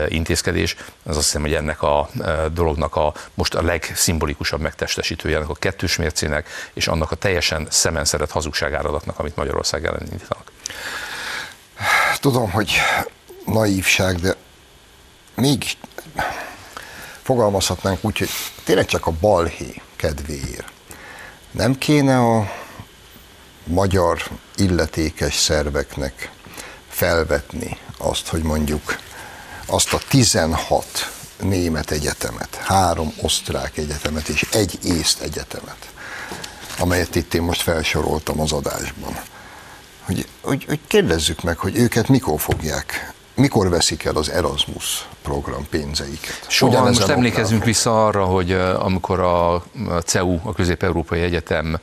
intézkedés, 0.08 0.76
az 1.02 1.16
azt 1.16 1.26
hiszem, 1.26 1.40
hogy 1.40 1.54
ennek 1.54 1.82
a 1.82 2.08
dolognak 2.52 2.96
a 2.96 3.14
most 3.34 3.54
a 3.54 3.62
legszimbolikusabb 3.62 4.60
megtestesítője 4.60 5.36
ennek 5.36 5.48
a 5.48 5.54
kettős 5.54 5.96
mércének, 5.96 6.48
és 6.72 6.86
annak 6.88 7.10
a 7.10 7.16
teljesen 7.16 7.66
szemenszeret 7.70 8.30
hazugságáradatnak, 8.30 9.18
amit 9.18 9.36
Magyarország 9.36 9.84
ellen 9.84 10.06
indítanak. 10.10 10.52
Tudom, 12.20 12.50
hogy 12.50 12.72
naívság, 13.46 14.16
de 14.16 14.36
mégis 15.34 15.76
fogalmazhatnánk 17.22 18.04
úgy, 18.04 18.18
hogy 18.18 18.30
tényleg 18.64 18.86
csak 18.86 19.06
a 19.06 19.12
balhé 19.20 19.82
kedvéért. 19.96 20.71
Nem 21.52 21.78
kéne 21.78 22.18
a 22.18 22.52
magyar 23.64 24.22
illetékes 24.56 25.36
szerveknek 25.36 26.30
felvetni 26.88 27.78
azt, 27.98 28.28
hogy 28.28 28.42
mondjuk 28.42 28.98
azt 29.66 29.92
a 29.92 30.00
16 30.08 31.12
német 31.40 31.90
egyetemet, 31.90 32.54
három 32.54 33.12
osztrák 33.20 33.76
egyetemet 33.76 34.28
és 34.28 34.42
egy 34.52 34.78
észt 34.82 35.20
egyetemet, 35.20 35.92
amelyet 36.78 37.14
itt 37.14 37.34
én 37.34 37.42
most 37.42 37.62
felsoroltam 37.62 38.40
az 38.40 38.52
adásban. 38.52 39.20
Hogy, 40.04 40.26
hogy, 40.40 40.64
hogy 40.64 40.80
kérdezzük 40.86 41.42
meg, 41.42 41.58
hogy 41.58 41.76
őket 41.76 42.08
mikor 42.08 42.40
fogják 42.40 43.12
mikor 43.34 43.68
veszik 43.68 44.04
el 44.04 44.16
az 44.16 44.30
Erasmus 44.30 45.08
program 45.22 45.66
pénzeiket? 45.70 46.46
Soha, 46.48 46.84
most 46.84 47.08
emlékezzünk 47.08 47.64
vissza 47.64 48.06
arra, 48.06 48.24
hogy 48.24 48.52
amikor 48.78 49.20
a 49.20 49.62
CEU, 50.04 50.38
a 50.42 50.52
Közép-Európai 50.52 51.20
Egyetem 51.20 51.78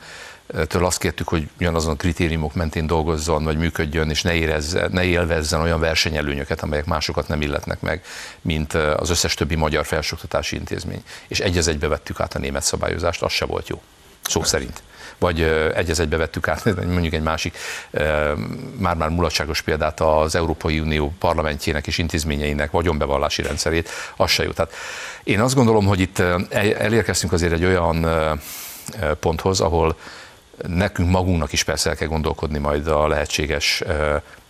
től 0.66 0.84
azt 0.84 0.98
kértük, 0.98 1.28
hogy 1.28 1.48
ugyanazon 1.58 1.92
a 1.92 1.96
kritériumok 1.96 2.54
mentén 2.54 2.86
dolgozzon, 2.86 3.44
vagy 3.44 3.56
működjön, 3.56 4.10
és 4.10 4.22
ne, 4.22 4.34
érezze, 4.34 4.88
ne 4.90 5.04
élvezzen 5.04 5.60
olyan 5.60 5.80
versenyelőnyöket, 5.80 6.62
amelyek 6.62 6.84
másokat 6.84 7.28
nem 7.28 7.40
illetnek 7.40 7.80
meg, 7.80 8.04
mint 8.40 8.74
az 8.74 9.10
összes 9.10 9.34
többi 9.34 9.54
magyar 9.54 9.86
felsőoktatási 9.86 10.56
intézmény. 10.56 11.02
És 11.28 11.40
egy 11.40 11.58
az 11.58 11.68
egybe 11.68 11.88
vettük 11.88 12.20
át 12.20 12.34
a 12.34 12.38
német 12.38 12.62
szabályozást, 12.62 13.22
az 13.22 13.32
se 13.32 13.44
volt 13.44 13.68
jó. 13.68 13.80
Szó 14.22 14.42
szerint 14.42 14.82
vagy 15.20 15.42
egy 15.74 16.00
egybe 16.00 16.16
vettük 16.16 16.48
át, 16.48 16.64
mondjuk 16.86 17.14
egy 17.14 17.22
másik 17.22 17.56
már-már 18.76 19.08
mulatságos 19.08 19.60
példát 19.62 20.00
az 20.00 20.34
Európai 20.34 20.80
Unió 20.80 21.12
parlamentjének 21.18 21.86
és 21.86 21.98
intézményeinek 21.98 22.70
vagyonbevallási 22.70 23.42
rendszerét, 23.42 23.88
az 24.16 24.30
se 24.30 24.42
jó. 24.42 24.50
Tehát 24.50 24.72
én 25.24 25.40
azt 25.40 25.54
gondolom, 25.54 25.86
hogy 25.86 26.00
itt 26.00 26.18
elérkeztünk 26.78 27.32
azért 27.32 27.52
egy 27.52 27.64
olyan 27.64 28.06
ponthoz, 29.20 29.60
ahol 29.60 29.96
nekünk 30.66 31.10
magunknak 31.10 31.52
is 31.52 31.64
persze 31.64 31.90
el 31.90 31.96
kell 31.96 32.08
gondolkodni 32.08 32.58
majd 32.58 32.86
a 32.86 33.08
lehetséges 33.08 33.82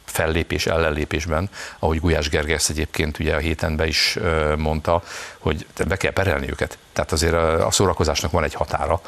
fellépés, 0.05 0.67
ellenlépésben, 0.67 1.51
ahogy 1.79 2.01
Gulyás 2.01 2.29
Gergely 2.29 2.59
egyébként 2.69 3.19
ugye 3.19 3.35
a 3.35 3.39
hétenben 3.39 3.87
is 3.87 4.19
mondta, 4.57 5.03
hogy 5.39 5.67
be 5.89 5.97
kell 5.97 6.13
perelni 6.13 6.51
őket. 6.51 6.79
Tehát 6.93 7.13
azért 7.13 7.35
a 7.63 7.71
szórakozásnak 7.71 8.31
van 8.31 8.45
egy 8.45 8.55
határa. 8.55 9.01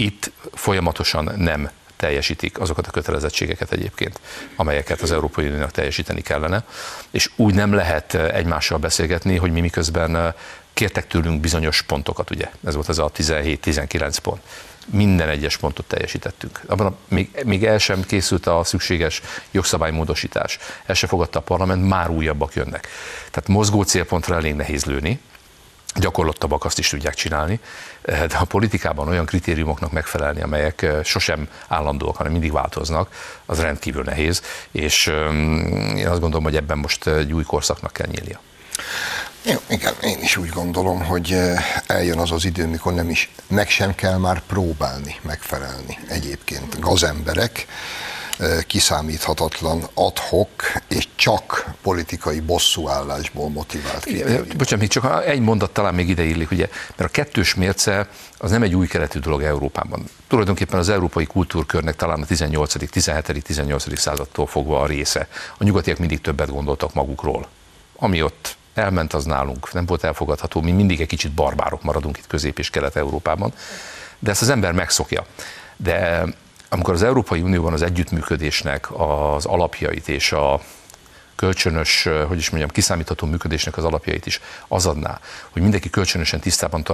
Itt 0.00 0.30
folyamatosan 0.54 1.32
nem 1.36 1.70
teljesítik 1.96 2.60
azokat 2.60 2.86
a 2.86 2.90
kötelezettségeket 2.90 3.72
egyébként, 3.72 4.20
amelyeket 4.56 5.00
az 5.00 5.12
Európai 5.12 5.46
Uniónak 5.46 5.70
teljesíteni 5.70 6.20
kellene, 6.20 6.64
és 7.10 7.30
úgy 7.36 7.54
nem 7.54 7.72
lehet 7.72 8.14
egymással 8.14 8.78
beszélgetni, 8.78 9.36
hogy 9.36 9.52
mi 9.52 9.60
miközben 9.60 10.34
kértek 10.72 11.06
tőlünk 11.06 11.40
bizonyos 11.40 11.82
pontokat, 11.82 12.30
ugye, 12.30 12.50
ez 12.64 12.74
volt 12.74 12.88
az 12.88 12.98
a 12.98 13.10
17-19 13.10 14.16
pont 14.22 14.40
minden 14.90 15.28
egyes 15.28 15.56
pontot 15.56 15.86
teljesítettünk. 15.86 16.60
Abban 16.66 16.86
a, 16.86 16.96
még, 17.08 17.30
még 17.44 17.64
el 17.64 17.78
sem 17.78 18.02
készült 18.02 18.46
a 18.46 18.64
szükséges 18.64 19.22
jogszabálymódosítás. 19.50 20.58
El 20.86 20.94
se 20.94 21.06
fogadta 21.06 21.38
a 21.38 21.42
parlament, 21.42 21.88
már 21.88 22.10
újabbak 22.10 22.54
jönnek. 22.54 22.88
Tehát 23.30 23.48
mozgó 23.48 23.82
célpontra 23.82 24.34
elég 24.34 24.54
nehéz 24.54 24.84
lőni, 24.84 25.20
gyakorlottabbak 25.94 26.64
azt 26.64 26.78
is 26.78 26.88
tudják 26.88 27.14
csinálni, 27.14 27.60
de 28.02 28.36
a 28.38 28.44
politikában 28.44 29.08
olyan 29.08 29.26
kritériumoknak 29.26 29.92
megfelelni, 29.92 30.40
amelyek 30.42 30.86
sosem 31.04 31.48
állandóak, 31.68 32.16
hanem 32.16 32.32
mindig 32.32 32.52
változnak, 32.52 33.10
az 33.46 33.60
rendkívül 33.60 34.02
nehéz, 34.02 34.42
és 34.70 35.06
én 35.96 36.08
azt 36.08 36.20
gondolom, 36.20 36.44
hogy 36.44 36.56
ebben 36.56 36.78
most 36.78 37.06
egy 37.06 37.32
új 37.32 37.42
korszaknak 37.42 37.92
kell 37.92 38.06
nyílnia. 38.06 38.40
Jó, 39.42 39.56
igen, 39.66 39.94
én 40.02 40.18
is 40.22 40.36
úgy 40.36 40.48
gondolom, 40.48 41.04
hogy 41.04 41.40
eljön 41.86 42.18
az 42.18 42.32
az 42.32 42.44
idő, 42.44 42.66
mikor 42.66 42.94
nem 42.94 43.10
is, 43.10 43.30
meg 43.46 43.68
sem 43.68 43.94
kell 43.94 44.18
már 44.18 44.42
próbálni 44.46 45.16
megfelelni 45.22 45.98
egyébként 46.08 46.80
gazemberek, 46.80 47.66
kiszámíthatatlan 48.66 49.82
adhok 49.94 50.50
és 50.88 51.08
csak 51.14 51.74
politikai 51.82 52.40
bosszúállásból 52.40 53.48
motivált 53.48 54.00
kritérium. 54.00 54.46
Bocsánat, 54.56 54.80
még 54.80 54.88
csak 54.88 55.24
egy 55.26 55.40
mondat 55.40 55.70
talán 55.70 55.94
még 55.94 56.08
ide 56.08 56.22
illik, 56.22 56.50
ugye, 56.50 56.68
mert 56.96 57.10
a 57.10 57.12
kettős 57.12 57.54
mérce 57.54 58.08
az 58.38 58.50
nem 58.50 58.62
egy 58.62 58.74
új 58.74 58.86
keletű 58.86 59.18
dolog 59.18 59.42
Európában. 59.42 60.04
Tulajdonképpen 60.28 60.78
az 60.78 60.88
európai 60.88 61.26
kultúrkörnek 61.26 61.96
talán 61.96 62.22
a 62.22 62.26
18., 62.26 62.90
17., 62.90 63.42
18. 63.42 63.98
századtól 63.98 64.46
fogva 64.46 64.80
a 64.80 64.86
része. 64.86 65.28
A 65.58 65.64
nyugatiak 65.64 65.98
mindig 65.98 66.20
többet 66.20 66.50
gondoltak 66.50 66.94
magukról. 66.94 67.48
Ami 67.96 68.22
ott 68.22 68.56
elment, 68.74 69.12
az 69.12 69.24
nálunk 69.24 69.72
nem 69.72 69.86
volt 69.86 70.04
elfogadható, 70.04 70.60
mi 70.60 70.70
mindig 70.70 71.00
egy 71.00 71.06
kicsit 71.06 71.32
barbárok 71.32 71.82
maradunk 71.82 72.18
itt 72.18 72.26
Közép- 72.26 72.58
és 72.58 72.70
Kelet-Európában, 72.70 73.52
de 74.18 74.30
ezt 74.30 74.42
az 74.42 74.48
ember 74.48 74.72
megszokja. 74.72 75.26
De 75.76 76.24
amikor 76.68 76.94
az 76.94 77.02
Európai 77.02 77.40
Unióban 77.40 77.72
az 77.72 77.82
együttműködésnek 77.82 78.88
az 78.90 79.46
alapjait 79.46 80.08
és 80.08 80.32
a 80.32 80.60
kölcsönös, 81.38 82.08
hogy 82.28 82.38
is 82.38 82.50
mondjam, 82.50 82.70
kiszámítható 82.70 83.26
működésnek 83.26 83.76
az 83.76 83.84
alapjait 83.84 84.26
is 84.26 84.40
az 84.68 84.86
adná, 84.86 85.20
hogy 85.50 85.62
mindenki 85.62 85.90
kölcsönösen 85.90 86.40
tisztában, 86.40 86.84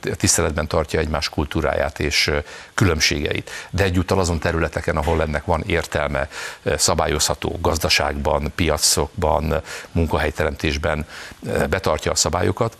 tiszteletben 0.00 0.68
tartja 0.68 1.00
egymás 1.00 1.28
kultúráját 1.28 2.00
és 2.00 2.30
különbségeit, 2.74 3.50
de 3.70 3.84
egyúttal 3.84 4.18
azon 4.18 4.38
területeken, 4.38 4.96
ahol 4.96 5.22
ennek 5.22 5.44
van 5.44 5.62
értelme, 5.66 6.28
szabályozható 6.76 7.58
gazdaságban, 7.60 8.52
piacokban, 8.54 9.62
munkahelyteremtésben 9.92 11.06
betartja 11.68 12.10
a 12.10 12.14
szabályokat. 12.14 12.76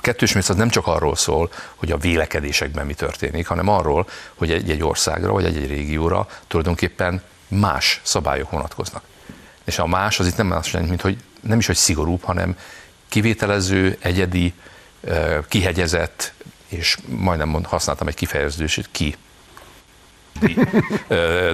A 0.00 0.02
kettős 0.02 0.32
mérc 0.32 0.48
az 0.48 0.56
nem 0.56 0.68
csak 0.68 0.86
arról 0.86 1.16
szól, 1.16 1.50
hogy 1.74 1.92
a 1.92 1.96
vélekedésekben 1.96 2.86
mi 2.86 2.94
történik, 2.94 3.46
hanem 3.46 3.68
arról, 3.68 4.08
hogy 4.34 4.50
egy-egy 4.50 4.82
országra 4.82 5.32
vagy 5.32 5.44
egy-egy 5.44 5.68
régióra 5.68 6.28
tulajdonképpen 6.46 7.22
más 7.48 8.00
szabályok 8.02 8.50
vonatkoznak. 8.50 9.02
És 9.64 9.78
a 9.78 9.86
más 9.86 10.20
az 10.20 10.26
itt 10.26 10.36
nem 10.36 10.46
más 10.46 10.70
mint 10.70 11.00
hogy 11.00 11.18
nem 11.40 11.58
is, 11.58 11.66
hogy 11.66 11.76
szigorúbb, 11.76 12.22
hanem 12.22 12.58
kivételező, 13.08 13.96
egyedi, 14.00 14.54
kihegyezett, 15.48 16.32
és 16.68 16.98
majdnem 17.06 17.48
mond, 17.48 17.66
használtam 17.66 18.08
egy 18.08 18.14
kifejezést, 18.14 18.88
ki 18.90 19.16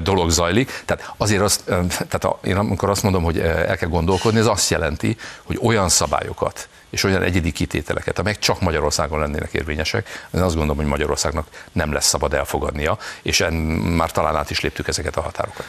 dolog 0.02 0.30
zajlik. 0.30 0.82
Tehát 0.84 1.12
azért 1.16 1.42
azt, 1.42 1.64
tehát 2.08 2.26
én 2.42 2.56
amikor 2.56 2.90
azt 2.90 3.02
mondom, 3.02 3.22
hogy 3.22 3.38
el 3.38 3.76
kell 3.76 3.88
gondolkodni, 3.88 4.38
ez 4.38 4.46
azt 4.46 4.70
jelenti, 4.70 5.16
hogy 5.42 5.58
olyan 5.62 5.88
szabályokat 5.88 6.68
és 6.90 7.04
olyan 7.04 7.22
egyedi 7.22 7.52
kitételeket, 7.52 8.18
amelyek 8.18 8.38
csak 8.38 8.60
Magyarországon 8.60 9.18
lennének 9.18 9.52
érvényesek, 9.52 10.28
én 10.34 10.40
azt 10.40 10.54
gondolom, 10.54 10.76
hogy 10.76 10.90
Magyarországnak 10.90 11.46
nem 11.72 11.92
lesz 11.92 12.06
szabad 12.06 12.34
elfogadnia, 12.34 12.98
és 13.22 13.40
en, 13.40 13.52
már 13.52 14.10
talán 14.10 14.36
át 14.36 14.50
is 14.50 14.60
léptük 14.60 14.88
ezeket 14.88 15.16
a 15.16 15.20
határokat. 15.20 15.64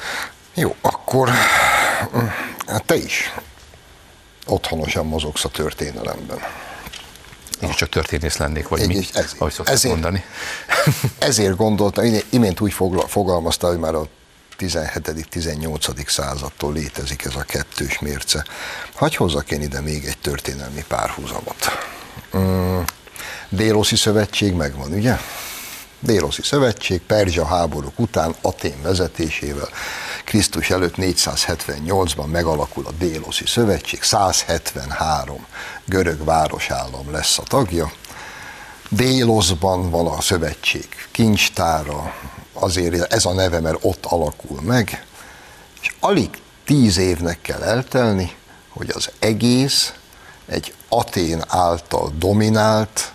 Jó, 0.53 0.75
akkor 0.81 1.29
hát 2.67 2.85
te 2.85 2.95
is 2.95 3.33
otthonosan 4.45 5.05
mozogsz 5.05 5.45
a 5.45 5.49
történelemben. 5.49 6.39
Én 7.61 7.71
csak 7.71 7.89
történész 7.89 8.37
lennék, 8.37 8.67
vagy 8.67 8.79
Én 8.81 8.87
mi, 8.87 8.97
ezért, 8.97 9.35
ahogy 9.37 9.53
ezért, 9.63 9.93
mondani. 9.93 10.23
Ezért 11.19 11.55
gondoltam, 11.55 12.05
imént 12.29 12.59
úgy 12.59 12.75
fogalmazta, 13.07 13.67
hogy 13.67 13.77
már 13.77 13.95
a 13.95 14.07
17.-18. 14.59 16.07
századtól 16.07 16.73
létezik 16.73 17.25
ez 17.25 17.35
a 17.35 17.43
kettős 17.43 17.99
mérce. 17.99 18.45
Hagy 18.93 19.15
hozzak 19.15 19.51
én 19.51 19.61
ide 19.61 19.81
még 19.81 20.05
egy 20.05 20.17
történelmi 20.17 20.83
párhuzamot. 20.87 21.65
Mm, 22.37 22.79
Déloszi 23.49 23.95
szövetség 23.95 24.53
megvan, 24.53 24.91
ugye? 24.91 25.17
Déloszi 25.99 26.41
szövetség 26.41 27.01
Perzsa 27.01 27.45
háborúk 27.45 27.99
után 27.99 28.35
Atén 28.41 28.81
vezetésével 28.81 29.69
Krisztus 30.27 30.69
előtt 30.69 30.95
478-ban 30.97 32.25
megalakul 32.31 32.85
a 32.85 32.91
Déloszi 32.91 33.45
szövetség, 33.45 34.03
173 34.03 35.45
görög 35.85 36.23
városállam 36.23 37.11
lesz 37.11 37.37
a 37.37 37.43
tagja. 37.43 37.91
Déloszban 38.89 39.89
van 39.89 40.07
a 40.07 40.21
szövetség 40.21 40.87
kincstára, 41.11 42.13
azért 42.53 43.13
ez 43.13 43.25
a 43.25 43.33
neve, 43.33 43.59
mert 43.59 43.77
ott 43.81 44.05
alakul 44.05 44.61
meg, 44.61 45.05
és 45.81 45.95
alig 45.99 46.29
tíz 46.65 46.97
évnek 46.97 47.41
kell 47.41 47.61
eltelni, 47.61 48.35
hogy 48.69 48.89
az 48.93 49.09
egész 49.19 49.93
egy 50.45 50.73
Atén 50.89 51.43
által 51.47 52.11
dominált 52.17 53.13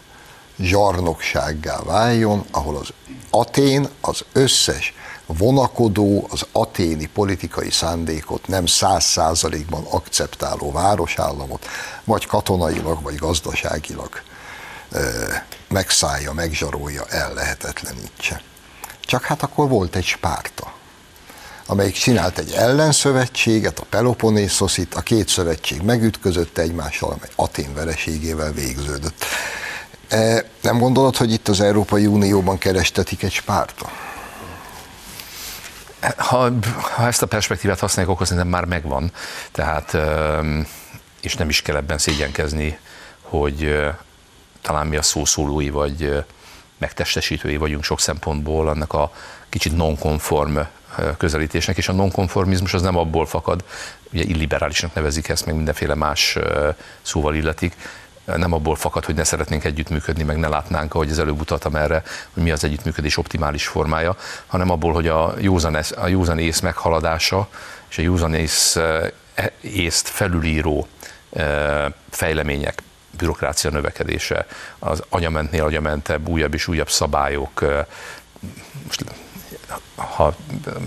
zsarnoksággá 0.59 1.81
váljon, 1.83 2.45
ahol 2.51 2.77
az 2.77 2.89
Atén 3.31 3.89
az 4.01 4.25
összes 4.33 4.95
vonakodó, 5.27 6.27
az 6.31 6.47
aténi 6.53 7.07
politikai 7.07 7.71
szándékot 7.71 8.47
nem 8.47 8.67
száz 8.67 9.05
százalékban 9.05 9.85
akceptáló 9.91 10.73
városállamot, 10.73 11.67
vagy 12.05 12.27
katonailag, 12.27 13.03
vagy 13.03 13.15
gazdaságilag 13.15 14.23
megszállja, 15.69 16.33
megzsarolja, 16.33 17.05
ellehetetlenítse. 17.09 18.43
Csak 19.01 19.25
hát 19.25 19.43
akkor 19.43 19.69
volt 19.69 19.97
egy 19.97 20.05
Spárta, 20.05 20.73
amelyik 21.67 21.95
csinált 21.95 22.39
egy 22.39 22.53
ellenszövetséget, 22.53 23.79
a 23.79 23.85
Peloponnésoszit, 23.91 24.95
a 24.95 25.01
két 25.01 25.29
szövetség 25.29 25.83
megütközött 25.83 26.59
egymással, 26.59 27.11
amely 27.11 27.31
Atén 27.37 27.75
vereségével 27.75 28.53
végződött. 28.53 29.25
E, 30.09 30.45
nem 30.63 30.79
gondolod, 30.79 31.17
hogy 31.17 31.33
itt 31.33 31.49
az 31.49 31.61
Európai 31.61 32.07
Unióban 32.07 32.59
kerestetik 32.59 33.23
egy 33.23 33.33
Spárta? 33.33 33.91
Ha, 36.17 36.51
ha 36.95 37.07
ezt 37.07 37.23
a 37.23 37.27
perspektívát 37.27 37.79
használjuk, 37.79 38.15
akkor 38.15 38.27
szerintem 38.27 38.53
már 38.53 38.65
megvan. 38.65 39.13
Tehát, 39.53 39.97
és 41.23 41.35
nem 41.35 41.49
is 41.49 41.63
kell 41.63 41.77
ebben 41.77 41.99
szégyenkezni, 41.99 42.79
hogy 43.21 43.81
talán 44.61 44.87
mi 44.87 44.97
a 44.97 45.03
szószólói, 45.03 45.71
vagy 45.71 46.25
megtestesítői 46.79 47.57
vagyunk 47.57 47.85
sok 47.85 48.01
szempontból 48.01 48.69
annak 48.69 48.93
a 48.93 49.13
kicsit 49.49 49.77
nonkonform 49.77 50.59
közelítésnek, 51.17 51.77
és 51.77 51.89
a 51.89 51.93
nonkonformizmus 51.93 52.75
az 52.75 52.83
nem 52.83 52.97
abból 52.97 53.27
fakad, 53.27 53.65
ugye 54.13 54.23
illiberálisnak 54.23 54.95
nevezik 54.95 55.29
ezt, 55.29 55.47
meg 55.47 55.55
mindenféle 55.55 55.95
más 55.95 56.39
szóval 57.03 57.35
illetik, 57.35 57.77
nem 58.25 58.53
abból 58.53 58.77
fakad, 58.77 59.05
hogy 59.05 59.15
ne 59.15 59.25
szeretnénk 59.25 59.65
együttműködni, 59.65 60.23
meg 60.23 60.39
ne 60.39 60.49
látnánk, 60.49 60.95
ahogy 60.95 61.11
az 61.11 61.19
előbb 61.19 61.41
utaltam 61.41 61.77
erre, 61.77 62.03
hogy 62.35 62.43
mi 62.43 62.51
az 62.51 62.65
együttműködés 62.65 63.17
optimális 63.17 63.67
formája, 63.67 64.17
hanem 64.47 64.71
abból, 64.71 64.93
hogy 64.93 65.09
a 65.09 65.35
józan, 65.39 65.79
a 65.97 66.07
józan 66.07 66.39
ész 66.39 66.61
meghaladása 66.61 67.49
és 67.89 67.99
a 67.99 68.03
józan 68.03 68.35
ész, 68.35 68.79
észt 69.61 70.09
felülíró 70.09 70.87
fejlemények 72.11 72.83
bürokrácia 73.19 73.71
növekedése, 73.71 74.47
az 74.79 75.03
anyamentnél 75.09 75.65
agyamentebb, 75.65 76.29
újabb 76.29 76.55
és 76.55 76.69
újabb 76.69 76.91
szabályok, 76.91 77.61
most 78.87 79.05
ha 79.95 80.35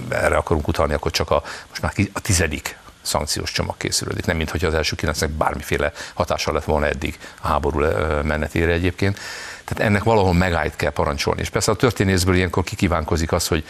erre 0.10 0.36
akarunk 0.36 0.68
utalni, 0.68 0.94
akkor 0.94 1.12
csak 1.12 1.32
a, 1.32 1.44
most 1.70 1.82
már 1.82 1.94
a 2.14 2.20
tizedik 2.20 2.78
szankciós 3.06 3.52
csomag 3.52 3.78
készülődik. 3.78 4.26
Nem, 4.26 4.38
mintha 4.38 4.68
az 4.68 4.74
első 4.74 4.96
kilencnek 4.96 5.30
bármiféle 5.30 5.92
hatása 6.14 6.52
lett 6.52 6.64
volna 6.64 6.86
eddig 6.86 7.18
a 7.42 7.48
háború 7.48 7.80
menetére 8.24 8.72
egyébként. 8.72 9.20
Tehát 9.64 9.90
ennek 9.92 10.04
valahol 10.04 10.34
megállt 10.34 10.76
kell 10.76 10.92
parancsolni. 10.92 11.42
És 11.42 11.50
persze 11.50 11.72
a 11.72 11.76
történészből 11.76 12.36
ilyenkor 12.36 12.64
kikívánkozik 12.64 13.32
az, 13.32 13.48
hogy 13.48 13.66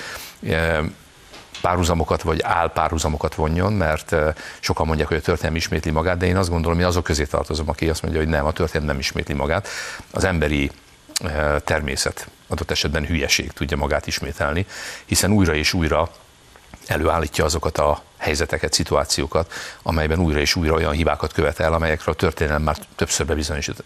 párhuzamokat 1.61 2.21
vagy 2.21 2.41
álpárhuzamokat 2.41 3.35
vonjon, 3.35 3.73
mert 3.73 4.15
sokan 4.59 4.85
mondják, 4.87 5.07
hogy 5.07 5.17
a 5.17 5.21
történelem 5.21 5.55
ismétli 5.55 5.91
magát, 5.91 6.17
de 6.17 6.25
én 6.25 6.37
azt 6.37 6.49
gondolom, 6.49 6.77
hogy 6.77 6.87
azok 6.87 7.03
közé 7.03 7.23
tartozom, 7.23 7.69
aki 7.69 7.89
azt 7.89 8.01
mondja, 8.01 8.21
hogy 8.21 8.29
nem, 8.29 8.45
a 8.45 8.51
történelem 8.51 8.91
nem 8.91 8.99
ismétli 8.99 9.33
magát. 9.33 9.67
Az 10.11 10.23
emberi 10.23 10.71
természet, 11.63 12.29
adott 12.47 12.71
esetben 12.71 13.05
hülyeség 13.05 13.51
tudja 13.51 13.77
magát 13.77 14.07
ismételni, 14.07 14.65
hiszen 15.05 15.31
újra 15.31 15.53
és 15.53 15.73
újra 15.73 16.09
előállítja 16.87 17.45
azokat 17.45 17.77
a 17.77 18.01
helyzeteket, 18.17 18.73
szituációkat, 18.73 19.51
amelyben 19.83 20.19
újra 20.19 20.39
és 20.39 20.55
újra 20.55 20.73
olyan 20.73 20.93
hibákat 20.93 21.33
követel, 21.33 21.73
amelyekről 21.73 22.13
a 22.13 22.17
történelem 22.17 22.61
már 22.61 22.77
többször 22.95 23.25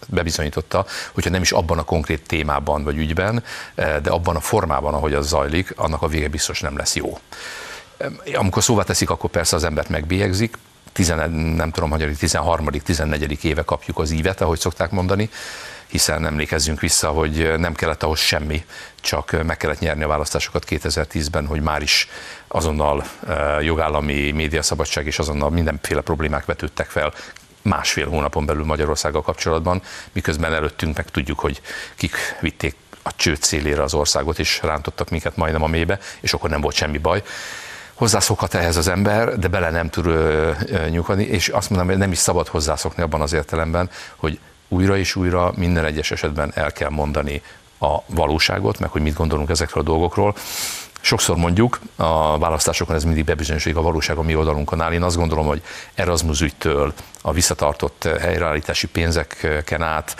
bebizonyította, 0.08 0.86
hogyha 1.14 1.30
nem 1.30 1.41
is 1.41 1.52
abban 1.52 1.78
a 1.78 1.84
konkrét 1.84 2.28
témában 2.28 2.84
vagy 2.84 2.97
ügyben, 2.97 3.43
de 3.76 4.10
abban 4.10 4.36
a 4.36 4.39
formában, 4.39 4.93
ahogy 4.93 5.14
az 5.14 5.28
zajlik, 5.28 5.74
annak 5.76 6.02
a 6.02 6.08
vége 6.08 6.28
biztos 6.28 6.62
nem 6.62 6.78
lesz 6.78 6.95
jó. 6.95 7.20
Amikor 8.34 8.64
szóvá 8.64 8.84
teszik, 8.84 9.10
akkor 9.10 9.30
persze 9.30 9.56
az 9.56 9.64
embert 9.64 9.89
megbélyegzik, 9.89 10.58
tizen, 10.91 11.32
nem 11.32 11.72
tudom, 11.72 11.89
hogy 11.89 12.16
13. 12.18 12.66
14. 12.66 13.43
éve 13.43 13.62
kapjuk 13.64 14.00
az 14.00 14.12
ívet, 14.12 14.41
ahogy 14.41 14.60
szokták 14.60 14.91
mondani, 14.91 15.30
hiszen 15.90 16.26
emlékezzünk 16.26 16.80
vissza, 16.80 17.10
hogy 17.10 17.54
nem 17.58 17.74
kellett 17.74 18.04
ahhoz 18.04 18.20
semmi, 18.20 18.66
csak 19.02 19.44
meg 19.44 19.58
kellett 19.58 19.80
nyerni 19.80 20.04
a 20.04 20.08
választásokat 20.08 20.66
2010-ben, 20.70 21.46
hogy 21.46 21.62
már 21.62 21.82
is 21.82 22.08
azonnal 22.48 23.06
jogállami 23.62 24.32
médiaszabadság 24.32 25.06
és 25.06 25.20
azonnal 25.20 25.50
mindenféle 25.50 26.02
problémák 26.02 26.46
vetődtek 26.46 26.90
fel 26.90 27.14
másfél 27.62 28.08
hónapon 28.08 28.46
belül 28.46 28.66
Magyarországgal 28.66 29.22
kapcsolatban, 29.22 29.82
miközben 30.12 30.54
előttünk 30.54 30.98
meg 30.98 31.10
tudjuk, 31.10 31.40
hogy 31.40 31.62
kik 31.96 32.16
vitték 32.40 32.76
a 33.04 33.16
csőd 33.16 33.42
szélére 33.42 33.84
az 33.84 33.94
országot, 33.94 34.40
és 34.40 34.60
rántottak 34.64 35.10
minket 35.10 35.36
majdnem 35.36 35.64
a 35.64 35.68
mélybe, 35.68 36.00
és 36.20 36.34
akkor 36.34 36.50
nem 36.50 36.62
volt 36.62 36.76
semmi 36.76 36.98
baj. 36.98 37.24
Hozzászokhat 37.94 38.54
ehhez 38.54 38.78
az 38.78 38.88
ember, 38.88 39.40
de 39.40 39.48
bele 39.48 39.70
nem 39.70 39.90
tud 39.90 40.06
nyugodni, 40.90 41.24
és 41.24 41.48
azt 41.48 41.70
mondom, 41.70 41.88
hogy 41.88 41.98
nem 41.98 42.12
is 42.12 42.18
szabad 42.18 42.48
hozzászokni 42.48 43.04
abban 43.04 43.22
az 43.22 43.34
értelemben, 43.34 43.90
hogy 44.16 44.40
újra 44.70 44.97
és 44.97 45.15
újra 45.15 45.53
minden 45.55 45.86
egyes 45.86 46.11
esetben 46.11 46.51
el 46.55 46.72
kell 46.72 46.89
mondani 46.89 47.41
a 47.80 47.97
valóságot, 48.05 48.80
meg 48.80 48.89
hogy 48.89 49.01
mit 49.01 49.13
gondolunk 49.13 49.49
ezekről 49.49 49.84
a 49.84 49.86
dolgokról. 49.86 50.36
Sokszor 51.01 51.36
mondjuk, 51.36 51.80
a 51.95 52.38
választásokon 52.38 52.95
ez 52.95 53.03
mindig 53.03 53.26
bebizonyosodik 53.26 53.78
a 53.78 53.82
valóság 53.82 54.17
a 54.17 54.22
mi 54.22 54.36
oldalunkon 54.36 54.82
áll. 54.82 54.91
Én 54.91 55.03
azt 55.03 55.15
gondolom, 55.15 55.45
hogy 55.45 55.61
Erasmus 55.93 56.41
ügytől 56.41 56.93
a 57.22 57.32
visszatartott 57.32 58.09
helyreállítási 58.20 58.88
pénzeken 58.88 59.82
át 59.82 60.15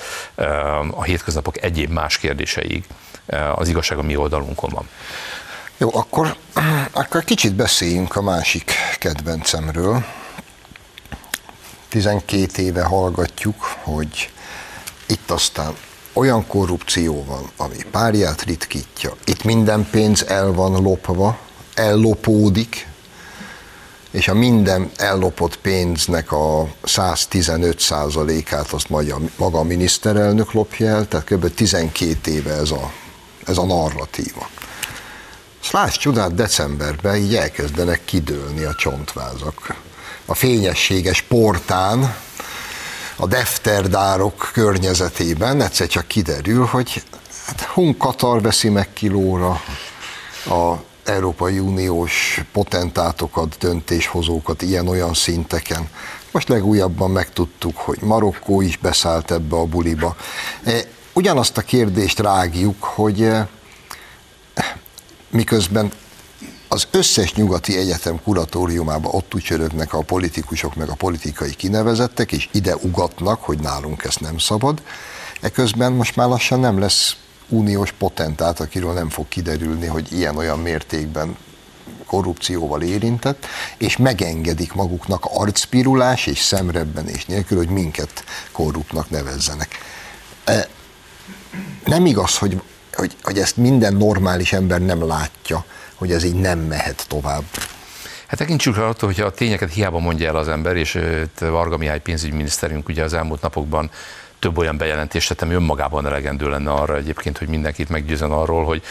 a 0.91 1.04
hétköznapok 1.04 1.62
egyéb 1.62 1.91
más 1.91 2.18
kérdéseig 2.18 2.84
az 3.56 3.68
igazság 3.68 3.97
a 3.97 4.02
mi 4.02 4.16
oldalunkon 4.16 4.70
van. 4.74 4.89
Jó, 5.78 5.89
akkor, 5.93 6.36
akkor 6.91 7.24
kicsit 7.24 7.56
beszéljünk 7.56 8.16
a 8.16 8.22
másik 8.22 8.74
kedvencemről. 8.97 10.06
12 11.89 12.62
éve 12.62 12.84
hallgatjuk, 12.84 13.62
hogy 13.84 14.32
itt 15.10 15.32
aztán 15.32 15.76
olyan 16.14 16.47
korrupció 16.47 17.24
van, 17.26 17.49
ami 17.57 17.78
párját 17.91 18.41
ritkítja. 18.41 19.16
Itt 19.26 19.43
minden 19.43 19.88
pénz 19.91 20.24
el 20.28 20.51
van 20.51 20.82
lopva, 20.82 21.38
ellopódik, 21.74 22.88
és 24.12 24.28
a 24.28 24.34
minden 24.34 24.91
ellopott 24.97 25.57
pénznek 25.57 26.32
a 26.32 26.68
115%-át 26.84 28.72
azt 28.72 28.89
maga 29.38 29.60
a 29.60 29.64
miniszterelnök 29.64 30.51
lopja 30.51 30.88
el, 30.88 31.07
tehát 31.07 31.26
kb. 31.26 31.53
12 31.53 32.32
éve 32.32 32.53
ez 32.53 32.72
a, 32.72 32.91
ez 33.45 33.57
a 33.57 33.66
narratíva. 33.66 34.49
Szlász 35.64 35.97
csodát, 35.97 36.36
decemberben 36.36 37.16
így 37.16 37.36
elkezdenek 37.36 38.05
kidőlni 38.05 38.64
a 38.64 38.76
csontvázak. 38.76 39.76
A 40.26 40.34
fényességes 40.34 41.22
portán, 41.22 42.16
a 43.20 43.28
defterdárok 43.28 44.50
környezetében 44.54 45.62
egyszer 45.62 45.88
csak 45.88 46.08
kiderül, 46.08 46.66
hogy 46.66 47.04
hát 47.46 47.62
Hun 47.62 47.98
Katar 47.98 48.42
veszi 48.42 48.70
meg 48.70 48.94
kilóra 48.94 49.62
a 50.46 50.74
Európai 51.04 51.60
Uniós 51.60 52.42
potentátokat, 52.52 53.58
döntéshozókat 53.60 54.62
ilyen-olyan 54.62 55.14
szinteken. 55.14 55.90
Most 56.32 56.48
legújabban 56.48 57.12
megtudtuk, 57.12 57.78
hogy 57.78 57.98
Marokkó 58.02 58.62
is 58.62 58.78
beszállt 58.78 59.32
ebbe 59.32 59.56
a 59.56 59.66
buliba. 59.66 60.16
E, 60.64 60.82
ugyanazt 61.14 61.58
a 61.58 61.62
kérdést 61.62 62.20
rágjuk, 62.20 62.84
hogy 62.84 63.22
e, 63.22 63.48
miközben 65.30 65.92
az 66.72 66.88
összes 66.92 67.34
nyugati 67.34 67.78
egyetem 67.78 68.22
kuratóriumában 68.24 69.12
ott 69.14 69.34
ücsörögnek 69.34 69.94
a 69.94 70.02
politikusok, 70.02 70.76
meg 70.76 70.90
a 70.90 70.96
politikai 70.96 71.54
kinevezettek, 71.56 72.32
és 72.32 72.50
ide 72.52 72.76
ugatnak, 72.76 73.44
hogy 73.44 73.60
nálunk 73.60 74.04
ezt 74.04 74.20
nem 74.20 74.38
szabad. 74.38 74.82
Eközben 75.42 75.92
most 75.92 76.16
már 76.16 76.28
lassan 76.28 76.60
nem 76.60 76.80
lesz 76.80 77.16
uniós 77.48 77.92
potentát, 77.92 78.60
akiről 78.60 78.94
nem 78.94 79.10
fog 79.10 79.28
kiderülni, 79.28 79.86
hogy 79.86 80.14
ilyen-olyan 80.14 80.60
mértékben 80.60 81.38
korrupcióval 82.06 82.82
érintett, 82.82 83.46
és 83.78 83.98
megengedik 83.98 84.74
maguknak 84.74 85.26
arcpirulás 85.34 86.26
és 86.26 86.40
szemrebbenés 86.40 87.26
nélkül, 87.26 87.58
hogy 87.58 87.70
minket 87.70 88.24
korruptnak 88.52 89.10
nevezzenek. 89.10 89.78
E, 90.44 90.68
nem 91.86 92.06
igaz, 92.06 92.38
hogy, 92.38 92.62
hogy, 92.94 93.16
hogy 93.24 93.40
ezt 93.40 93.58
minden 93.58 93.94
normális 93.94 94.54
ember 94.54 94.82
nem 94.82 95.08
látja, 95.08 95.66
hogy 96.00 96.12
ez 96.12 96.24
így 96.24 96.36
nem 96.36 96.60
mehet 96.60 97.06
tovább. 97.08 97.43
Hát 98.28 98.39
tekintsük 98.39 98.76
rá 98.76 98.84
attól, 98.84 99.10
hogyha 99.10 99.26
a 99.26 99.32
tényeket 99.32 99.74
hiába 99.74 100.00
mondja 100.00 100.28
el 100.28 100.36
az 100.36 100.47
ember, 100.47 100.76
és 100.76 101.00
Varga 101.39 101.78
Mihály 101.78 102.00
pénzügyminiszterünk 102.00 102.88
ugye 102.88 103.04
az 103.04 103.14
elmúlt 103.14 103.41
napokban 103.41 103.91
több 104.39 104.58
olyan 104.58 104.78
bejelentést 104.78 105.28
tett, 105.28 105.41
ami 105.41 105.54
önmagában 105.54 106.06
elegendő 106.06 106.50
lenne 106.50 106.72
arra 106.72 106.95
egyébként, 106.95 107.38
hogy 107.38 107.47
mindenkit 107.47 107.89
meggyőzön 107.89 108.32
arról, 108.32 108.66
hogy 108.66 108.84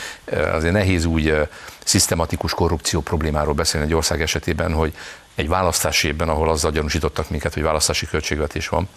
azért 0.52 0.72
nehéz 0.72 1.04
úgy 1.04 1.48
szisztematikus 1.84 2.54
korrupció 2.54 3.00
problémáról 3.00 3.54
beszélni 3.54 3.86
egy 3.86 3.94
ország 3.94 4.22
esetében, 4.22 4.72
hogy 4.72 4.94
egy 5.34 5.48
választási 5.48 6.06
évben, 6.08 6.28
ahol 6.28 6.48
azzal 6.48 6.70
gyanúsítottak 6.70 7.30
minket, 7.30 7.54
hogy 7.54 7.62
választási 7.62 8.06
költségvetés 8.06 8.68
van, 8.68 8.88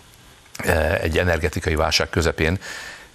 egy 1.01 1.18
energetikai 1.18 1.76
válság 1.76 2.09
közepén 2.09 2.59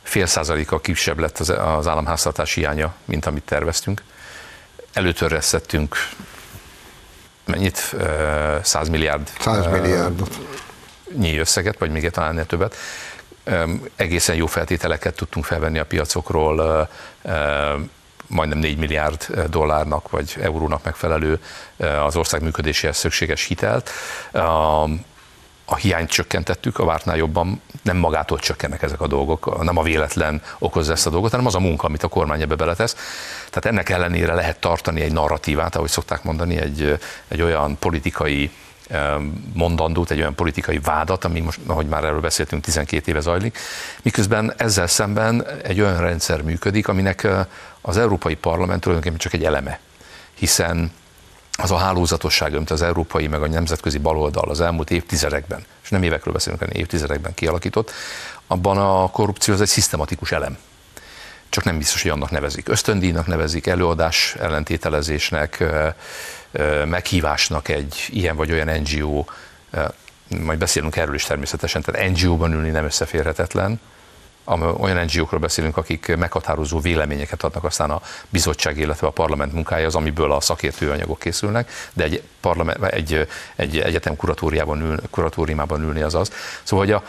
fél 0.03 0.27
százaléka 0.27 0.81
kisebb 0.81 1.19
lett 1.19 1.39
az, 1.39 1.87
államháztartás 1.87 2.55
hiánya, 2.55 2.95
mint 3.05 3.27
amit 3.27 3.43
terveztünk 3.43 4.03
előtörresztettünk 4.97 5.97
mennyit? 7.45 7.95
100 8.63 8.89
milliárd. 8.89 9.31
100 9.41 9.67
milliárd. 9.67 10.23
Nyi 11.17 11.39
összeget, 11.39 11.79
vagy 11.79 11.91
még 11.91 12.11
talán 12.11 12.47
többet. 12.47 12.77
Egészen 13.97 14.37
jó 14.37 14.47
feltételeket 14.47 15.15
tudtunk 15.15 15.45
felvenni 15.45 15.79
a 15.79 15.85
piacokról, 15.85 16.89
majdnem 18.27 18.59
4 18.59 18.79
milliárd 18.79 19.27
dollárnak 19.51 20.11
vagy 20.11 20.37
eurónak 20.41 20.85
megfelelő 20.85 21.41
az 22.05 22.17
ország 22.17 22.43
működéséhez 22.43 22.97
szükséges 22.97 23.45
hitelt 23.45 23.91
a 25.69 25.77
hiányt 25.77 26.11
csökkentettük, 26.11 26.79
a 26.79 26.85
vártnál 26.85 27.17
jobban 27.17 27.61
nem 27.83 27.97
magától 27.97 28.39
csökkennek 28.39 28.83
ezek 28.83 29.01
a 29.01 29.07
dolgok, 29.07 29.63
nem 29.63 29.77
a 29.77 29.83
véletlen 29.83 30.43
okozza 30.59 30.93
ezt 30.93 31.07
a 31.07 31.11
dolgot, 31.11 31.31
hanem 31.31 31.47
az 31.47 31.55
a 31.55 31.61
munka, 31.61 31.87
amit 31.87 32.03
a 32.03 32.09
kormány 32.09 32.41
ebbe 32.41 32.55
beletesz. 32.55 32.97
Tehát 33.49 33.65
ennek 33.65 33.89
ellenére 33.89 34.35
lehet 34.35 34.61
tartani 34.61 35.01
egy 35.01 35.13
narratívát, 35.13 35.77
ahogy 35.77 35.91
szokták 35.91 36.23
mondani, 36.23 36.57
egy, 36.57 36.99
egy 37.29 37.43
olyan 37.43 37.79
politikai 37.79 38.51
mondandót, 39.53 40.11
egy 40.11 40.19
olyan 40.19 40.35
politikai 40.35 40.79
vádat, 40.79 41.25
ami 41.25 41.41
most, 41.41 41.61
ahogy 41.67 41.87
már 41.87 42.05
erről 42.05 42.21
beszéltünk, 42.21 42.65
12 42.65 43.11
éve 43.11 43.21
zajlik, 43.21 43.59
miközben 44.03 44.53
ezzel 44.57 44.87
szemben 44.87 45.47
egy 45.63 45.81
olyan 45.81 46.01
rendszer 46.01 46.43
működik, 46.43 46.89
aminek 46.89 47.29
az 47.81 47.97
Európai 47.97 48.35
Parlament 48.35 48.81
tulajdonképpen 48.81 49.19
csak 49.19 49.33
egy 49.33 49.45
eleme, 49.45 49.81
hiszen 50.35 50.93
az 51.57 51.71
a 51.71 51.77
hálózatosság, 51.77 52.55
amit 52.55 52.71
az 52.71 52.83
európai 52.83 53.27
meg 53.27 53.43
a 53.43 53.47
nemzetközi 53.47 53.99
baloldal 53.99 54.51
az 54.51 54.61
elmúlt 54.61 54.91
évtizedekben, 54.91 55.65
és 55.83 55.89
nem 55.89 56.03
évekről 56.03 56.33
beszélünk, 56.33 56.63
hanem 56.63 56.77
évtizedekben 56.77 57.35
kialakított, 57.35 57.93
abban 58.47 58.79
a 58.79 59.11
korrupció 59.11 59.55
az 59.55 59.61
egy 59.61 59.67
szisztematikus 59.67 60.33
elem. 60.33 60.59
Csak 61.49 61.65
nem 61.65 61.79
biztos, 61.79 62.03
hogy 62.03 62.11
annak 62.11 62.31
nevezik. 62.31 62.69
Ösztöndíjnak 62.69 63.27
nevezik, 63.27 63.67
előadás 63.67 64.35
ellentételezésnek, 64.39 65.65
meghívásnak 66.85 67.69
egy 67.69 68.07
ilyen 68.11 68.37
vagy 68.37 68.53
olyan 68.53 68.81
NGO, 68.81 69.25
majd 70.29 70.59
beszélünk 70.59 70.97
erről 70.97 71.15
is 71.15 71.25
természetesen, 71.25 71.83
tehát 71.83 72.11
NGO-ban 72.11 72.53
ülni 72.53 72.71
nem 72.71 72.85
összeférhetetlen, 72.85 73.81
olyan 74.55 75.05
NGO-król 75.05 75.41
beszélünk, 75.41 75.77
akik 75.77 76.17
meghatározó 76.17 76.81
véleményeket 76.81 77.43
adnak 77.43 77.65
aztán 77.65 77.91
a 77.91 78.01
bizottság, 78.29 78.79
illetve 78.79 79.07
a 79.07 79.11
parlament 79.11 79.53
munkája 79.53 79.87
az, 79.87 79.95
amiből 79.95 80.33
a 80.33 80.41
szakértő 80.41 80.91
anyagok 80.91 81.19
készülnek, 81.19 81.71
de 81.93 82.05
egy, 82.05 82.23
parlament, 82.41 82.85
egy, 82.85 83.29
egy 83.57 83.79
egyetem 83.79 84.17
kuratóriában, 84.17 84.81
ül, 84.81 85.01
kuratóriumában 85.11 85.83
ülni 85.83 86.03
az 86.03 86.15
az. 86.15 86.31
Szóval, 86.63 86.85
hogy 86.85 86.95
a, 86.95 87.03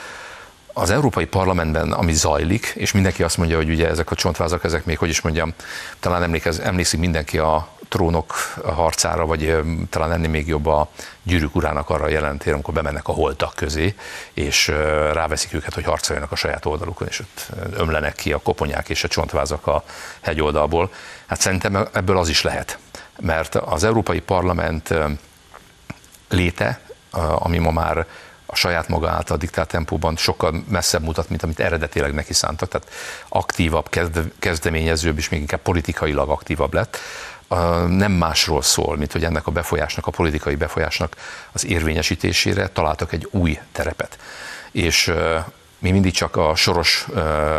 az 0.74 0.90
Európai 0.90 1.26
Parlamentben, 1.26 1.92
ami 1.92 2.14
zajlik, 2.14 2.74
és 2.76 2.92
mindenki 2.92 3.24
azt 3.24 3.38
mondja, 3.38 3.58
hogy 3.58 3.70
ugye 3.70 3.88
ezek 3.88 4.12
a 4.12 4.16
csontvázak, 4.16 4.64
ezek 4.64 4.86
még, 4.86 4.98
hogy 4.98 5.10
is 5.10 5.22
mondjam, 5.22 5.54
talán 6.00 6.24
emlékez, 6.24 6.60
emlékszik 6.60 7.00
mindenki 7.00 7.38
a 7.38 7.68
trónok 7.88 8.34
harcára, 8.64 9.26
vagy 9.26 9.56
talán 9.90 10.12
ennél 10.12 10.30
még 10.30 10.48
jobb 10.48 10.66
a 10.66 10.90
gyűrűk 11.24 11.56
urának 11.56 11.90
arra 11.90 12.08
jelentér, 12.08 12.54
amikor 12.54 12.74
bemennek 12.74 13.08
a 13.08 13.12
holtak 13.12 13.54
közé, 13.56 13.96
és 14.34 14.68
ráveszik 15.14 15.54
őket, 15.54 15.74
hogy 15.74 15.84
harcoljanak 15.84 16.32
a 16.32 16.36
saját 16.36 16.66
oldalukon, 16.66 17.08
és 17.08 17.20
ott 17.20 17.48
ömlenek 17.74 18.16
ki 18.16 18.34
a 18.34 18.40
koponyák 18.40 18.90
és 18.90 19.04
a 19.04 19.08
csontvázak 19.08 19.68
a 19.68 19.84
hegyoldalból. 20.22 20.92
Hát 21.26 21.42
szerintem 21.42 21.88
ebből 21.94 22.18
az 22.18 22.30
is 22.30 22.42
lehet, 22.42 22.78
mert 23.20 23.56
az 23.56 23.84
Európai 23.84 24.20
Parlament 24.20 24.94
léte, 26.30 26.80
ami 27.40 27.58
ma 27.58 27.72
már 27.72 28.06
a 28.50 28.56
saját 28.56 28.88
maga 28.88 29.10
által 29.10 29.38
diktált 29.38 29.68
tempóban 29.68 30.16
sokkal 30.16 30.64
messzebb 30.70 31.04
mutat, 31.04 31.30
mint 31.30 31.44
amit 31.44 31.60
eredetileg 31.60 32.14
neki 32.14 32.34
szántak, 32.34 32.70
tehát 32.70 32.90
aktívabb, 33.30 33.90
kezdeményezőbb 34.40 35.18
és 35.18 35.30
még 35.30 35.40
inkább 35.40 35.62
politikailag 35.62 36.30
aktívabb 36.30 36.74
lett, 36.74 36.98
nem 37.88 38.12
másról 38.12 38.62
szól, 38.62 38.98
mint 38.98 39.12
hogy 39.12 39.24
ennek 39.24 39.48
a 39.48 39.52
befolyásnak, 39.52 40.08
a 40.08 40.12
politikai 40.12 40.56
befolyásnak 40.56 41.16
az 41.52 41.66
érvényesítésére 41.66 42.68
találtak 42.68 43.14
egy 43.14 43.28
új 43.32 43.60
terepet. 43.72 44.18
És 44.72 45.14
mi 45.80 45.92
mindig 45.92 46.14
csak 46.14 46.36
a 46.36 46.56
soros 46.56 47.06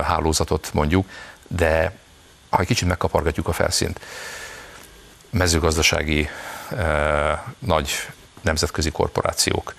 hálózatot 0.05 0.71
mondjuk, 0.73 1.09
de 1.47 1.93
ha 2.51 2.61
egy 2.61 2.67
kicsit 2.67 2.89
megkapargatjuk 2.89 3.49
a 3.49 3.53
felszínt, 3.53 4.01
mezőgazdasági 5.31 6.29
nagy 7.59 7.91
nemzetközi 8.41 8.91
korporációk, 8.91 9.75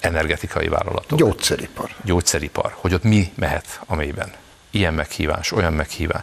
energetikai 0.00 0.68
vállalatok. 0.68 1.18
Gyógyszeripar. 1.18 1.90
Gyógyszeripar, 2.02 2.74
hogy 2.76 2.94
ott 2.94 3.02
mi 3.02 3.32
mehet 3.34 3.80
a 3.86 3.94
mélyben. 3.94 4.32
Ilyen 4.70 4.94
meghívás, 4.94 5.52
olyan 5.52 5.72
meghívás 5.72 6.22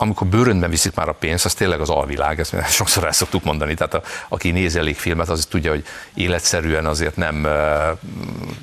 amikor 0.00 0.26
bőrönben 0.26 0.70
viszik 0.70 0.94
már 0.94 1.08
a 1.08 1.12
pénzt, 1.12 1.44
az 1.44 1.54
tényleg 1.54 1.80
az 1.80 1.90
alvilág, 1.90 2.40
ezt 2.40 2.54
sokszor 2.70 3.04
el 3.04 3.12
szoktuk 3.12 3.44
mondani, 3.44 3.74
tehát 3.74 3.94
a, 3.94 4.02
aki 4.28 4.50
nézi 4.50 4.78
elég 4.78 4.96
filmet, 4.96 5.28
az 5.28 5.46
tudja, 5.50 5.70
hogy 5.70 5.84
életszerűen 6.14 6.86
azért 6.86 7.16
nem 7.16 7.44
uh, 7.44 7.52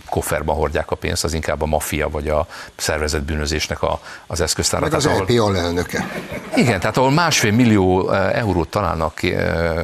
kofferban 0.09 0.55
hordják 0.55 0.91
a 0.91 0.95
pénzt, 0.95 1.23
az 1.23 1.33
inkább 1.33 1.61
a 1.61 1.65
maffia 1.65 2.09
vagy 2.09 2.27
a 2.27 2.47
szervezett 2.75 3.23
bűnözésnek 3.23 3.81
a, 3.81 3.99
az 4.27 4.41
eszköztára. 4.41 4.83
Meg 4.83 4.93
az 4.93 5.05
LP 5.05 5.39
alelnöke. 5.39 6.07
Igen, 6.55 6.79
tehát 6.79 6.97
ahol 6.97 7.11
másfél 7.11 7.51
millió 7.51 8.11
eurót 8.11 8.69
találnak 8.69 9.19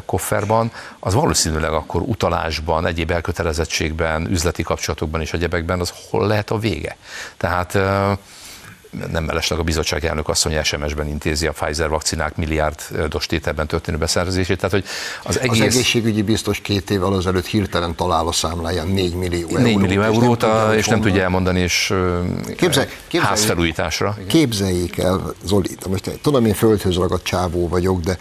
kofferban, 0.05 0.71
az 0.99 1.13
valószínűleg 1.13 1.71
akkor 1.71 2.01
utalásban, 2.01 2.85
egyéb 2.85 3.11
elkötelezettségben, 3.11 4.27
üzleti 4.29 4.63
kapcsolatokban 4.63 5.21
és 5.21 5.33
egyebekben, 5.33 5.79
az 5.79 5.93
hol 6.09 6.27
lehet 6.27 6.51
a 6.51 6.57
vége. 6.57 6.95
Tehát 7.37 7.77
nem 9.11 9.23
mellesleg 9.23 9.59
a 9.59 9.63
bizottság 9.63 10.05
elnök 10.05 10.29
asszony 10.29 10.63
SMS-ben 10.63 11.07
intézi 11.07 11.47
a 11.47 11.51
Pfizer 11.51 11.89
vakcinák 11.89 12.35
milliárdos 12.35 13.25
tételben 13.25 13.67
történő 13.67 13.97
beszerzését. 13.97 14.57
Tehát, 14.57 14.71
hogy 14.71 14.85
az, 15.23 15.39
egész... 15.39 15.59
az 15.59 15.65
egészségügyi 15.65 16.21
biztos 16.21 16.59
két 16.59 16.89
évvel 16.89 17.13
azelőtt 17.13 17.45
hirtelen 17.45 17.95
talál 17.95 18.27
a 18.27 18.31
számláján 18.31 18.87
4 18.87 19.13
millió 19.13 19.47
eurót. 19.47 19.63
4 19.63 19.77
millió 19.77 20.01
eurót, 20.01 20.41
és 20.41 20.47
nem, 20.47 20.59
tudja, 20.59 20.77
és 20.77 20.87
nem 20.87 21.01
tudja 21.01 21.21
elmondani, 21.21 21.59
és 21.59 21.93
Képzel, 22.55 22.87
házfelújításra. 23.19 24.17
Képzeljék 24.27 24.97
el, 24.97 25.33
Zoli, 25.43 25.69
most 25.89 26.19
tudom, 26.21 26.45
én 26.45 26.53
földhöz 26.53 26.95
ragadt 26.95 27.23
csávó 27.23 27.67
vagyok, 27.67 27.99
de 27.99 28.17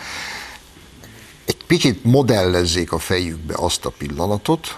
egy 1.45 1.65
picit 1.67 2.05
modellezzék 2.05 2.93
a 2.93 2.99
fejükbe 2.99 3.55
azt 3.57 3.85
a 3.85 3.91
pillanatot, 3.99 4.77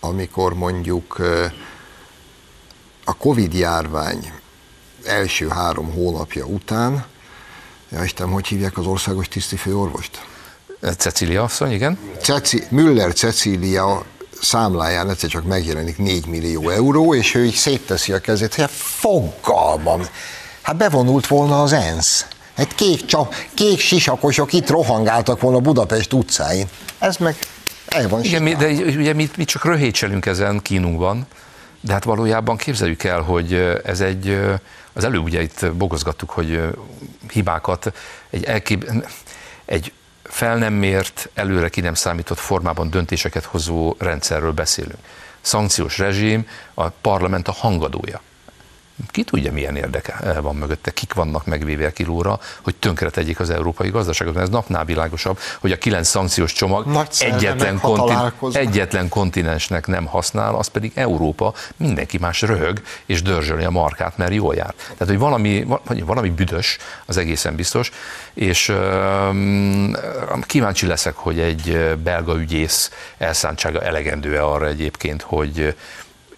amikor 0.00 0.54
mondjuk 0.54 1.20
a 3.04 3.16
Covid 3.16 3.54
járvány 3.54 4.32
első 5.06 5.48
három 5.48 5.92
hónapja 5.92 6.44
után, 6.44 7.04
ja 7.90 8.04
Isten, 8.04 8.28
hogy 8.28 8.46
hívják 8.46 8.78
az 8.78 8.86
országos 8.86 9.28
tisztifőorvost? 9.28 10.24
Cecília 10.96 11.42
asszony, 11.42 11.72
igen. 11.72 11.98
Ceci, 12.22 12.64
Müller 12.68 13.12
Cecília 13.12 14.04
számláján 14.40 15.10
egyszer 15.10 15.30
csak 15.30 15.44
megjelenik 15.44 15.98
4 15.98 16.26
millió 16.26 16.68
euró, 16.68 17.14
és 17.14 17.34
ő 17.34 17.44
így 17.44 17.54
szétteszi 17.54 18.12
a 18.12 18.18
kezét, 18.18 18.54
hogy 18.54 18.70
fogalmam, 18.70 20.02
hát 20.62 20.76
bevonult 20.76 21.26
volna 21.26 21.62
az 21.62 21.72
ENSZ. 21.72 22.26
Egy 22.54 22.74
kék, 22.74 23.04
csap, 23.04 23.34
kék 23.54 23.78
sisakosok 23.78 24.52
itt 24.52 24.68
rohangáltak 24.68 25.40
volna 25.40 25.58
Budapest 25.58 26.12
utcáin. 26.12 26.68
Ez 26.98 27.16
meg 27.16 27.36
el 27.86 28.08
van 28.08 28.22
Igen, 28.22 28.42
mi, 28.42 28.54
de 28.54 28.66
ugye 28.68 29.12
mi, 29.12 29.30
mi 29.36 29.44
csak 29.44 29.64
röhétselünk 29.64 30.26
ezen 30.26 30.62
kínunkban, 30.62 31.26
de 31.84 31.92
hát 31.92 32.04
valójában 32.04 32.56
képzeljük 32.56 33.02
el, 33.02 33.20
hogy 33.20 33.54
ez 33.84 34.00
egy 34.00 34.40
az 34.92 35.04
előbb 35.04 35.24
ugye 35.24 35.42
itt 35.42 35.72
bogozgattuk, 35.72 36.30
hogy 36.30 36.60
hibákat 37.30 37.92
egy, 38.30 38.44
elkép, 38.44 38.90
egy 39.64 39.92
fel 40.22 40.56
nem 40.56 40.72
mért, 40.72 41.28
előre 41.34 41.68
ki 41.68 41.80
nem 41.80 41.94
számított 41.94 42.38
formában 42.38 42.90
döntéseket 42.90 43.44
hozó 43.44 43.94
rendszerről 43.98 44.52
beszélünk. 44.52 44.98
Szankciós 45.40 45.98
rezsim, 45.98 46.48
a 46.74 46.88
parlament 46.88 47.48
a 47.48 47.52
hangadója. 47.52 48.20
Ki 49.10 49.22
tudja, 49.22 49.52
milyen 49.52 49.76
érdeke 49.76 50.40
van 50.40 50.56
mögötte, 50.56 50.90
kik 50.90 51.14
vannak 51.14 51.46
megvéve 51.46 51.92
kilóra, 51.92 52.40
hogy 52.62 52.74
tönkre 52.76 53.10
tegyék 53.10 53.40
az 53.40 53.50
európai 53.50 53.88
gazdaságot. 53.90 54.34
Mert 54.34 54.46
ez 54.46 54.52
napnál 54.52 54.84
világosabb, 54.84 55.38
hogy 55.60 55.72
a 55.72 55.78
kilenc 55.78 56.08
szankciós 56.08 56.52
csomag 56.52 57.06
egyetlen, 57.18 57.80
kontin- 57.80 58.56
egyetlen 58.56 59.08
kontinensnek 59.08 59.86
nem 59.86 60.06
használ, 60.06 60.54
az 60.54 60.66
pedig 60.66 60.92
Európa, 60.94 61.54
mindenki 61.76 62.18
más 62.18 62.42
röhög 62.42 62.82
és 63.06 63.22
dörzsöli 63.22 63.64
a 63.64 63.70
markát, 63.70 64.16
mert 64.16 64.34
jól 64.34 64.54
jár. 64.54 64.74
Tehát, 64.76 65.06
hogy 65.06 65.18
valami, 65.18 65.66
valami 66.04 66.30
büdös, 66.30 66.78
az 67.06 67.16
egészen 67.16 67.54
biztos, 67.54 67.90
és 68.34 68.68
um, 68.68 69.96
kíváncsi 70.40 70.86
leszek, 70.86 71.14
hogy 71.14 71.38
egy 71.38 71.96
belga 72.02 72.38
ügyész 72.38 72.90
elszántsága 73.18 73.82
elegendő-e 73.82 74.44
arra 74.44 74.66
egyébként, 74.66 75.22
hogy 75.22 75.74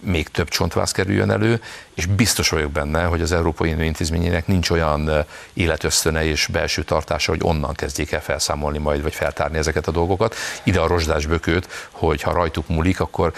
még 0.07 0.29
több 0.29 0.49
csontváz 0.49 0.93
kerüljön 0.93 1.31
elő, 1.31 1.61
és 1.95 2.07
biztos 2.07 2.49
vagyok 2.49 2.71
benne, 2.71 3.05
hogy 3.05 3.21
az 3.21 3.33
Európai 3.33 3.73
Unió 3.73 3.85
intézményének 3.85 4.47
nincs 4.47 4.71
olyan 4.71 5.25
életösztöne 5.53 6.25
és 6.25 6.47
belső 6.47 6.83
tartása, 6.83 7.31
hogy 7.31 7.41
onnan 7.43 7.75
kezdjék 7.75 8.13
el 8.13 8.23
felszámolni 8.23 8.79
majd, 8.79 9.03
vagy 9.03 9.15
feltárni 9.15 9.59
ezeket 9.59 9.87
a 9.87 9.91
dolgokat. 9.91 10.35
Ide 10.63 10.81
a 10.81 10.87
rozsdás 10.87 11.27
bökőt, 11.27 11.89
hogy 11.91 12.23
ha 12.23 12.33
rajtuk 12.33 12.69
múlik, 12.69 13.01
akkor 13.01 13.33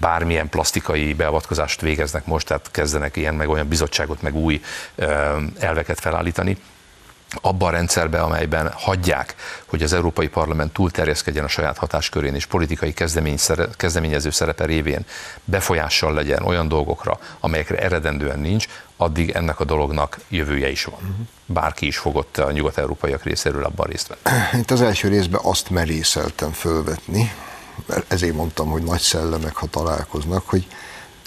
bármilyen 0.00 0.48
plastikai 0.48 1.14
beavatkozást 1.14 1.80
végeznek 1.80 2.26
most, 2.26 2.46
tehát 2.46 2.70
kezdenek 2.70 3.16
ilyen 3.16 3.34
meg 3.34 3.48
olyan 3.48 3.68
bizottságot, 3.68 4.22
meg 4.22 4.34
új 4.34 4.62
elveket 5.58 6.00
felállítani, 6.00 6.56
abban 7.40 7.68
a 7.68 7.72
rendszerbe, 7.72 8.20
amelyben 8.20 8.72
hagyják, 8.74 9.34
hogy 9.66 9.82
az 9.82 9.92
Európai 9.92 10.28
Parlament 10.28 10.72
túlterjeszkedjen 10.72 11.44
a 11.44 11.48
saját 11.48 11.78
hatáskörén 11.78 12.34
és 12.34 12.46
politikai 12.46 12.94
kezdeményező 13.76 14.30
szerepe 14.30 14.64
révén 14.64 15.04
befolyással 15.44 16.14
legyen 16.14 16.42
olyan 16.42 16.68
dolgokra, 16.68 17.18
amelyekre 17.40 17.78
eredendően 17.78 18.38
nincs, 18.38 18.66
addig 18.96 19.30
ennek 19.30 19.60
a 19.60 19.64
dolognak 19.64 20.18
jövője 20.28 20.70
is 20.70 20.84
van. 20.84 21.28
Bárki 21.46 21.86
is 21.86 21.98
fogott 21.98 22.38
a 22.38 22.52
nyugat-európaiak 22.52 23.22
részéről 23.22 23.64
abban 23.64 23.86
részt 23.86 24.08
venni. 24.08 24.60
Itt 24.60 24.70
az 24.70 24.80
első 24.80 25.08
részben 25.08 25.40
azt 25.44 25.70
merészeltem 25.70 26.52
fölvetni, 26.52 27.32
mert 27.86 28.12
ezért 28.12 28.34
mondtam, 28.34 28.70
hogy 28.70 28.82
nagy 28.82 29.00
szellemek, 29.00 29.56
ha 29.56 29.66
találkoznak, 29.66 30.48
hogy 30.48 30.66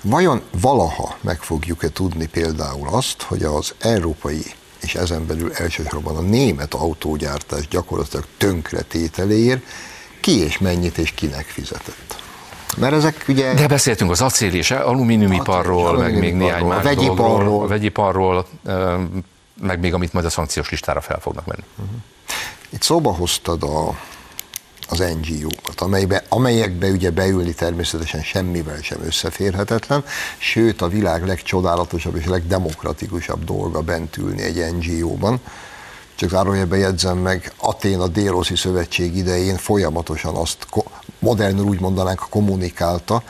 vajon 0.03 0.41
valaha 0.51 1.17
meg 1.21 1.41
fogjuk-e 1.41 1.89
tudni 1.89 2.27
például 2.27 2.87
azt, 2.91 3.21
hogy 3.21 3.43
az 3.43 3.73
európai 3.79 4.43
és 4.86 4.95
ezen 4.95 5.25
belül 5.25 5.53
elsősorban 5.53 6.15
a 6.15 6.21
német 6.21 6.73
autógyártás 6.73 7.67
gyakorlatilag 7.67 8.25
tönkretételéért 8.38 9.63
ki 10.19 10.39
és 10.39 10.57
mennyit 10.57 10.97
és 10.97 11.11
kinek 11.11 11.45
fizetett. 11.45 12.23
Mert 12.77 12.93
ezek 12.93 13.25
ugye... 13.27 13.53
De 13.53 13.67
beszéltünk 13.67 14.11
az 14.11 14.21
acél 14.21 14.53
és 14.53 14.71
alumíniumiparról, 14.71 15.97
meg 15.97 16.19
még 16.19 16.33
néhány 16.33 16.65
más 16.65 16.79
a 16.79 16.83
vegyiparról. 16.83 17.63
A 17.63 17.67
vegyiparról, 17.67 18.47
meg 19.61 19.79
még 19.79 19.93
amit 19.93 20.13
majd 20.13 20.25
a 20.25 20.29
szankciós 20.29 20.69
listára 20.69 21.01
fel 21.01 21.19
fognak 21.19 21.45
menni. 21.45 21.63
Uh-huh. 21.75 21.95
Itt 22.69 22.81
szóba 22.81 23.11
hoztad 23.11 23.63
a 23.63 23.99
az 24.89 24.99
NGO-kat, 24.99 25.81
amelybe, 25.81 26.23
amelyekbe 26.29 26.88
ugye 26.88 27.09
beülni 27.09 27.53
természetesen 27.53 28.21
semmivel 28.21 28.81
sem 28.81 29.01
összeférhetetlen, 29.05 30.03
sőt 30.38 30.81
a 30.81 30.88
világ 30.88 31.25
legcsodálatosabb 31.25 32.15
és 32.15 32.25
legdemokratikusabb 32.25 33.43
dolga 33.43 33.81
bent 33.81 34.17
ülni 34.17 34.41
egy 34.41 34.73
NGO-ban. 34.73 35.39
Csak 36.15 36.29
zárójelben 36.29 36.79
jegyzem 36.79 37.17
meg, 37.17 37.53
Atén 37.57 37.99
a 37.99 38.07
Délroszi 38.07 38.55
Szövetség 38.55 39.15
idején 39.15 39.57
folyamatosan 39.57 40.36
azt 40.36 40.67
modernül 41.19 41.65
úgy 41.65 41.79
mondanánk 41.79 42.25
kommunikálta, 42.29 43.23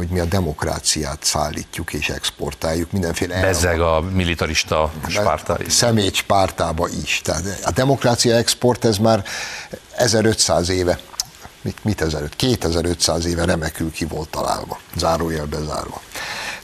hogy 0.00 0.08
mi 0.08 0.18
a 0.18 0.24
demokráciát 0.24 1.24
szállítjuk 1.24 1.92
és 1.92 2.08
exportáljuk 2.08 2.92
mindenféle. 2.92 3.40
Bezzeg 3.40 3.80
a 3.80 4.00
militarista 4.00 4.92
spárta. 5.08 5.58
Szemét 5.68 6.14
spártába 6.14 6.88
is. 7.02 7.20
Tehát 7.24 7.60
a 7.64 7.70
demokrácia 7.70 8.36
export 8.36 8.84
ez 8.84 8.98
már 8.98 9.24
1500 9.96 10.68
éve, 10.68 10.98
mit, 11.62 11.84
mit 11.84 12.00
1500, 12.00 12.36
2500 12.36 13.24
éve 13.24 13.44
remekül 13.44 13.90
ki 13.90 14.04
volt 14.04 14.28
találva, 14.28 14.78
zárójelbe 14.96 15.58
zárva. 15.58 16.00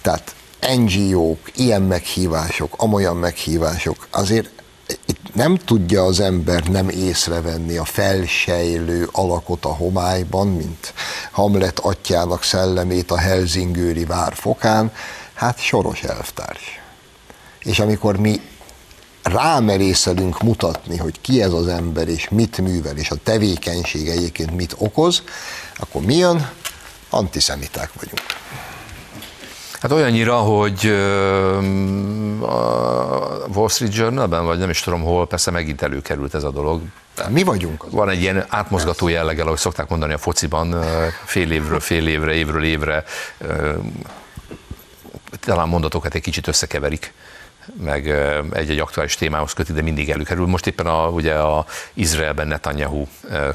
Tehát 0.03 0.35
NGO-k, 0.77 1.51
ilyen 1.55 1.83
meghívások, 1.83 2.75
amolyan 2.77 3.17
meghívások, 3.17 4.07
azért 4.11 4.51
itt 5.07 5.35
nem 5.35 5.57
tudja 5.57 6.05
az 6.05 6.21
ember 6.21 6.69
nem 6.69 6.89
észrevenni 6.89 7.77
a 7.77 7.85
felsejlő 7.85 9.09
alakot 9.13 9.65
a 9.65 9.75
homályban, 9.75 10.47
mint 10.47 10.95
Hamlet 11.31 11.79
atyának 11.79 12.43
szellemét 12.43 13.11
a 13.11 13.19
Helsingőri 13.19 14.05
vár 14.05 14.35
fokán, 14.35 14.93
hát 15.35 15.59
soros 15.59 16.03
elvtárs. 16.03 16.81
És 17.59 17.79
amikor 17.79 18.17
mi 18.17 18.41
rámerészelünk 19.23 20.43
mutatni, 20.43 20.97
hogy 20.97 21.21
ki 21.21 21.43
ez 21.43 21.53
az 21.53 21.67
ember, 21.67 22.09
és 22.09 22.29
mit 22.29 22.59
művel, 22.59 22.97
és 22.97 23.11
a 23.11 23.17
tevékenység 23.23 24.09
egyébként 24.09 24.57
mit 24.57 24.75
okoz, 24.79 25.23
akkor 25.77 26.03
mi 26.03 26.15
jön? 26.15 26.51
Antiszemiták 27.11 27.91
vagyunk. 27.93 28.23
Hát 29.81 29.93
olyannyira, 29.93 30.37
hogy 30.37 30.87
a 32.41 32.57
Wall 33.55 33.69
Street 33.69 33.95
Journalben, 33.95 34.45
vagy 34.45 34.59
nem 34.59 34.71
is 34.71 34.81
tudom 34.81 35.03
hol, 35.03 35.27
persze 35.27 35.51
megint 35.51 35.83
előkerült 35.83 36.35
ez 36.35 36.45
a 36.45 36.51
dolog. 36.51 36.81
Mi 37.29 37.43
vagyunk 37.43 37.85
az 37.85 37.93
Van 37.93 38.09
egy 38.09 38.21
ilyen 38.21 38.45
átmozgató 38.49 39.09
jelleggel, 39.09 39.47
ahogy 39.47 39.59
szokták 39.59 39.89
mondani 39.89 40.13
a 40.13 40.19
fociban, 40.19 40.85
fél 41.25 41.51
évről 41.51 41.81
fél 41.81 42.09
évre, 42.09 42.35
évről 42.35 42.65
évre, 42.65 43.05
talán 45.41 45.69
mondatokat 45.69 46.15
egy 46.15 46.23
kicsit 46.23 46.47
összekeverik 46.47 47.13
meg 47.81 48.09
egy-egy 48.53 48.79
aktuális 48.79 49.15
témához 49.15 49.53
köti, 49.53 49.73
de 49.73 49.83
mindig 49.83 50.11
előkerül. 50.11 50.47
Most 50.47 50.67
éppen 50.67 50.87
a, 50.87 51.09
ugye 51.09 51.35
a 51.35 51.67
Izraelben 51.95 52.49
Netanyahu 52.49 53.07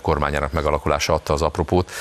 kormányának 0.02 0.52
megalakulása 0.52 1.14
adta 1.14 1.34
az 1.34 1.42
apropót, 1.42 1.92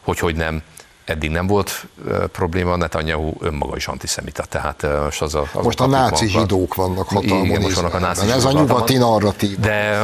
hogy 0.00 0.18
hogy 0.18 0.36
nem 0.36 0.62
eddig 1.04 1.30
nem 1.30 1.46
volt 1.46 1.86
probléma, 2.32 2.76
Netanyahu 2.76 3.32
önmaga 3.40 3.76
is 3.76 3.86
antiszemita, 3.86 4.44
tehát 4.44 4.86
most 5.02 5.22
az 5.22 5.34
a... 5.34 5.40
Az 5.52 5.64
most 5.64 5.80
a, 5.80 5.84
a 5.84 5.86
náci 5.86 6.28
zsidók 6.28 6.74
vannak 6.74 7.08
hatalmon. 7.08 7.44
Igen, 7.44 7.60
most 7.60 7.76
vannak 7.76 7.94
a 7.94 7.98
náci 7.98 8.30
Ez 8.30 8.44
a 8.44 8.52
nyugati 8.52 8.96
narratív. 8.96 9.58
De 9.58 10.02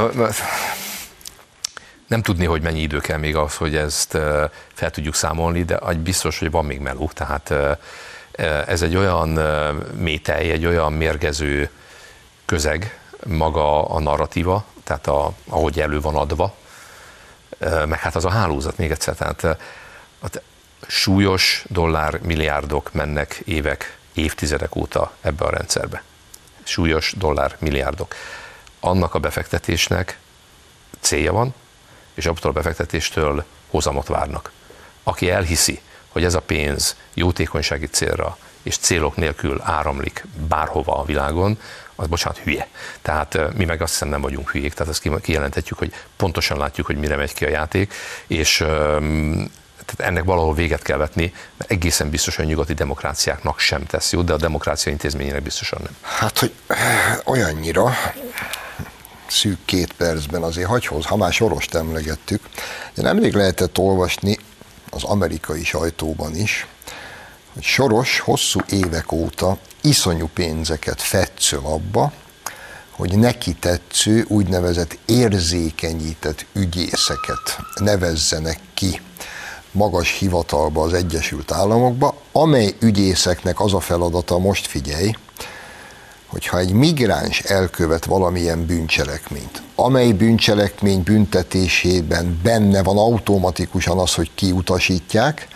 nem 2.07 2.23
tudni, 2.23 2.45
hogy 2.45 2.63
mennyi 2.63 2.81
idő 2.81 2.99
kell 2.99 3.19
még 3.19 3.37
az, 3.37 3.57
hogy 3.57 3.77
ezt 3.77 4.19
fel 4.75 4.91
tudjuk 4.91 5.15
számolni, 5.15 5.65
de 5.65 5.79
biztos, 6.03 6.39
hogy 6.39 6.51
van 6.51 6.65
még 6.65 6.81
meló, 6.81 7.11
tehát 7.15 7.53
ez 8.67 8.83
egy 8.83 8.97
olyan 8.97 9.29
métej, 9.97 10.51
egy 10.51 10.67
olyan 10.67 10.93
mérgező 10.93 11.71
közeg, 12.45 12.99
maga 13.27 13.85
a 13.85 14.01
narratíva, 14.01 14.65
tehát 14.85 15.07
a, 15.07 15.33
ahogy 15.49 15.81
elő 15.81 16.01
van 16.01 16.15
adva, 16.15 16.55
meg 17.61 17.99
hát 17.99 18.17
az 18.17 18.25
a 18.25 18.31
hálózat 18.31 18.77
még 18.79 18.91
egyszer, 18.91 19.15
tehát 19.15 19.59
hát 20.23 20.43
súlyos 20.89 21.65
dollár 21.69 22.21
milliárdok 22.23 22.93
mennek 22.93 23.41
évek, 23.45 23.99
évtizedek 24.13 24.77
óta 24.77 25.13
ebbe 25.21 25.45
a 25.45 25.51
rendszerbe. 25.51 26.03
Súlyos 26.63 27.15
dollár 27.17 27.57
milliárdok. 27.59 28.15
Annak 28.81 29.15
a 29.15 29.19
befektetésnek 29.19 30.19
célja 31.01 31.33
van, 31.33 31.55
és 32.15 32.27
abtól 32.27 32.51
a 32.51 32.55
befektetéstől 32.55 33.45
hozamot 33.71 34.07
várnak. 34.07 34.53
Aki 35.03 35.31
elhiszi, 35.31 35.81
hogy 36.09 36.25
ez 36.25 36.35
a 36.35 36.41
pénz 36.41 36.97
jótékonysági 37.15 37.87
célra 37.87 38.39
és 38.63 38.77
célok 38.77 39.17
nélkül 39.17 39.61
áramlik 39.63 40.25
bárhova 40.49 40.99
a 40.99 41.05
világon, 41.05 41.61
az 41.95 42.07
bocsánat, 42.07 42.39
hülye. 42.39 42.69
Tehát 43.03 43.55
mi 43.57 43.65
meg 43.65 43.83
azt 43.83 43.93
hiszem 43.93 44.09
nem 44.09 44.21
vagyunk 44.21 44.51
hülyék, 44.51 44.75
tehát 44.75 44.93
azt 44.93 45.21
kijelenthetjük, 45.23 45.79
hogy 45.79 45.95
pontosan 46.17 46.59
látjuk, 46.59 46.87
hogy 46.87 46.97
mire 46.97 47.17
megy 47.17 47.35
ki 47.35 47.45
a 47.45 47.49
játék, 47.49 47.95
és 48.27 48.65
tehát 49.85 50.13
ennek 50.13 50.25
valahol 50.25 50.55
véget 50.55 50.83
kell 50.83 50.97
vetni, 50.97 51.33
mert 51.57 51.71
egészen 51.71 52.11
biztos, 52.11 52.37
hogy 52.37 52.45
a 52.45 52.49
nyugati 52.49 52.75
demokráciáknak 52.75 53.59
sem 53.59 53.85
tesz 53.85 54.13
jót, 54.13 54.25
de 54.25 54.33
a 54.33 54.37
demokrácia 54.37 54.93
intézményének 54.93 55.43
biztosan 55.43 55.81
nem. 55.83 55.97
Hát, 56.01 56.39
hogy 56.39 56.53
olyannyira 57.25 57.95
szűk 59.27 59.59
két 59.65 59.93
percben 59.93 60.43
azért 60.43 60.69
hagyhoz, 60.69 61.05
ha 61.07 61.17
már 61.17 61.33
sorost 61.33 61.75
emlegettük, 61.75 62.43
de 62.95 63.03
nemrég 63.03 63.35
lehetett 63.35 63.79
olvasni 63.79 64.39
az 64.91 65.05
amerikai 65.05 65.65
sajtóban 65.65 66.37
is, 66.37 66.67
hogy 67.53 67.63
Soros 67.63 68.21
hosszú 68.21 68.61
évek 68.71 69.13
óta 69.13 69.59
iszonyú 69.81 70.29
pénzeket 70.35 71.03
fetszöl 71.03 71.61
abba, 71.65 72.13
hogy 72.91 73.19
neki 73.19 73.55
tetsző 73.55 74.25
úgynevezett 74.29 74.99
érzékenyített 75.07 76.47
ügyészeket 76.53 77.59
nevezzenek 77.75 78.61
ki 78.75 79.01
magas 79.73 80.19
hivatalba 80.19 80.83
az 80.83 80.93
Egyesült 80.93 81.53
Államokba, 81.53 82.15
amely 82.33 82.75
ügyészeknek 82.81 83.61
az 83.61 83.75
a 83.75 83.81
feladata, 83.81 84.39
most 84.39 84.67
figyelj, 84.67 85.13
hogyha 86.27 86.59
egy 86.59 86.73
migráns 86.73 87.41
elkövet 87.41 88.05
valamilyen 88.05 88.67
bűncselekményt, 88.67 89.63
amely 89.75 90.13
bűncselekmény 90.13 91.03
büntetésében 91.03 92.41
benne 92.43 92.83
van 92.83 92.99
automatikusan 92.99 93.99
az, 93.99 94.15
hogy 94.15 94.31
kiutasítják, 94.35 95.49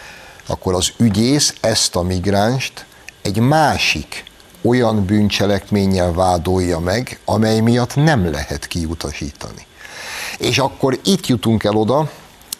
akkor 0.46 0.74
az 0.74 0.92
ügyész 0.96 1.54
ezt 1.60 1.96
a 1.96 2.02
migránst 2.02 2.84
egy 3.22 3.38
másik 3.38 4.24
olyan 4.62 5.04
bűncselekménnyel 5.04 6.12
vádolja 6.12 6.78
meg, 6.78 7.20
amely 7.24 7.60
miatt 7.60 7.94
nem 7.94 8.30
lehet 8.30 8.66
kiutasítani. 8.66 9.66
És 10.38 10.58
akkor 10.58 10.98
itt 11.04 11.26
jutunk 11.26 11.64
el 11.64 11.74
oda, 11.74 12.10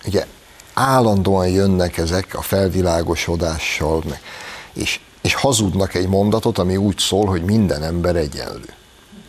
ugye 0.07 0.27
állandóan 0.75 1.49
jönnek 1.49 1.99
ezek 1.99 2.35
a 2.35 2.43
felvilágosodással, 2.43 4.03
és, 4.73 5.01
és 5.23 5.35
hazudnak 5.35 5.95
egy 5.95 6.09
mondatot, 6.09 6.59
ami 6.59 6.77
úgy 6.77 6.99
szól, 6.99 7.27
hogy 7.27 7.43
minden 7.43 7.83
ember 7.83 8.17
egyenlő. 8.17 8.75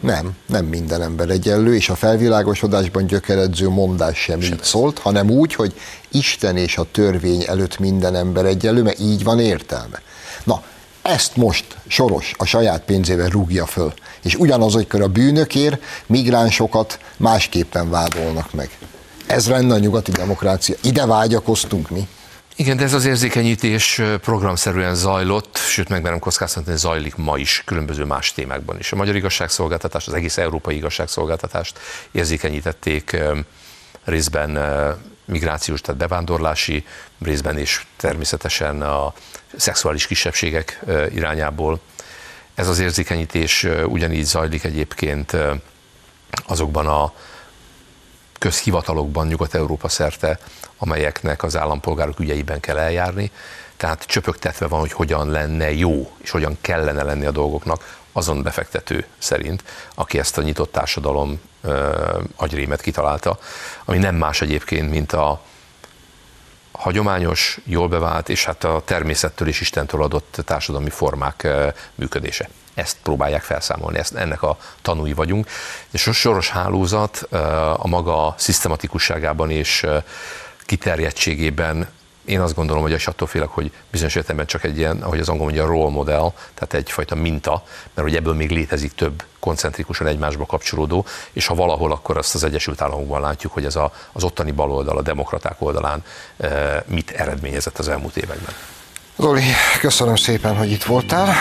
Nem, 0.01 0.31
nem 0.47 0.65
minden 0.65 1.01
ember 1.01 1.29
egyenlő, 1.29 1.75
és 1.75 1.89
a 1.89 1.95
felvilágosodásban 1.95 3.05
gyökeredző 3.05 3.69
mondás 3.69 4.17
sem, 4.17 4.41
sem 4.41 4.53
így 4.53 4.63
szólt, 4.63 4.99
hanem 4.99 5.29
úgy, 5.29 5.53
hogy 5.53 5.73
Isten 6.11 6.57
és 6.57 6.77
a 6.77 6.85
törvény 6.91 7.43
előtt 7.47 7.79
minden 7.79 8.15
ember 8.15 8.45
egyenlő, 8.45 8.81
mert 8.81 8.99
így 8.99 9.23
van 9.23 9.39
értelme. 9.39 10.01
Na, 10.43 10.63
ezt 11.01 11.35
most 11.35 11.77
Soros 11.87 12.33
a 12.37 12.45
saját 12.45 12.83
pénzével 12.83 13.29
rúgja 13.29 13.65
föl, 13.65 13.93
és 14.21 14.35
ugyanazokra 14.35 15.03
a 15.03 15.07
bűnökért 15.07 15.81
migránsokat 16.05 16.99
másképpen 17.17 17.89
vádolnak 17.89 18.53
meg. 18.53 18.69
Ez 19.27 19.47
lenne 19.47 19.73
a 19.73 19.77
nyugati 19.77 20.11
demokrácia. 20.11 20.75
Ide 20.81 21.05
vágyakoztunk 21.05 21.89
mi. 21.89 22.07
Igen, 22.55 22.77
de 22.77 22.83
ez 22.83 22.93
az 22.93 23.05
érzékenyítés 23.05 24.01
programszerűen 24.21 24.95
zajlott, 24.95 25.57
sőt 25.57 25.89
megmerem 25.89 26.19
kockáztatni, 26.19 26.77
zajlik 26.77 27.15
ma 27.15 27.37
is 27.37 27.61
különböző 27.65 28.03
más 28.03 28.33
témákban 28.33 28.79
is. 28.79 28.91
A 28.91 28.95
magyar 28.95 29.15
igazságszolgáltatást, 29.15 30.07
az 30.07 30.13
egész 30.13 30.37
európai 30.37 30.75
igazságszolgáltatást 30.75 31.79
érzékenyítették 32.11 33.17
részben 34.03 34.59
migrációs, 35.25 35.81
tehát 35.81 35.99
bevándorlási, 35.99 36.85
részben 37.21 37.57
és 37.57 37.85
természetesen 37.97 38.81
a 38.81 39.13
szexuális 39.55 40.07
kisebbségek 40.07 40.79
irányából. 41.13 41.79
Ez 42.55 42.67
az 42.67 42.79
érzékenyítés 42.79 43.67
ugyanígy 43.87 44.25
zajlik 44.25 44.63
egyébként 44.63 45.37
azokban 46.47 46.87
a 46.87 47.13
közhivatalokban 48.43 49.27
Nyugat-Európa 49.27 49.89
szerte, 49.89 50.39
amelyeknek 50.77 51.43
az 51.43 51.57
állampolgárok 51.57 52.19
ügyeiben 52.19 52.59
kell 52.59 52.77
eljárni. 52.77 53.31
Tehát 53.77 54.03
csöpögtetve 54.03 54.67
van, 54.67 54.79
hogy 54.79 54.91
hogyan 54.91 55.29
lenne 55.29 55.71
jó, 55.73 56.11
és 56.17 56.29
hogyan 56.29 56.57
kellene 56.61 57.03
lenni 57.03 57.25
a 57.25 57.31
dolgoknak 57.31 57.97
azon 58.11 58.41
befektető 58.41 59.05
szerint, 59.17 59.63
aki 59.95 60.19
ezt 60.19 60.37
a 60.37 60.41
nyitott 60.41 60.71
társadalom 60.71 61.41
ö, 61.61 62.19
agyrémet 62.35 62.81
kitalálta, 62.81 63.37
ami 63.85 63.97
nem 63.97 64.15
más 64.15 64.41
egyébként, 64.41 64.89
mint 64.89 65.13
a 65.13 65.41
hagyományos, 66.71 67.59
jól 67.63 67.87
bevált, 67.87 68.29
és 68.29 68.45
hát 68.45 68.63
a 68.63 68.81
természettől 68.85 69.47
és 69.47 69.61
Istentől 69.61 70.03
adott 70.03 70.41
társadalmi 70.45 70.89
formák 70.89 71.47
működése 71.95 72.49
ezt 72.73 72.97
próbálják 73.03 73.41
felszámolni, 73.41 73.97
ezt, 73.97 74.15
ennek 74.15 74.41
a 74.41 74.57
tanúi 74.81 75.13
vagyunk. 75.13 75.47
És 75.91 76.07
a 76.07 76.11
soros 76.11 76.49
hálózat 76.49 77.17
a 77.77 77.87
maga 77.87 78.35
szisztematikusságában 78.37 79.49
és 79.49 79.85
kiterjedtségében 80.65 81.87
én 82.25 82.41
azt 82.41 82.55
gondolom, 82.55 82.81
hogy 82.81 82.93
a 82.93 82.99
attól 83.05 83.27
félek, 83.27 83.49
hogy 83.49 83.71
bizonyos 83.91 84.15
értelemben 84.15 84.45
csak 84.45 84.63
egy 84.63 84.77
ilyen, 84.77 85.01
ahogy 85.01 85.19
az 85.19 85.29
angol 85.29 85.45
mondja, 85.45 85.65
role 85.65 85.91
model, 85.91 86.33
tehát 86.53 86.73
egyfajta 86.73 87.15
minta, 87.15 87.63
mert 87.93 88.07
hogy 88.07 88.17
ebből 88.17 88.33
még 88.33 88.49
létezik 88.49 88.93
több 88.93 89.23
koncentrikusan 89.39 90.07
egymásba 90.07 90.45
kapcsolódó, 90.45 91.05
és 91.31 91.45
ha 91.45 91.55
valahol, 91.55 91.91
akkor 91.91 92.17
azt 92.17 92.35
az 92.35 92.43
Egyesült 92.43 92.81
Államokban 92.81 93.21
látjuk, 93.21 93.53
hogy 93.53 93.65
ez 93.65 93.75
a, 93.75 93.93
az 94.11 94.23
ottani 94.23 94.51
baloldal, 94.51 94.97
a 94.97 95.01
demokraták 95.01 95.55
oldalán 95.61 96.03
mit 96.85 97.11
eredményezett 97.11 97.77
az 97.79 97.87
elmúlt 97.87 98.17
években. 98.17 98.53
Zoli, 99.17 99.41
köszönöm 99.79 100.15
szépen, 100.15 100.55
hogy 100.55 100.71
itt 100.71 100.83
voltál, 100.83 101.33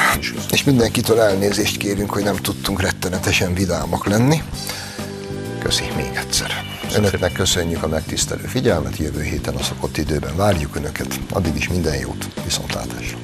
és 0.50 0.64
mindenkitől 0.64 1.20
elnézést 1.20 1.76
kérünk, 1.76 2.10
hogy 2.10 2.22
nem 2.22 2.36
tudtunk 2.36 2.80
rettenetesen 2.80 3.54
vidámak 3.54 4.06
lenni. 4.06 4.42
Köszi 5.58 5.84
még 5.96 6.10
egyszer. 6.14 6.50
Önöknek 6.94 7.32
köszönjük 7.32 7.82
a 7.82 7.88
megtisztelő 7.88 8.44
figyelmet, 8.46 8.96
jövő 8.96 9.22
héten 9.22 9.54
a 9.54 9.62
szokott 9.62 9.96
időben 9.96 10.36
várjuk 10.36 10.76
Önöket. 10.76 11.20
Addig 11.32 11.56
is 11.56 11.68
minden 11.68 11.94
jót, 11.94 12.26
viszontlátásra! 12.44 13.18